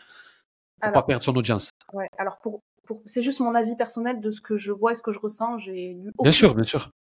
Pour 0.79 0.91
pas 0.91 1.03
perdre 1.03 1.23
son 1.23 1.35
audience 1.35 1.71
Ouais, 1.91 2.07
alors 2.19 2.37
pour, 2.37 2.61
pour 2.85 3.01
c'est 3.05 3.23
juste 3.23 3.39
mon 3.39 3.55
avis 3.55 3.75
personnel 3.75 4.21
de 4.21 4.29
ce 4.29 4.41
que 4.41 4.55
je 4.55 4.71
vois 4.71 4.91
et 4.91 4.95
ce 4.95 5.01
que 5.01 5.11
je 5.11 5.19
ressens. 5.19 5.57
J'ai 5.57 5.97
Bien 6.21 6.31
sûr, 6.31 6.53
bien 6.53 6.63
sûr. 6.63 6.91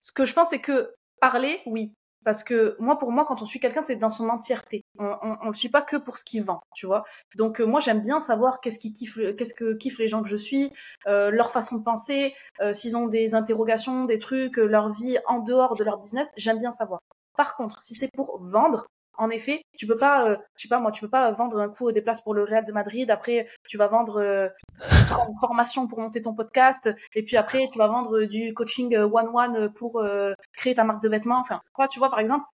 Ce 0.00 0.12
que 0.12 0.24
je 0.24 0.32
pense, 0.32 0.48
c'est 0.48 0.60
que 0.60 0.94
parler, 1.20 1.60
oui, 1.66 1.92
parce 2.24 2.42
que 2.42 2.74
moi, 2.80 2.98
pour 2.98 3.12
moi, 3.12 3.26
quand 3.26 3.42
on 3.42 3.44
suit 3.44 3.60
quelqu'un, 3.60 3.82
c'est 3.82 3.96
dans 3.96 4.08
son 4.08 4.28
entièreté. 4.30 4.81
On, 4.98 5.16
on, 5.42 5.48
le 5.48 5.54
suit 5.54 5.70
pas 5.70 5.82
que 5.82 5.96
pour 5.96 6.16
ce 6.18 6.24
qu'il 6.24 6.42
vend, 6.42 6.60
tu 6.74 6.86
vois. 6.86 7.04
Donc 7.36 7.60
euh, 7.60 7.64
moi, 7.64 7.80
j'aime 7.80 8.02
bien 8.02 8.20
savoir 8.20 8.60
qu'est-ce 8.60 8.78
qui 8.78 8.92
kiffe, 8.92 9.18
qu'est-ce 9.38 9.54
que 9.54 9.72
kiffent 9.74 9.98
les 9.98 10.08
gens 10.08 10.22
que 10.22 10.28
je 10.28 10.36
suis, 10.36 10.70
euh, 11.06 11.30
leur 11.30 11.50
façon 11.50 11.76
de 11.76 11.82
penser, 11.82 12.34
euh, 12.60 12.72
s'ils 12.72 12.96
ont 12.96 13.06
des 13.06 13.34
interrogations, 13.34 14.04
des 14.04 14.18
trucs, 14.18 14.58
leur 14.58 14.92
vie 14.92 15.16
en 15.26 15.38
dehors 15.38 15.76
de 15.76 15.84
leur 15.84 15.98
business. 15.98 16.30
J'aime 16.36 16.58
bien 16.58 16.70
savoir. 16.70 17.00
Par 17.36 17.56
contre, 17.56 17.82
si 17.82 17.94
c'est 17.94 18.10
pour 18.14 18.38
vendre, 18.38 18.86
en 19.18 19.30
effet, 19.30 19.62
tu 19.76 19.86
peux 19.86 19.96
pas, 19.96 20.26
euh, 20.26 20.36
je 20.56 20.62
sais 20.62 20.68
pas 20.68 20.80
moi, 20.80 20.90
tu 20.90 21.00
peux 21.00 21.10
pas 21.10 21.30
vendre 21.32 21.60
un 21.60 21.68
coup 21.68 21.92
des 21.92 22.00
places 22.00 22.20
pour 22.20 22.34
le 22.34 22.44
Real 22.44 22.64
de 22.64 22.72
Madrid. 22.72 23.10
Après, 23.10 23.46
tu 23.68 23.76
vas 23.76 23.86
vendre 23.86 24.20
euh, 24.20 24.48
une 24.80 25.38
formation 25.40 25.86
pour 25.86 26.00
monter 26.00 26.22
ton 26.22 26.34
podcast, 26.34 26.90
et 27.14 27.22
puis 27.22 27.36
après, 27.36 27.68
tu 27.70 27.78
vas 27.78 27.88
vendre 27.88 28.22
du 28.22 28.54
coaching 28.54 28.96
one 28.96 29.28
one 29.32 29.72
pour 29.74 30.00
euh, 30.00 30.32
créer 30.56 30.74
ta 30.74 30.84
marque 30.84 31.02
de 31.02 31.08
vêtements. 31.08 31.38
Enfin, 31.40 31.60
quoi, 31.72 31.88
tu 31.88 31.98
vois, 31.98 32.10
par 32.10 32.20
exemple, 32.20 32.44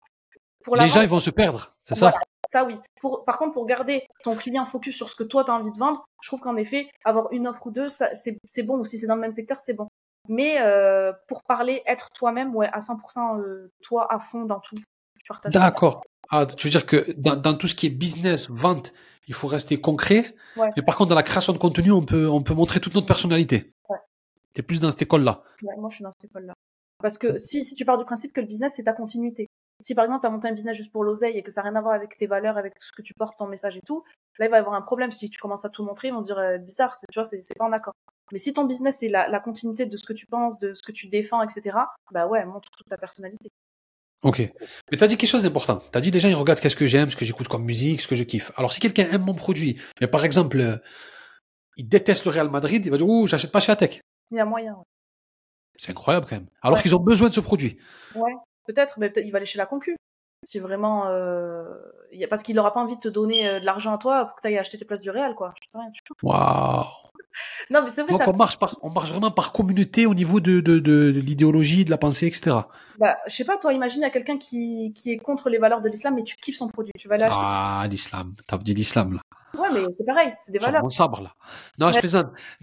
pour 0.64 0.77
les 0.77 0.88
gens 0.88 1.01
ils 1.01 1.09
vont 1.09 1.20
se 1.20 1.31
perdre, 1.31 1.74
c'est 1.81 1.94
ça? 1.94 2.12
Ça 2.49 2.65
oui. 2.65 2.77
Pour, 3.01 3.25
par 3.25 3.39
contre, 3.39 3.53
pour 3.53 3.67
garder 3.67 4.07
ton 4.25 4.35
client 4.35 4.65
focus 4.65 4.97
sur 4.97 5.11
ce 5.11 5.15
que 5.15 5.23
toi 5.23 5.45
tu 5.45 5.51
as 5.51 5.55
envie 5.55 5.71
de 5.71 5.79
vendre, 5.79 6.09
je 6.23 6.29
trouve 6.29 6.41
qu'en 6.41 6.57
effet, 6.57 6.89
avoir 7.05 7.31
une 7.33 7.47
offre 7.47 7.67
ou 7.67 7.71
deux, 7.71 7.89
c'est 7.91 8.63
bon. 8.63 8.79
Ou 8.79 8.85
si 8.85 8.99
c'est 8.99 9.07
dans 9.07 9.15
le 9.15 9.21
même 9.21 9.31
secteur, 9.31 9.61
c'est 9.61 9.75
bon. 9.75 9.89
Mais 10.29 10.57
pour 11.29 11.43
parler, 11.45 11.83
être 11.87 12.11
toi-même, 12.11 12.57
ouais, 12.57 12.69
à 12.73 12.79
100% 12.79 13.69
toi 13.83 14.13
à 14.13 14.19
fond 14.19 14.45
dans 14.45 14.61
tout. 14.61 14.77
D'accord. 15.45 16.03
Ah, 16.31 16.47
tu 16.47 16.67
veux 16.67 16.71
dire 16.71 16.87
que 16.87 17.13
dans, 17.17 17.55
tout 17.57 17.67
ce 17.67 17.75
qui 17.75 17.87
est 17.87 17.91
business, 17.91 18.49
vente, 18.51 18.93
il 19.27 19.35
faut 19.35 19.47
rester 19.47 19.81
concret. 19.81 20.25
Mais 20.57 20.83
par 20.83 20.97
contre, 20.97 21.11
dans 21.11 21.17
la 21.17 21.23
création 21.23 21.53
de 21.53 21.59
contenu, 21.59 21.93
on 21.93 22.05
peut, 22.05 22.29
on 22.29 22.43
peut 22.43 22.55
montrer 22.55 22.81
toute 22.81 22.95
notre 22.95 23.07
personnalité. 23.07 23.73
Ouais. 23.89 23.99
Tu 24.55 24.61
es 24.61 24.63
plus 24.63 24.81
dans 24.81 24.91
cette 24.91 25.03
école-là. 25.03 25.43
Ouais, 25.63 25.77
moi, 25.77 25.91
je 25.91 25.97
suis 25.97 26.05
dans 26.05 26.13
cette 26.13 26.31
école-là. 26.31 26.55
Parce 27.01 27.19
que 27.19 27.37
si, 27.37 27.65
si 27.65 27.75
tu 27.75 27.85
pars 27.85 27.99
du 27.99 28.05
principe 28.05 28.33
que 28.33 28.41
le 28.41 28.47
business, 28.47 28.75
c'est 28.77 28.85
ta 28.85 28.93
continuité. 28.93 29.49
Si 29.81 29.95
par 29.95 30.05
exemple, 30.05 30.23
tu 30.23 30.27
as 30.27 30.31
monté 30.31 30.49
un 30.49 30.53
business 30.53 30.77
juste 30.77 30.93
pour 30.93 31.05
l'oseille 31.05 31.37
et 31.37 31.43
que 31.43 31.51
ça 31.51 31.62
n'a 31.62 31.71
rien 31.71 31.79
à 31.79 31.81
voir 31.81 31.95
avec 31.95 32.17
tes 32.17 32.27
valeurs, 32.27 32.59
avec 32.59 32.75
ce 32.79 32.93
que 32.93 33.03
tu 33.03 33.14
portes, 33.14 33.38
ton 33.38 33.47
message 33.47 33.77
et 33.77 33.81
tout, 33.81 34.03
là, 34.38 34.47
il 34.47 34.51
va 34.51 34.57
y 34.57 34.61
avoir 34.61 34.75
un 34.75 34.83
problème. 34.83 35.11
Si 35.11 35.31
tu 35.31 35.38
commences 35.38 35.64
à 35.64 35.69
tout 35.69 35.85
montrer, 35.85 36.09
ils 36.09 36.14
vont 36.14 36.21
dire 36.21 36.38
euh, 36.38 36.59
bizarre, 36.59 36.95
tu 36.97 37.21
vois, 37.21 37.25
c'est 37.25 37.59
pas 37.59 37.64
en 37.64 37.73
accord. 37.73 37.95
Mais 38.33 38.38
si 38.38 38.53
ton 38.53 38.64
business, 38.64 38.99
c'est 39.01 39.09
la, 39.09 39.29
la 39.29 39.41
continuité 39.41 39.87
de 39.87 39.97
ce 39.97 40.05
que 40.05 40.12
tu 40.12 40.27
penses, 40.27 40.59
de 40.59 40.75
ce 40.75 40.83
que 40.83 40.93
tu 40.93 41.09
défends, 41.09 41.43
etc., 41.43 41.77
bah 42.11 42.27
ouais, 42.27 42.45
montre 42.45 42.71
toute 42.71 42.88
ta 42.88 42.97
personnalité. 42.97 43.51
Ok. 44.23 44.41
Mais 44.91 44.97
tu 44.97 45.05
as 45.05 45.07
dit 45.07 45.17
quelque 45.17 45.31
chose 45.31 45.45
d'important. 45.45 45.81
Tu 45.93 45.99
as 45.99 46.01
dit 46.01 46.11
déjà, 46.11 46.29
ils 46.29 46.35
regardent 46.35 46.61
qu'est-ce 46.61 46.77
que 46.77 46.87
j'aime, 46.87 47.09
ce 47.11 47.17
que 47.17 47.25
j'écoute 47.25 47.49
comme 47.49 47.64
musique, 47.64 48.01
ce 48.01 48.09
que 48.09 48.17
je 48.17 48.25
kiffe. 48.25 48.51
Alors, 48.57 48.73
si 48.73 48.81
quelqu'un 48.81 49.09
aime 49.12 49.23
mon 49.23 49.35
produit, 49.35 49.81
mais 50.01 50.09
par 50.09 50.25
exemple, 50.25 50.59
euh, 50.61 50.77
il 51.77 51.88
déteste 51.88 52.25
le 52.25 52.33
Real 52.33 52.51
Madrid, 52.51 52.85
il 52.85 52.91
va 52.91 52.97
dire, 52.97 53.09
ouh, 53.09 53.27
j'achète 53.27 53.53
pas 53.53 53.61
chez 53.61 53.73
Atec. 53.73 54.03
Il 54.33 54.37
y 54.37 54.41
a 54.41 54.45
moyen. 54.45 54.77
C'est 55.77 55.93
incroyable 55.93 56.27
quand 56.29 56.37
même. 56.37 56.49
Alors 56.61 56.83
qu'ils 56.83 56.97
ont 56.97 57.01
besoin 57.01 57.29
de 57.29 57.35
ce 57.35 57.41
produit. 57.41 57.79
Ouais, 58.17 58.35
peut-être, 58.72 58.98
mais 58.98 59.11
peut-être 59.11 59.26
il 59.26 59.31
va 59.33 59.37
aller 59.38 59.46
chez 59.46 59.59
la 59.59 59.66
concu. 59.66 59.96
Si 60.46 60.61
vraiment. 60.61 61.07
Euh, 61.09 61.64
parce 62.31 62.42
qu'il 62.44 62.54
n'aura 62.57 62.72
pas 62.72 62.81
envie 62.81 62.94
de 62.96 63.00
te 63.00 63.09
donner 63.09 63.48
euh, 63.48 63.61
de 63.61 63.64
l'argent 63.66 63.92
à 63.94 63.98
toi 63.98 64.24
pour 64.26 64.37
que 64.37 64.42
tu 64.42 64.48
ailles 64.48 64.59
acheter 64.59 64.78
tes 64.78 64.85
places 64.85 65.00
du 65.00 65.11
Real, 65.11 65.35
quoi. 65.35 65.52
Je 65.62 65.68
sais 65.68 65.78
rien, 65.78 65.90
Waouh! 66.22 66.85
non, 67.70 67.83
mais 67.83 67.90
c'est 67.90 68.02
vrai, 68.02 68.12
Donc 68.12 68.22
ça. 68.22 68.31
on 68.31 68.37
marche 68.37 68.59
par, 68.59 68.76
on 68.83 68.90
marche 68.90 69.11
vraiment 69.11 69.31
par 69.33 69.52
communauté 69.52 70.07
au 70.07 70.14
niveau 70.14 70.38
de, 70.40 70.61
de, 70.61 70.78
de, 70.78 71.11
de 71.12 71.20
l'idéologie, 71.20 71.85
de 71.85 71.90
la 71.90 71.98
pensée, 71.98 72.26
etc. 72.28 72.57
Bah, 72.98 73.18
je 73.26 73.35
sais 73.35 73.44
pas, 73.44 73.59
toi, 73.59 73.72
imagine, 73.72 74.00
il 74.00 74.04
y 74.04 74.07
a 74.07 74.11
quelqu'un 74.11 74.38
qui, 74.38 74.92
qui 74.94 75.11
est 75.12 75.18
contre 75.18 75.48
les 75.50 75.59
valeurs 75.59 75.81
de 75.83 75.88
l'islam, 75.88 76.14
mais 76.14 76.22
tu 76.22 76.37
kiffes 76.37 76.57
son 76.57 76.68
produit. 76.68 76.92
Tu 76.96 77.09
vas 77.09 77.16
aller 77.16 77.24
acheter. 77.24 77.40
Ah, 77.42 77.87
l'islam. 77.90 78.35
T'as 78.46 78.59
dit 78.59 78.74
l'islam, 78.74 79.14
là. 79.14 79.20
Ouais, 79.61 79.68
mais 79.72 79.81
c'est 79.96 80.04
pareil, 80.04 80.35
c'est 80.40 80.52
des 80.52 80.59
Sur 80.61 80.68
valeurs. 80.68 80.83
mon 80.85 80.90
sabre, 80.90 81.20
là. 81.22 81.33
Non, 81.78 81.88
je 81.88 81.94
Ouais. 81.94 82.00
plaisante. 82.00 82.28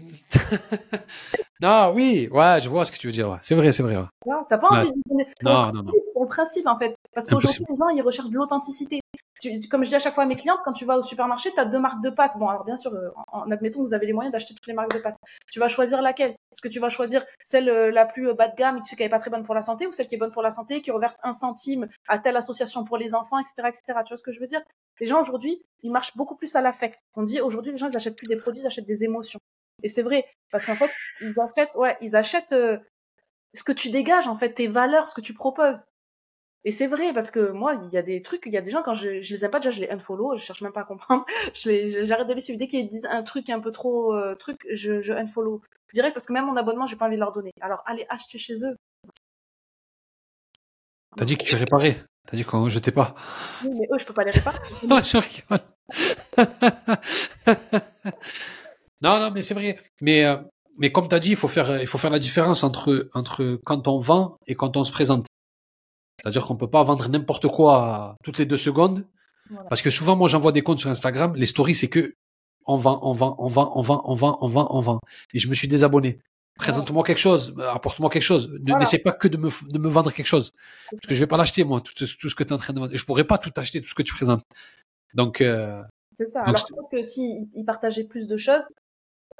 non, 1.62 1.92
oui, 1.94 2.28
ouais, 2.32 2.58
je 2.60 2.68
vois 2.68 2.84
ce 2.84 2.92
que 2.92 2.96
tu 2.98 3.06
veux 3.06 3.12
dire. 3.12 3.30
ouais. 3.30 3.38
C'est 3.42 3.54
vrai, 3.54 3.72
c'est 3.72 3.82
vrai. 3.82 3.96
ouais. 3.96 4.04
Tu 4.22 4.30
vois, 4.30 4.46
T'as 4.48 4.58
pas 4.58 4.68
envie 4.68 4.90
de 4.90 5.02
donner. 5.08 5.26
Non, 5.42 5.72
non, 5.72 5.82
non. 5.82 5.92
pour 6.12 6.22
le 6.24 6.28
principe, 6.28 6.66
en 6.66 6.76
fait. 6.76 6.94
Parce 7.14 7.26
qu'aujourd'hui, 7.26 7.64
les 7.68 7.76
gens, 7.76 7.88
ils 7.88 8.02
recherchent 8.02 8.30
de 8.30 8.36
l'authenticité. 8.36 9.00
Comme 9.70 9.84
je 9.84 9.90
dis 9.90 9.94
à 9.94 9.98
chaque 9.98 10.14
fois 10.14 10.24
à 10.24 10.26
mes 10.26 10.34
clientes, 10.34 10.60
quand 10.64 10.72
tu 10.72 10.86
vas 10.86 10.96
au 10.98 11.02
supermarché, 11.02 11.52
tu 11.52 11.60
as 11.60 11.66
deux 11.66 11.78
marques 11.78 12.02
de 12.02 12.08
pâtes. 12.08 12.38
Bon, 12.38 12.48
alors 12.48 12.64
bien 12.64 12.78
sûr, 12.78 12.92
euh, 12.94 13.10
en, 13.30 13.40
en 13.40 13.50
admettant 13.50 13.80
que 13.80 13.84
vous 13.84 13.92
avez 13.92 14.06
les 14.06 14.14
moyens 14.14 14.32
d'acheter 14.32 14.54
toutes 14.54 14.66
les 14.66 14.72
marques 14.72 14.94
de 14.94 14.98
pâtes. 14.98 15.16
Tu 15.52 15.60
vas 15.60 15.68
choisir 15.68 16.00
laquelle? 16.00 16.30
Est-ce 16.30 16.62
que 16.62 16.68
tu 16.68 16.80
vas 16.80 16.88
choisir 16.88 17.22
celle 17.42 17.68
euh, 17.68 17.90
la 17.90 18.06
plus 18.06 18.28
euh, 18.30 18.34
bas 18.34 18.48
de 18.48 18.54
gamme 18.56 18.78
et 18.78 18.80
tu 18.80 18.88
sais 18.88 18.96
qu'elle 18.96 19.08
est 19.08 19.10
pas 19.10 19.18
très 19.18 19.30
bonne 19.30 19.42
pour 19.44 19.54
la 19.54 19.60
santé 19.60 19.86
ou 19.86 19.92
celle 19.92 20.06
qui 20.08 20.14
est 20.14 20.18
bonne 20.18 20.32
pour 20.32 20.42
la 20.42 20.50
santé, 20.50 20.80
qui 20.80 20.90
reverse 20.90 21.18
un 21.22 21.32
centime 21.32 21.86
à 22.08 22.18
telle 22.18 22.36
association 22.36 22.82
pour 22.84 22.96
les 22.96 23.14
enfants, 23.14 23.38
etc., 23.38 23.54
etc. 23.68 23.82
Tu 24.06 24.08
vois 24.14 24.16
ce 24.16 24.22
que 24.22 24.32
je 24.32 24.40
veux 24.40 24.46
dire? 24.46 24.62
Les 25.00 25.06
gens 25.06 25.20
aujourd'hui, 25.20 25.62
ils 25.82 25.92
marchent 25.92 26.16
beaucoup 26.16 26.34
plus 26.34 26.56
à 26.56 26.62
l'affect. 26.62 26.98
On 27.16 27.22
dit 27.22 27.40
aujourd'hui, 27.42 27.72
les 27.72 27.78
gens, 27.78 27.88
ils 27.88 27.96
achètent 27.96 28.16
plus 28.16 28.28
des 28.28 28.36
produits, 28.36 28.62
ils 28.62 28.66
achètent 28.66 28.86
des 28.86 29.04
émotions. 29.04 29.38
Et 29.82 29.88
c'est 29.88 30.02
vrai, 30.02 30.24
parce 30.50 30.66
qu'en 30.66 30.76
fait, 30.76 30.90
ils 31.20 31.34
achètent, 31.38 31.74
ouais, 31.76 31.96
ils 32.00 32.16
achètent 32.16 32.52
euh, 32.52 32.78
ce 33.54 33.62
que 33.62 33.72
tu 33.72 33.90
dégages, 33.90 34.26
en 34.26 34.34
fait, 34.34 34.54
tes 34.54 34.68
valeurs, 34.68 35.08
ce 35.08 35.14
que 35.14 35.20
tu 35.20 35.34
proposes. 35.34 35.86
Et 36.64 36.72
c'est 36.72 36.88
vrai, 36.88 37.12
parce 37.12 37.30
que 37.30 37.52
moi, 37.52 37.80
il 37.84 37.92
y 37.92 37.96
a 37.96 38.02
des 38.02 38.22
trucs, 38.22 38.44
il 38.46 38.52
y 38.52 38.56
a 38.56 38.60
des 38.60 38.70
gens, 38.70 38.82
quand 38.82 38.94
je, 38.94 39.20
je 39.20 39.34
les 39.34 39.44
aime 39.44 39.52
pas, 39.52 39.60
déjà, 39.60 39.70
je 39.70 39.80
les 39.80 39.88
unfollow, 39.88 40.36
je 40.36 40.42
cherche 40.42 40.62
même 40.62 40.72
pas 40.72 40.80
à 40.80 40.84
comprendre. 40.84 41.24
J'arrête 41.54 42.26
de 42.26 42.34
les 42.34 42.40
suivre. 42.40 42.58
Dès 42.58 42.66
qu'ils 42.66 42.88
disent 42.88 43.06
un 43.08 43.22
truc 43.22 43.48
un 43.50 43.60
peu 43.60 43.70
trop 43.70 44.14
euh, 44.14 44.34
truc, 44.34 44.66
je, 44.72 45.00
je 45.00 45.12
unfollow. 45.12 45.62
Direct, 45.94 46.14
parce 46.14 46.26
que 46.26 46.32
même 46.32 46.46
mon 46.46 46.56
abonnement, 46.56 46.86
j'ai 46.86 46.96
pas 46.96 47.06
envie 47.06 47.14
de 47.14 47.20
leur 47.20 47.32
donner. 47.32 47.52
Alors, 47.60 47.82
allez 47.86 48.04
acheter 48.08 48.38
chez 48.38 48.54
eux. 48.64 48.74
T'as 51.16 51.24
dit 51.24 51.36
que 51.36 51.44
tu 51.44 51.54
réparais. 51.54 52.04
T'as 52.26 52.36
dit 52.36 52.44
qu'on 52.44 52.68
jetait 52.68 52.90
pas. 52.90 53.14
Oui, 53.64 53.70
mais 53.72 53.86
eux, 53.92 53.98
je 53.98 54.04
peux 54.04 54.12
pas 54.12 54.24
les 54.24 54.30
réparer. 54.32 54.58
Non, 54.86 55.00
je 55.02 55.18
rigole. 55.18 55.60
non, 59.02 59.18
non, 59.20 59.30
mais 59.32 59.42
c'est 59.42 59.54
vrai. 59.54 59.78
Mais, 60.00 60.24
euh, 60.24 60.36
mais 60.78 60.90
comme 60.92 61.08
tu 61.08 61.14
as 61.14 61.20
dit, 61.20 61.30
il 61.30 61.36
faut 61.36 61.48
faire, 61.48 61.80
il 61.80 61.86
faut 61.86 61.98
faire 61.98 62.10
la 62.10 62.18
différence 62.18 62.64
entre, 62.64 63.08
entre 63.14 63.60
quand 63.64 63.88
on 63.88 63.98
vend 63.98 64.36
et 64.46 64.54
quand 64.54 64.76
on 64.76 64.84
se 64.84 64.92
présente. 64.92 65.26
C'est-à-dire 66.22 66.44
qu'on 66.46 66.56
peut 66.56 66.70
pas 66.70 66.82
vendre 66.82 67.08
n'importe 67.08 67.46
quoi 67.48 68.16
toutes 68.24 68.38
les 68.38 68.46
deux 68.46 68.56
secondes. 68.56 69.06
Voilà. 69.50 69.68
Parce 69.68 69.82
que 69.82 69.90
souvent, 69.90 70.16
moi, 70.16 70.28
j'envoie 70.28 70.52
des 70.52 70.62
comptes 70.62 70.78
sur 70.80 70.90
Instagram. 70.90 71.34
Les 71.36 71.46
stories, 71.46 71.74
c'est 71.74 71.88
que 71.88 72.14
on 72.66 72.76
vend, 72.76 72.98
on 73.02 73.12
vend, 73.12 73.36
on 73.38 73.46
vend, 73.48 73.72
on 73.76 73.80
vend, 73.82 74.02
on 74.06 74.14
vend, 74.14 74.38
on 74.40 74.48
vend, 74.48 74.66
on 74.70 74.80
vend. 74.80 74.98
Et 75.34 75.38
je 75.38 75.48
me 75.48 75.54
suis 75.54 75.68
désabonné. 75.68 76.18
Présente-moi 76.58 77.04
quelque 77.04 77.18
chose, 77.18 77.54
apporte-moi 77.70 78.08
quelque 78.10 78.22
chose. 78.22 78.48
Ne 78.50 78.58
Voilà. 78.64 78.78
n'essaie 78.78 78.98
pas 78.98 79.12
que 79.12 79.28
de 79.28 79.36
me, 79.36 79.50
de 79.70 79.78
me 79.78 79.88
vendre 79.88 80.10
quelque 80.10 80.26
chose. 80.26 80.52
Parce 80.90 81.06
que 81.06 81.14
je 81.14 81.20
vais 81.20 81.26
pas 81.26 81.36
l'acheter, 81.36 81.64
moi, 81.64 81.82
tout, 81.82 81.92
tout 81.94 82.28
ce 82.30 82.34
que 82.34 82.42
tu 82.42 82.48
es 82.48 82.52
en 82.54 82.56
train 82.56 82.72
de 82.72 82.80
vendre. 82.80 82.94
Et 82.94 82.96
je 82.96 83.04
pourrais 83.04 83.24
pas 83.24 83.36
tout 83.38 83.52
acheter, 83.56 83.80
tout 83.82 83.88
ce 83.88 83.94
que 83.94 84.02
tu 84.02 84.14
présentes. 84.14 84.42
Donc, 85.14 85.42
euh, 85.42 85.82
C'est 86.14 86.24
ça. 86.24 86.40
Donc, 86.40 86.48
Alors 86.48 86.64
peut-être 86.64 86.90
que 86.90 87.02
s'il 87.02 87.48
il 87.54 87.64
partageait 87.66 88.04
plus 88.04 88.26
de 88.26 88.36
choses, 88.38 88.64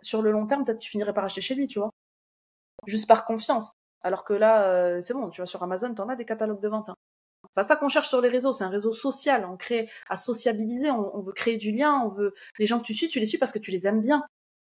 sur 0.03 0.23
le 0.23 0.31
long 0.31 0.47
terme, 0.47 0.65
peut-être 0.65 0.79
tu 0.79 0.91
finirais 0.91 1.15
par 1.15 1.25
acheter 1.25 1.41
chez 1.41 1.55
lui, 1.55 1.67
tu 1.67 1.79
vois. 1.79 1.91
Juste 2.87 3.09
par 3.09 3.25
confiance. 3.25 3.73
Alors 4.05 4.25
que 4.25 4.35
là, 4.35 4.65
euh, 4.65 5.01
c'est 5.01 5.15
bon, 5.15 5.31
tu 5.31 5.41
vois, 5.41 5.47
sur 5.47 5.63
Amazon, 5.63 5.95
t'en 5.95 6.09
as 6.09 6.17
des 6.17 6.25
catalogues 6.25 6.61
de 6.61 6.69
vente. 6.69 6.89
hein. 6.89 6.97
C'est 7.53 7.63
ça 7.63 7.77
qu'on 7.77 7.89
cherche 7.89 8.09
sur 8.09 8.21
les 8.21 8.29
réseaux, 8.29 8.53
c'est 8.53 8.65
un 8.65 8.69
réseau 8.69 8.93
social. 8.93 9.47
On 9.51 9.57
crée 9.57 9.89
à 10.09 10.17
sociabiliser, 10.17 10.91
on, 10.91 11.21
veut 11.21 11.33
créer 11.33 11.57
du 11.57 11.73
lien, 11.73 12.01
on 12.05 12.09
veut 12.09 12.35
les 12.59 12.67
gens 12.67 12.79
que 12.79 12.85
tu 12.85 12.95
suis, 12.95 13.09
tu 13.09 13.21
les 13.21 13.27
suis 13.27 13.39
parce 13.39 13.53
que 13.53 13.59
tu 13.59 13.71
les 13.71 13.87
aimes 13.87 14.01
bien. 14.01 14.25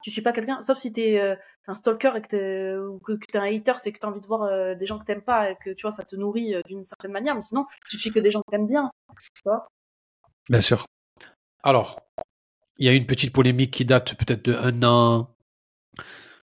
Tu 0.03 0.11
suis 0.11 0.23
pas 0.23 0.33
quelqu'un, 0.33 0.61
sauf 0.61 0.79
si 0.79 0.93
t'es 0.93 1.21
euh, 1.21 1.37
un 1.69 1.75
stalker 1.75 2.11
et 2.17 2.23
que 2.23 2.27
t'es 2.27 2.77
ou 2.77 2.99
que, 2.99 3.13
t'es 3.13 3.39
un 3.39 3.45
hater, 3.45 3.75
c'est 3.77 3.93
que 3.93 4.01
t'as 4.01 4.09
envie 4.09 4.21
de 4.21 4.27
voir 4.27 4.43
euh, 4.43 4.75
des 4.75 4.85
gens 4.85 4.99
que 4.99 5.05
t'aimes 5.05 5.23
pas 5.23 5.51
et 5.51 5.57
que 5.57 5.71
tu 5.71 5.83
vois 5.83 5.93
ça 5.93 6.03
te 6.03 6.17
nourrit 6.17 6.57
euh, 6.57 6.63
d'une 6.67 6.83
certaine 6.83 7.13
manière. 7.13 7.37
Mais 7.37 7.43
sinon, 7.43 7.67
tu 7.89 7.99
suis 7.99 8.11
que 8.11 8.19
des 8.19 8.33
gens 8.33 8.41
que 8.41 8.51
t'aimes 8.51 8.67
bien. 8.67 8.91
Bien 10.49 10.61
sûr. 10.61 10.85
Alors, 11.63 12.01
il 12.79 12.87
y 12.87 12.89
a 12.89 12.93
une 12.93 13.07
petite 13.07 13.33
polémique 13.33 13.71
qui 13.73 13.85
date 13.85 14.15
peut-être 14.15 14.45
de 14.45 14.55
un 14.55 14.83
an 14.83 15.35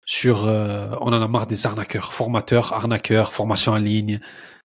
sur. 0.07 0.47
euh, 0.47 0.91
on 1.01 1.13
en 1.13 1.23
a 1.23 1.29
marre 1.29 1.47
des 1.47 1.67
arnaqueurs, 1.67 2.13
formateurs, 2.13 2.73
arnaqueurs, 2.73 3.33
formation 3.33 3.73
en 3.73 3.79
ligne. 3.79 4.21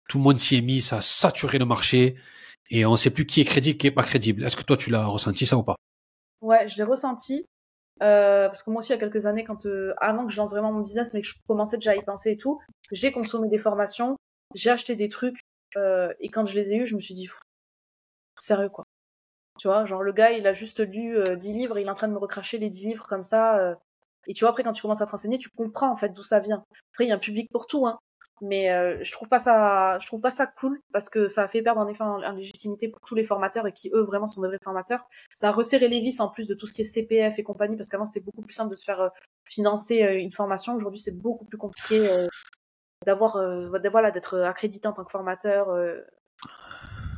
Tout 0.09 0.19
le 0.19 0.25
monde 0.25 0.39
s'y 0.39 0.57
est 0.57 0.63
mis, 0.63 0.81
ça 0.81 0.97
a 0.97 1.01
saturé 1.01 1.59
le 1.59 1.65
marché 1.65 2.17
et 2.71 2.87
on 2.87 2.93
ne 2.93 2.97
sait 2.97 3.11
plus 3.11 3.27
qui 3.27 3.41
est 3.41 3.45
crédible, 3.45 3.79
qui 3.79 3.87
est 3.87 3.93
pas 3.93 4.03
crédible. 4.03 4.45
Est-ce 4.45 4.57
que 4.57 4.63
toi 4.63 4.77
tu 4.77 4.91
l'as 4.91 5.07
ressenti 5.07 5.47
ça 5.47 5.57
ou 5.57 5.63
pas? 5.63 5.77
Ouais, 6.41 6.69
je 6.69 6.77
l'ai 6.77 6.85
ressenti. 6.85 7.47
Euh, 8.03 8.47
parce 8.47 8.63
que 8.63 8.71
moi 8.71 8.81
aussi, 8.81 8.93
il 8.93 8.97
y 8.97 8.99
a 8.99 9.01
quelques 9.01 9.25
années, 9.27 9.45
quand 9.45 9.65
euh, 9.67 9.95
avant 10.01 10.27
que 10.27 10.33
je 10.33 10.37
lance 10.37 10.51
vraiment 10.51 10.73
mon 10.73 10.81
business, 10.81 11.15
mais 11.15 11.23
que 11.23 11.27
je 11.27 11.35
commençais 11.47 11.79
déjà 11.79 11.93
à 11.93 11.97
y 11.97 12.03
penser 12.03 12.33
et 12.33 12.37
tout, 12.37 12.61
j'ai 12.93 13.11
consommé 13.11 13.49
des 13.49 13.59
formations, 13.59 14.17
j'ai 14.55 14.71
acheté 14.71 14.97
des 14.97 15.09
trucs, 15.09 15.41
euh, 15.77 16.13
et 16.21 16.29
quand 16.29 16.45
je 16.45 16.55
les 16.55 16.73
ai 16.73 16.77
eus, 16.77 16.87
je 16.87 16.95
me 16.95 17.01
suis 17.01 17.15
dit, 17.15 17.29
sérieux 18.39 18.69
quoi. 18.69 18.85
Tu 19.59 19.69
vois, 19.69 19.85
genre 19.85 20.03
le 20.03 20.13
gars, 20.13 20.33
il 20.33 20.47
a 20.47 20.53
juste 20.53 20.81
lu 20.81 21.17
euh, 21.17 21.37
10 21.37 21.53
livres, 21.53 21.79
il 21.79 21.87
est 21.87 21.91
en 21.91 21.95
train 21.95 22.09
de 22.09 22.13
me 22.13 22.19
recracher 22.19 22.59
les 22.59 22.69
10 22.69 22.87
livres 22.87 23.07
comme 23.09 23.23
ça. 23.23 23.59
euh, 23.59 23.75
et 24.27 24.35
tu 24.35 24.45
vois, 24.45 24.51
après, 24.51 24.63
quand 24.63 24.73
tu 24.73 24.83
commences 24.83 25.03
à 25.03 25.07
te 25.07 25.11
renseigner, 25.13 25.39
tu 25.39 25.51
comprends 25.51 25.91
en 25.91 25.97
fait 25.97 26.11
d'où 26.11 26.23
ça 26.23 26.41
vient. 26.41 26.65
Après, 26.93 27.05
il 27.05 27.09
y 27.09 27.13
a 27.13 27.15
un 27.15 27.19
public 27.19 27.51
pour 27.51 27.67
tout, 27.67 27.87
hein. 27.87 27.99
Mais 28.43 28.71
euh, 28.71 29.03
je 29.03 29.13
trouve 29.13 29.29
pas 29.29 29.39
ça, 29.39 29.97
je 29.99 30.07
trouve 30.07 30.21
pas 30.21 30.31
ça 30.31 30.47
cool 30.47 30.79
parce 30.93 31.09
que 31.09 31.27
ça 31.27 31.45
a 31.45 31.49
fait 31.49 31.63
perdre 31.63 31.81
en 31.81 31.89
effet 31.89 32.03
en, 32.03 32.19
légitimité 32.33 32.89
pour 32.89 33.01
tous 33.01 33.15
les 33.15 33.25
formateurs 33.25 33.67
et 33.67 33.73
qui 33.73 33.91
eux 33.95 34.03
vraiment 34.03 34.27
sont 34.27 34.43
de 34.43 34.49
vrais 34.49 34.59
formateurs. 34.63 35.09
Ça 35.33 35.49
a 35.49 35.53
resserré 35.53 35.89
les 35.89 36.01
vis 36.01 36.21
en 36.21 36.29
plus 36.29 36.47
de 36.47 36.55
tout 36.55 36.67
ce 36.67 36.75
qui 36.75 36.83
est 36.83 36.85
CPF 36.85 37.39
et 37.39 37.43
compagnie 37.43 37.77
parce 37.77 37.89
qu'avant 37.89 38.05
c'était 38.05 38.21
beaucoup 38.21 38.43
plus 38.43 38.53
simple 38.53 38.71
de 38.71 38.77
se 38.77 38.85
faire 38.85 39.01
euh, 39.01 39.09
financer 39.47 40.03
euh, 40.03 40.19
une 40.19 40.33
formation. 40.33 40.75
Aujourd'hui 40.75 41.01
c'est 41.01 41.17
beaucoup 41.17 41.47
plus 41.47 41.57
compliqué 41.57 42.07
euh, 42.11 42.27
d'avoir, 43.07 43.39
voilà, 43.71 44.11
d'être 44.11 44.39
accrédité 44.41 44.87
en 44.89 44.93
tant 44.93 45.05
que 45.05 45.11
formateur 45.11 45.69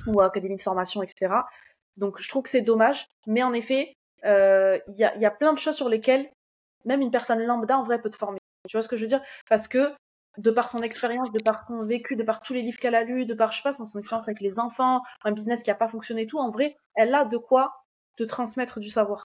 ou 0.07 0.21
académie 0.21 0.57
de 0.57 0.63
formation, 0.63 1.03
etc. 1.03 1.35
Donc 1.99 2.21
je 2.21 2.29
trouve 2.29 2.45
que 2.45 2.49
c'est 2.49 2.63
dommage. 2.63 3.07
Mais 3.27 3.43
en 3.43 3.53
effet, 3.53 3.93
euh, 4.25 4.79
il 4.89 4.95
y, 4.97 5.05
a, 5.05 5.15
il 5.15 5.21
y 5.21 5.27
a 5.27 5.31
plein 5.31 5.53
de 5.53 5.59
choses 5.59 5.77
sur 5.77 5.89
lesquelles 5.89 6.31
même 6.85 7.03
une 7.03 7.11
personne 7.11 7.41
lambda 7.41 7.77
en 7.79 7.83
vrai 7.83 8.01
peut 8.01 8.11
te 8.11 8.17
former. 8.17 8.39
Tu 8.69 8.77
vois 8.77 8.83
ce 8.83 8.89
que 8.89 8.97
je 8.97 9.03
veux 9.03 9.09
dire? 9.09 9.23
Parce 9.49 9.69
que 9.69 9.93
de 10.39 10.51
par 10.51 10.69
son 10.69 10.79
expérience, 10.79 11.33
de 11.33 11.43
par 11.43 11.67
son 11.67 11.83
vécu, 11.83 12.17
de 12.17 12.23
par 12.23 12.41
tous 12.41 12.55
les 12.55 12.63
livres 12.63 12.79
qu'elle 12.79 12.95
a 12.95 13.03
lus, 13.03 13.27
de 13.27 13.35
par, 13.35 13.51
je 13.53 13.59
sais 13.59 13.63
pas, 13.63 13.73
son 13.73 13.99
expérience 13.99 14.29
avec 14.29 14.41
les 14.41 14.59
enfants, 14.59 15.03
un 15.25 15.33
business 15.33 15.63
qui 15.63 15.71
a 15.71 15.75
pas 15.75 15.89
fonctionné 15.89 16.23
et 16.23 16.27
tout, 16.27 16.39
en 16.39 16.51
vrai, 16.51 16.77
elle 16.95 17.15
a 17.15 17.25
de 17.25 17.37
quoi 17.37 17.83
te 18.17 18.23
transmettre 18.23 18.79
du 18.79 18.89
savoir. 18.89 19.25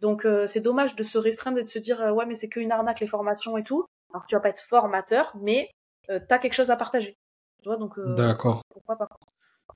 Donc 0.00 0.24
euh, 0.24 0.46
c'est 0.46 0.60
dommage 0.60 0.94
de 0.94 1.02
se 1.02 1.18
restreindre 1.18 1.58
et 1.58 1.64
de 1.64 1.68
se 1.68 1.78
dire 1.78 2.00
euh, 2.00 2.12
ouais 2.12 2.24
mais 2.24 2.34
c'est 2.34 2.48
qu'une 2.48 2.70
arnaque 2.70 3.00
les 3.00 3.06
formations 3.06 3.56
et 3.58 3.64
tout. 3.64 3.84
Alors 4.12 4.26
tu 4.26 4.34
vas 4.36 4.40
pas 4.40 4.50
être 4.50 4.62
formateur, 4.62 5.32
mais 5.40 5.70
euh, 6.08 6.20
t'as 6.26 6.38
quelque 6.38 6.54
chose 6.54 6.70
à 6.70 6.76
partager. 6.76 7.16
Tu 7.62 7.68
vois 7.68 7.76
donc 7.76 7.98
euh, 7.98 8.14
D'accord. 8.14 8.62
pourquoi 8.70 8.96
pas. 8.96 9.08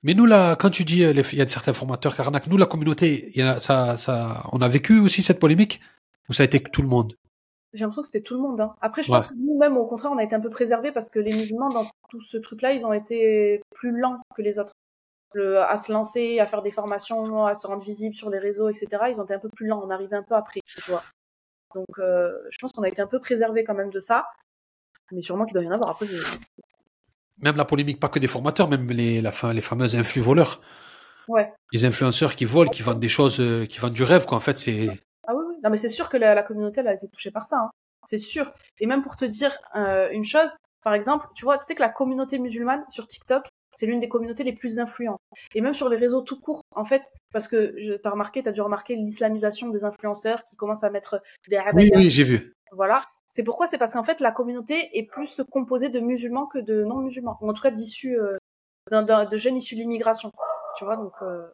Mais 0.03 0.13
nous 0.13 0.25
là, 0.25 0.55
quand 0.55 0.69
tu 0.69 0.83
dis 0.83 1.03
euh, 1.03 1.11
il 1.31 1.37
y 1.37 1.41
a 1.41 1.47
certains 1.47 1.73
formateurs 1.73 2.13
qui 2.15 2.21
arnaquent, 2.21 2.47
nous 2.47 2.57
la 2.57 2.65
communauté, 2.65 3.31
y 3.37 3.41
a, 3.41 3.57
ça, 3.59 3.97
ça, 3.97 4.43
on 4.51 4.61
a 4.61 4.67
vécu 4.67 4.99
aussi 4.99 5.21
cette 5.23 5.39
polémique 5.39 5.79
ou 6.29 6.33
ça 6.33 6.43
a 6.43 6.45
été 6.45 6.61
tout 6.61 6.81
le 6.81 6.87
monde? 6.89 7.13
J'ai 7.73 7.81
l'impression 7.81 8.01
que 8.03 8.07
c'était 8.07 8.21
tout 8.21 8.35
le 8.35 8.41
monde. 8.41 8.61
Hein. 8.61 8.75
Après 8.81 9.01
je 9.01 9.11
Ouais. 9.11 9.17
pense 9.17 9.27
que 9.27 9.33
nous-mêmes 9.33 9.77
au 9.77 9.85
contraire 9.85 10.11
on 10.11 10.17
a 10.17 10.23
été 10.23 10.35
un 10.35 10.39
peu 10.41 10.49
préservés 10.49 10.91
parce 10.91 11.09
que 11.09 11.19
les 11.19 11.33
musulmans 11.33 11.69
dans 11.69 11.85
tout 12.09 12.21
ce 12.21 12.37
truc-là 12.37 12.73
ils 12.73 12.85
ont 12.85 12.93
été 12.93 13.61
plus 13.73 13.97
lents 13.97 14.19
que 14.35 14.41
les 14.41 14.59
autres. 14.59 14.73
Le, 15.35 15.57
à 15.59 15.77
se 15.77 15.91
lancer, 15.91 16.39
à 16.39 16.45
faire 16.45 16.61
des 16.61 16.69
formations, 16.69 17.45
à 17.47 17.55
se 17.55 17.65
rendre 17.65 17.81
visible 17.83 18.13
sur 18.13 18.29
les 18.29 18.37
réseaux, 18.37 18.69
etc. 18.69 18.87
Ils 19.09 19.19
ont 19.19 19.23
été 19.23 19.33
un 19.33 19.39
peu 19.39 19.49
plus 19.49 19.65
lents. 19.65 19.81
On 19.83 19.89
arrivait 19.89 20.15
un 20.15 20.21
peu 20.21 20.35
après, 20.35 20.59
tu 20.63 20.79
vois. 20.91 21.01
Donc 21.73 21.87
euh, 21.97 22.31
je 22.51 22.57
pense 22.61 22.71
qu'on 22.71 22.83
a 22.83 22.87
été 22.87 23.01
un 23.01 23.07
peu 23.07 23.19
préservés 23.19 23.63
quand 23.63 23.73
même 23.73 23.89
de 23.89 23.97
ça. 23.99 24.27
Mais 25.11 25.23
sûrement 25.23 25.45
qu'il 25.45 25.55
doit 25.55 25.63
y 25.63 25.67
en 25.67 25.71
avoir. 25.71 25.89
Après, 25.89 26.05
je- 26.05 26.21
Même 27.41 27.57
la 27.57 27.65
polémique, 27.65 27.99
pas 27.99 28.09
que 28.09 28.19
des 28.19 28.27
formateurs, 28.27 28.69
même 28.69 28.87
les, 28.91 29.21
la, 29.21 29.31
les 29.53 29.61
fameuses 29.61 29.95
influx 29.95 30.21
voleurs. 30.21 30.61
ouais. 31.27 31.51
Les 31.71 31.85
influenceurs 31.85 32.35
qui 32.35 32.45
volent, 32.45 32.69
qui 32.69 32.83
vendent 32.83 32.99
des 32.99 33.09
choses, 33.09 33.39
euh, 33.39 33.65
qui 33.65 33.79
vendent 33.79 33.93
du 33.93 34.03
rêve, 34.03 34.25
quoi. 34.25 34.37
En 34.37 34.41
fait, 34.41 34.57
c'est. 34.57 34.87
Ah 35.27 35.33
oui, 35.35 35.43
oui. 35.49 35.55
Non, 35.63 35.69
mais 35.69 35.77
c'est 35.77 35.89
sûr 35.89 36.09
que 36.09 36.17
la, 36.17 36.35
la 36.35 36.43
communauté, 36.43 36.81
elle 36.81 36.87
a 36.87 36.93
été 36.93 37.07
touchée 37.07 37.31
par 37.31 37.43
ça. 37.43 37.57
hein. 37.57 37.69
C'est 38.05 38.17
sûr. 38.17 38.51
Et 38.79 38.85
même 38.85 39.01
pour 39.01 39.15
te 39.15 39.25
dire 39.25 39.57
euh, 39.75 40.09
une 40.11 40.25
chose, 40.25 40.55
par 40.83 40.93
exemple, 40.93 41.25
tu 41.35 41.45
vois, 41.45 41.57
tu 41.57 41.65
sais 41.65 41.73
que 41.75 41.81
la 41.81 41.89
communauté 41.89 42.37
musulmane 42.37 42.83
sur 42.89 43.07
TikTok, 43.07 43.47
c'est 43.75 43.85
l'une 43.87 43.99
des 44.01 44.09
communautés 44.09 44.43
les 44.43 44.53
plus 44.53 44.77
influentes. 44.79 45.19
Et 45.55 45.61
même 45.61 45.73
sur 45.73 45.89
les 45.89 45.97
réseaux 45.97 46.21
tout 46.21 46.39
court, 46.39 46.61
en 46.75 46.85
fait, 46.85 47.01
parce 47.31 47.47
que 47.47 47.95
t'as 48.03 48.09
remarqué, 48.11 48.43
t'as 48.43 48.51
dû 48.51 48.61
remarquer 48.61 48.95
l'islamisation 48.95 49.69
des 49.69 49.83
influenceurs 49.85 50.43
qui 50.43 50.55
commencent 50.55 50.83
à 50.83 50.89
mettre 50.91 51.21
des 51.47 51.59
Oui, 51.73 51.89
oui, 51.95 52.11
j'ai 52.11 52.23
vu. 52.23 52.53
Voilà. 52.73 53.03
C'est 53.33 53.41
pourquoi 53.43 53.65
C'est 53.65 53.79
parce 53.79 53.93
qu'en 53.93 54.03
fait, 54.03 54.19
la 54.19 54.31
communauté 54.31 54.95
est 54.95 55.03
plus 55.03 55.41
composée 55.49 55.89
de 55.89 55.99
musulmans 55.99 56.45
que 56.45 56.59
de 56.59 56.83
non-musulmans. 56.83 57.39
Ou 57.41 57.49
en 57.49 57.53
tout 57.53 57.63
cas, 57.63 57.71
d'issus, 57.71 58.15
euh, 58.19 58.37
de 58.91 59.37
jeunes 59.37 59.57
issus 59.57 59.73
de 59.73 59.79
l'immigration. 59.79 60.31
Tu 60.77 60.85
vois, 60.85 60.95
donc... 60.97 61.13
euh, 61.23 61.47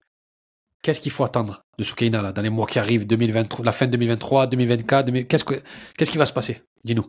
Qu'est-ce 0.84 1.00
qu'il 1.00 1.12
faut 1.12 1.24
attendre 1.24 1.62
de 1.78 1.84
Soukaina, 1.84 2.22
là, 2.22 2.34
dans 2.34 2.42
les 2.42 2.50
mois 2.50 2.68
qui 2.68 2.80
arrivent, 2.80 3.08
2023, 3.08 3.65
la 3.65 3.72
fin 3.72 3.88
2023, 3.88 4.48
2024, 4.48 5.06
2000 5.06 5.28
qu'est-ce, 5.28 5.46
que, 5.46 5.54
qu'est-ce 5.98 6.12
qui 6.12 6.18
va 6.18 6.26
se 6.26 6.34
passer? 6.34 6.62
Dis-nous. 6.84 7.06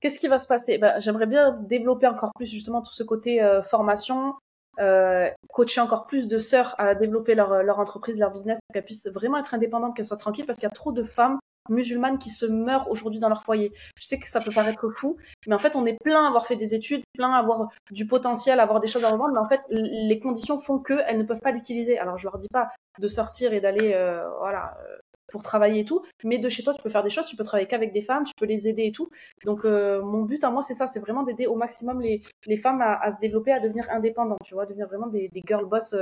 Qu'est-ce 0.00 0.18
qui 0.18 0.28
va 0.28 0.38
se 0.38 0.46
passer? 0.46 0.76
Ben, 0.76 0.98
J'aimerais 0.98 1.26
bien 1.26 1.52
développer 1.62 2.06
encore 2.06 2.32
plus 2.34 2.46
justement 2.46 2.82
tout 2.82 2.92
ce 2.92 3.02
côté 3.02 3.42
euh, 3.42 3.62
formation, 3.62 4.34
euh, 4.78 5.30
coacher 5.48 5.80
encore 5.80 6.06
plus 6.06 6.28
de 6.28 6.36
sœurs 6.36 6.74
à 6.76 6.94
développer 6.94 7.34
leur, 7.34 7.62
leur 7.62 7.78
entreprise, 7.78 8.18
leur 8.18 8.30
business, 8.30 8.58
pour 8.60 8.74
qu'elles 8.74 8.84
puissent 8.84 9.08
vraiment 9.08 9.38
être 9.38 9.54
indépendantes, 9.54 9.96
qu'elles 9.96 10.04
soient 10.04 10.16
tranquilles, 10.18 10.44
parce 10.44 10.58
qu'il 10.58 10.66
y 10.66 10.72
a 10.72 10.74
trop 10.74 10.92
de 10.92 11.02
femmes 11.02 11.38
musulmanes 11.68 12.18
qui 12.18 12.30
se 12.30 12.46
meurent 12.46 12.90
aujourd'hui 12.90 13.20
dans 13.20 13.28
leur 13.28 13.42
foyer. 13.42 13.72
Je 13.96 14.06
sais 14.06 14.18
que 14.18 14.26
ça 14.26 14.40
peut 14.40 14.52
paraître 14.52 14.88
fou, 14.90 15.16
mais 15.46 15.54
en 15.54 15.58
fait, 15.58 15.76
on 15.76 15.86
est 15.86 15.98
plein 16.02 16.24
à 16.24 16.28
avoir 16.28 16.46
fait 16.46 16.56
des 16.56 16.74
études, 16.74 17.02
plein 17.14 17.32
à 17.32 17.38
avoir 17.38 17.68
du 17.90 18.06
potentiel, 18.06 18.60
à 18.60 18.64
avoir 18.64 18.80
des 18.80 18.88
choses 18.88 19.04
à 19.04 19.10
revendre, 19.10 19.34
mais 19.34 19.40
en 19.40 19.48
fait, 19.48 19.60
les 19.70 20.18
conditions 20.20 20.58
font 20.58 20.78
qu'elles 20.78 21.18
ne 21.18 21.24
peuvent 21.24 21.40
pas 21.40 21.52
l'utiliser. 21.52 21.98
Alors, 21.98 22.16
je 22.16 22.24
leur 22.24 22.38
dis 22.38 22.48
pas 22.52 22.70
de 22.98 23.08
sortir 23.08 23.52
et 23.52 23.60
d'aller, 23.60 23.92
euh, 23.94 24.28
voilà, 24.38 24.76
euh, 24.80 24.96
pour 25.30 25.42
travailler 25.42 25.80
et 25.80 25.84
tout, 25.84 26.04
mais 26.24 26.38
de 26.38 26.48
chez 26.48 26.62
toi, 26.62 26.74
tu 26.74 26.82
peux 26.82 26.90
faire 26.90 27.02
des 27.02 27.10
choses, 27.10 27.26
tu 27.26 27.36
peux 27.36 27.44
travailler 27.44 27.66
qu'avec 27.66 27.92
des 27.92 28.02
femmes, 28.02 28.24
tu 28.24 28.32
peux 28.36 28.44
les 28.44 28.68
aider 28.68 28.84
et 28.84 28.92
tout. 28.92 29.08
Donc, 29.44 29.64
euh, 29.64 30.02
mon 30.02 30.22
but 30.22 30.44
à 30.44 30.50
moi, 30.50 30.62
c'est 30.62 30.74
ça, 30.74 30.86
c'est 30.86 31.00
vraiment 31.00 31.22
d'aider 31.22 31.46
au 31.46 31.54
maximum 31.54 32.00
les, 32.00 32.22
les 32.44 32.56
femmes 32.58 32.82
à, 32.82 33.00
à, 33.00 33.10
se 33.10 33.18
développer, 33.18 33.52
à 33.52 33.60
devenir 33.60 33.88
indépendantes, 33.90 34.40
tu 34.44 34.54
vois, 34.54 34.66
devenir 34.66 34.88
vraiment 34.88 35.06
des, 35.06 35.28
des 35.28 35.42
girl 35.46 35.64
boss 35.64 35.94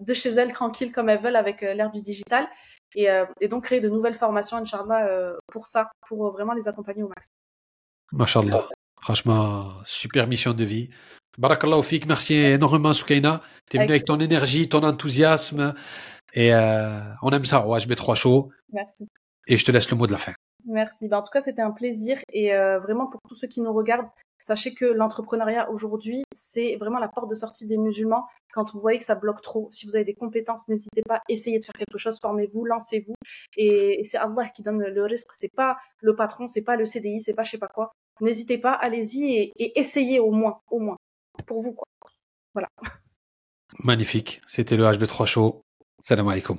de 0.00 0.14
chez 0.14 0.30
elles, 0.30 0.52
tranquilles 0.52 0.90
comme 0.90 1.10
elles 1.10 1.20
veulent 1.20 1.36
avec 1.36 1.60
l'ère 1.60 1.90
du 1.90 2.00
digital. 2.00 2.48
Et, 2.94 3.10
euh, 3.10 3.24
et, 3.40 3.48
donc 3.48 3.64
créer 3.64 3.80
de 3.80 3.88
nouvelles 3.88 4.14
formations, 4.14 4.56
Inch'Allah, 4.58 5.06
euh, 5.06 5.36
pour 5.52 5.66
ça, 5.66 5.90
pour 6.06 6.30
vraiment 6.32 6.52
les 6.52 6.68
accompagner 6.68 7.02
au 7.02 7.08
max. 7.08 7.26
Masha'Allah. 8.12 8.68
Franchement, 9.00 9.70
super 9.84 10.26
mission 10.26 10.52
de 10.52 10.64
vie. 10.64 10.90
Barakallahu 11.38 11.82
fik, 11.82 12.06
merci 12.06 12.34
énormément 12.34 12.92
Soukaina. 12.92 13.40
Tu 13.70 13.76
es 13.76 13.80
venu 13.80 13.92
avec 13.92 14.04
ton 14.04 14.20
énergie, 14.20 14.68
ton 14.68 14.82
enthousiasme. 14.84 15.74
Et 16.34 16.54
euh, 16.54 17.00
on 17.22 17.30
aime 17.30 17.44
ça, 17.44 17.64
mets 17.88 17.94
trois 17.94 18.14
chaud. 18.14 18.50
Merci. 18.72 19.08
Et 19.46 19.56
je 19.56 19.64
te 19.64 19.72
laisse 19.72 19.90
le 19.90 19.96
mot 19.96 20.06
de 20.06 20.12
la 20.12 20.18
fin. 20.18 20.32
Merci. 20.66 21.08
Ben, 21.08 21.18
en 21.18 21.22
tout 21.22 21.30
cas, 21.32 21.40
c'était 21.40 21.62
un 21.62 21.70
plaisir. 21.70 22.18
Et 22.32 22.54
euh, 22.54 22.78
vraiment, 22.78 23.06
pour 23.06 23.20
tous 23.28 23.34
ceux 23.34 23.48
qui 23.48 23.60
nous 23.60 23.72
regardent, 23.72 24.08
sachez 24.40 24.74
que 24.74 24.84
l'entrepreneuriat 24.84 25.70
aujourd'hui, 25.70 26.22
c'est 26.34 26.76
vraiment 26.76 26.98
la 26.98 27.08
porte 27.08 27.28
de 27.28 27.34
sortie 27.34 27.66
des 27.66 27.78
musulmans. 27.78 28.26
Quand 28.52 28.70
vous 28.72 28.80
voyez 28.80 28.98
que 28.98 29.04
ça 29.04 29.14
bloque 29.14 29.40
trop, 29.42 29.68
si 29.70 29.86
vous 29.86 29.96
avez 29.96 30.04
des 30.04 30.14
compétences, 30.14 30.68
n'hésitez 30.68 31.02
pas, 31.02 31.20
essayez 31.28 31.58
de 31.58 31.64
faire 31.64 31.74
quelque 31.74 31.98
chose, 31.98 32.18
formez-vous, 32.20 32.64
lancez-vous. 32.64 33.14
Et, 33.56 34.02
c'est 34.04 34.18
Allah 34.18 34.48
qui 34.48 34.62
donne 34.62 34.82
le 34.82 35.04
risque. 35.04 35.32
C'est 35.32 35.52
pas 35.54 35.78
le 36.00 36.14
patron, 36.14 36.46
c'est 36.46 36.62
pas 36.62 36.76
le 36.76 36.84
CDI, 36.84 37.20
c'est 37.20 37.34
pas 37.34 37.42
je 37.42 37.52
sais 37.52 37.58
pas 37.58 37.68
quoi. 37.68 37.92
N'hésitez 38.20 38.58
pas, 38.58 38.72
allez-y 38.72 39.24
et, 39.34 39.52
et 39.56 39.78
essayez 39.78 40.20
au 40.20 40.30
moins, 40.30 40.60
au 40.70 40.78
moins, 40.78 40.96
pour 41.46 41.60
vous 41.60 41.72
quoi. 41.72 41.86
Voilà. 42.54 42.68
Magnifique. 43.84 44.40
C'était 44.46 44.76
le 44.76 44.84
HB3 44.84 45.24
Show. 45.26 45.62
Salam 45.98 46.28
alaikum. 46.28 46.58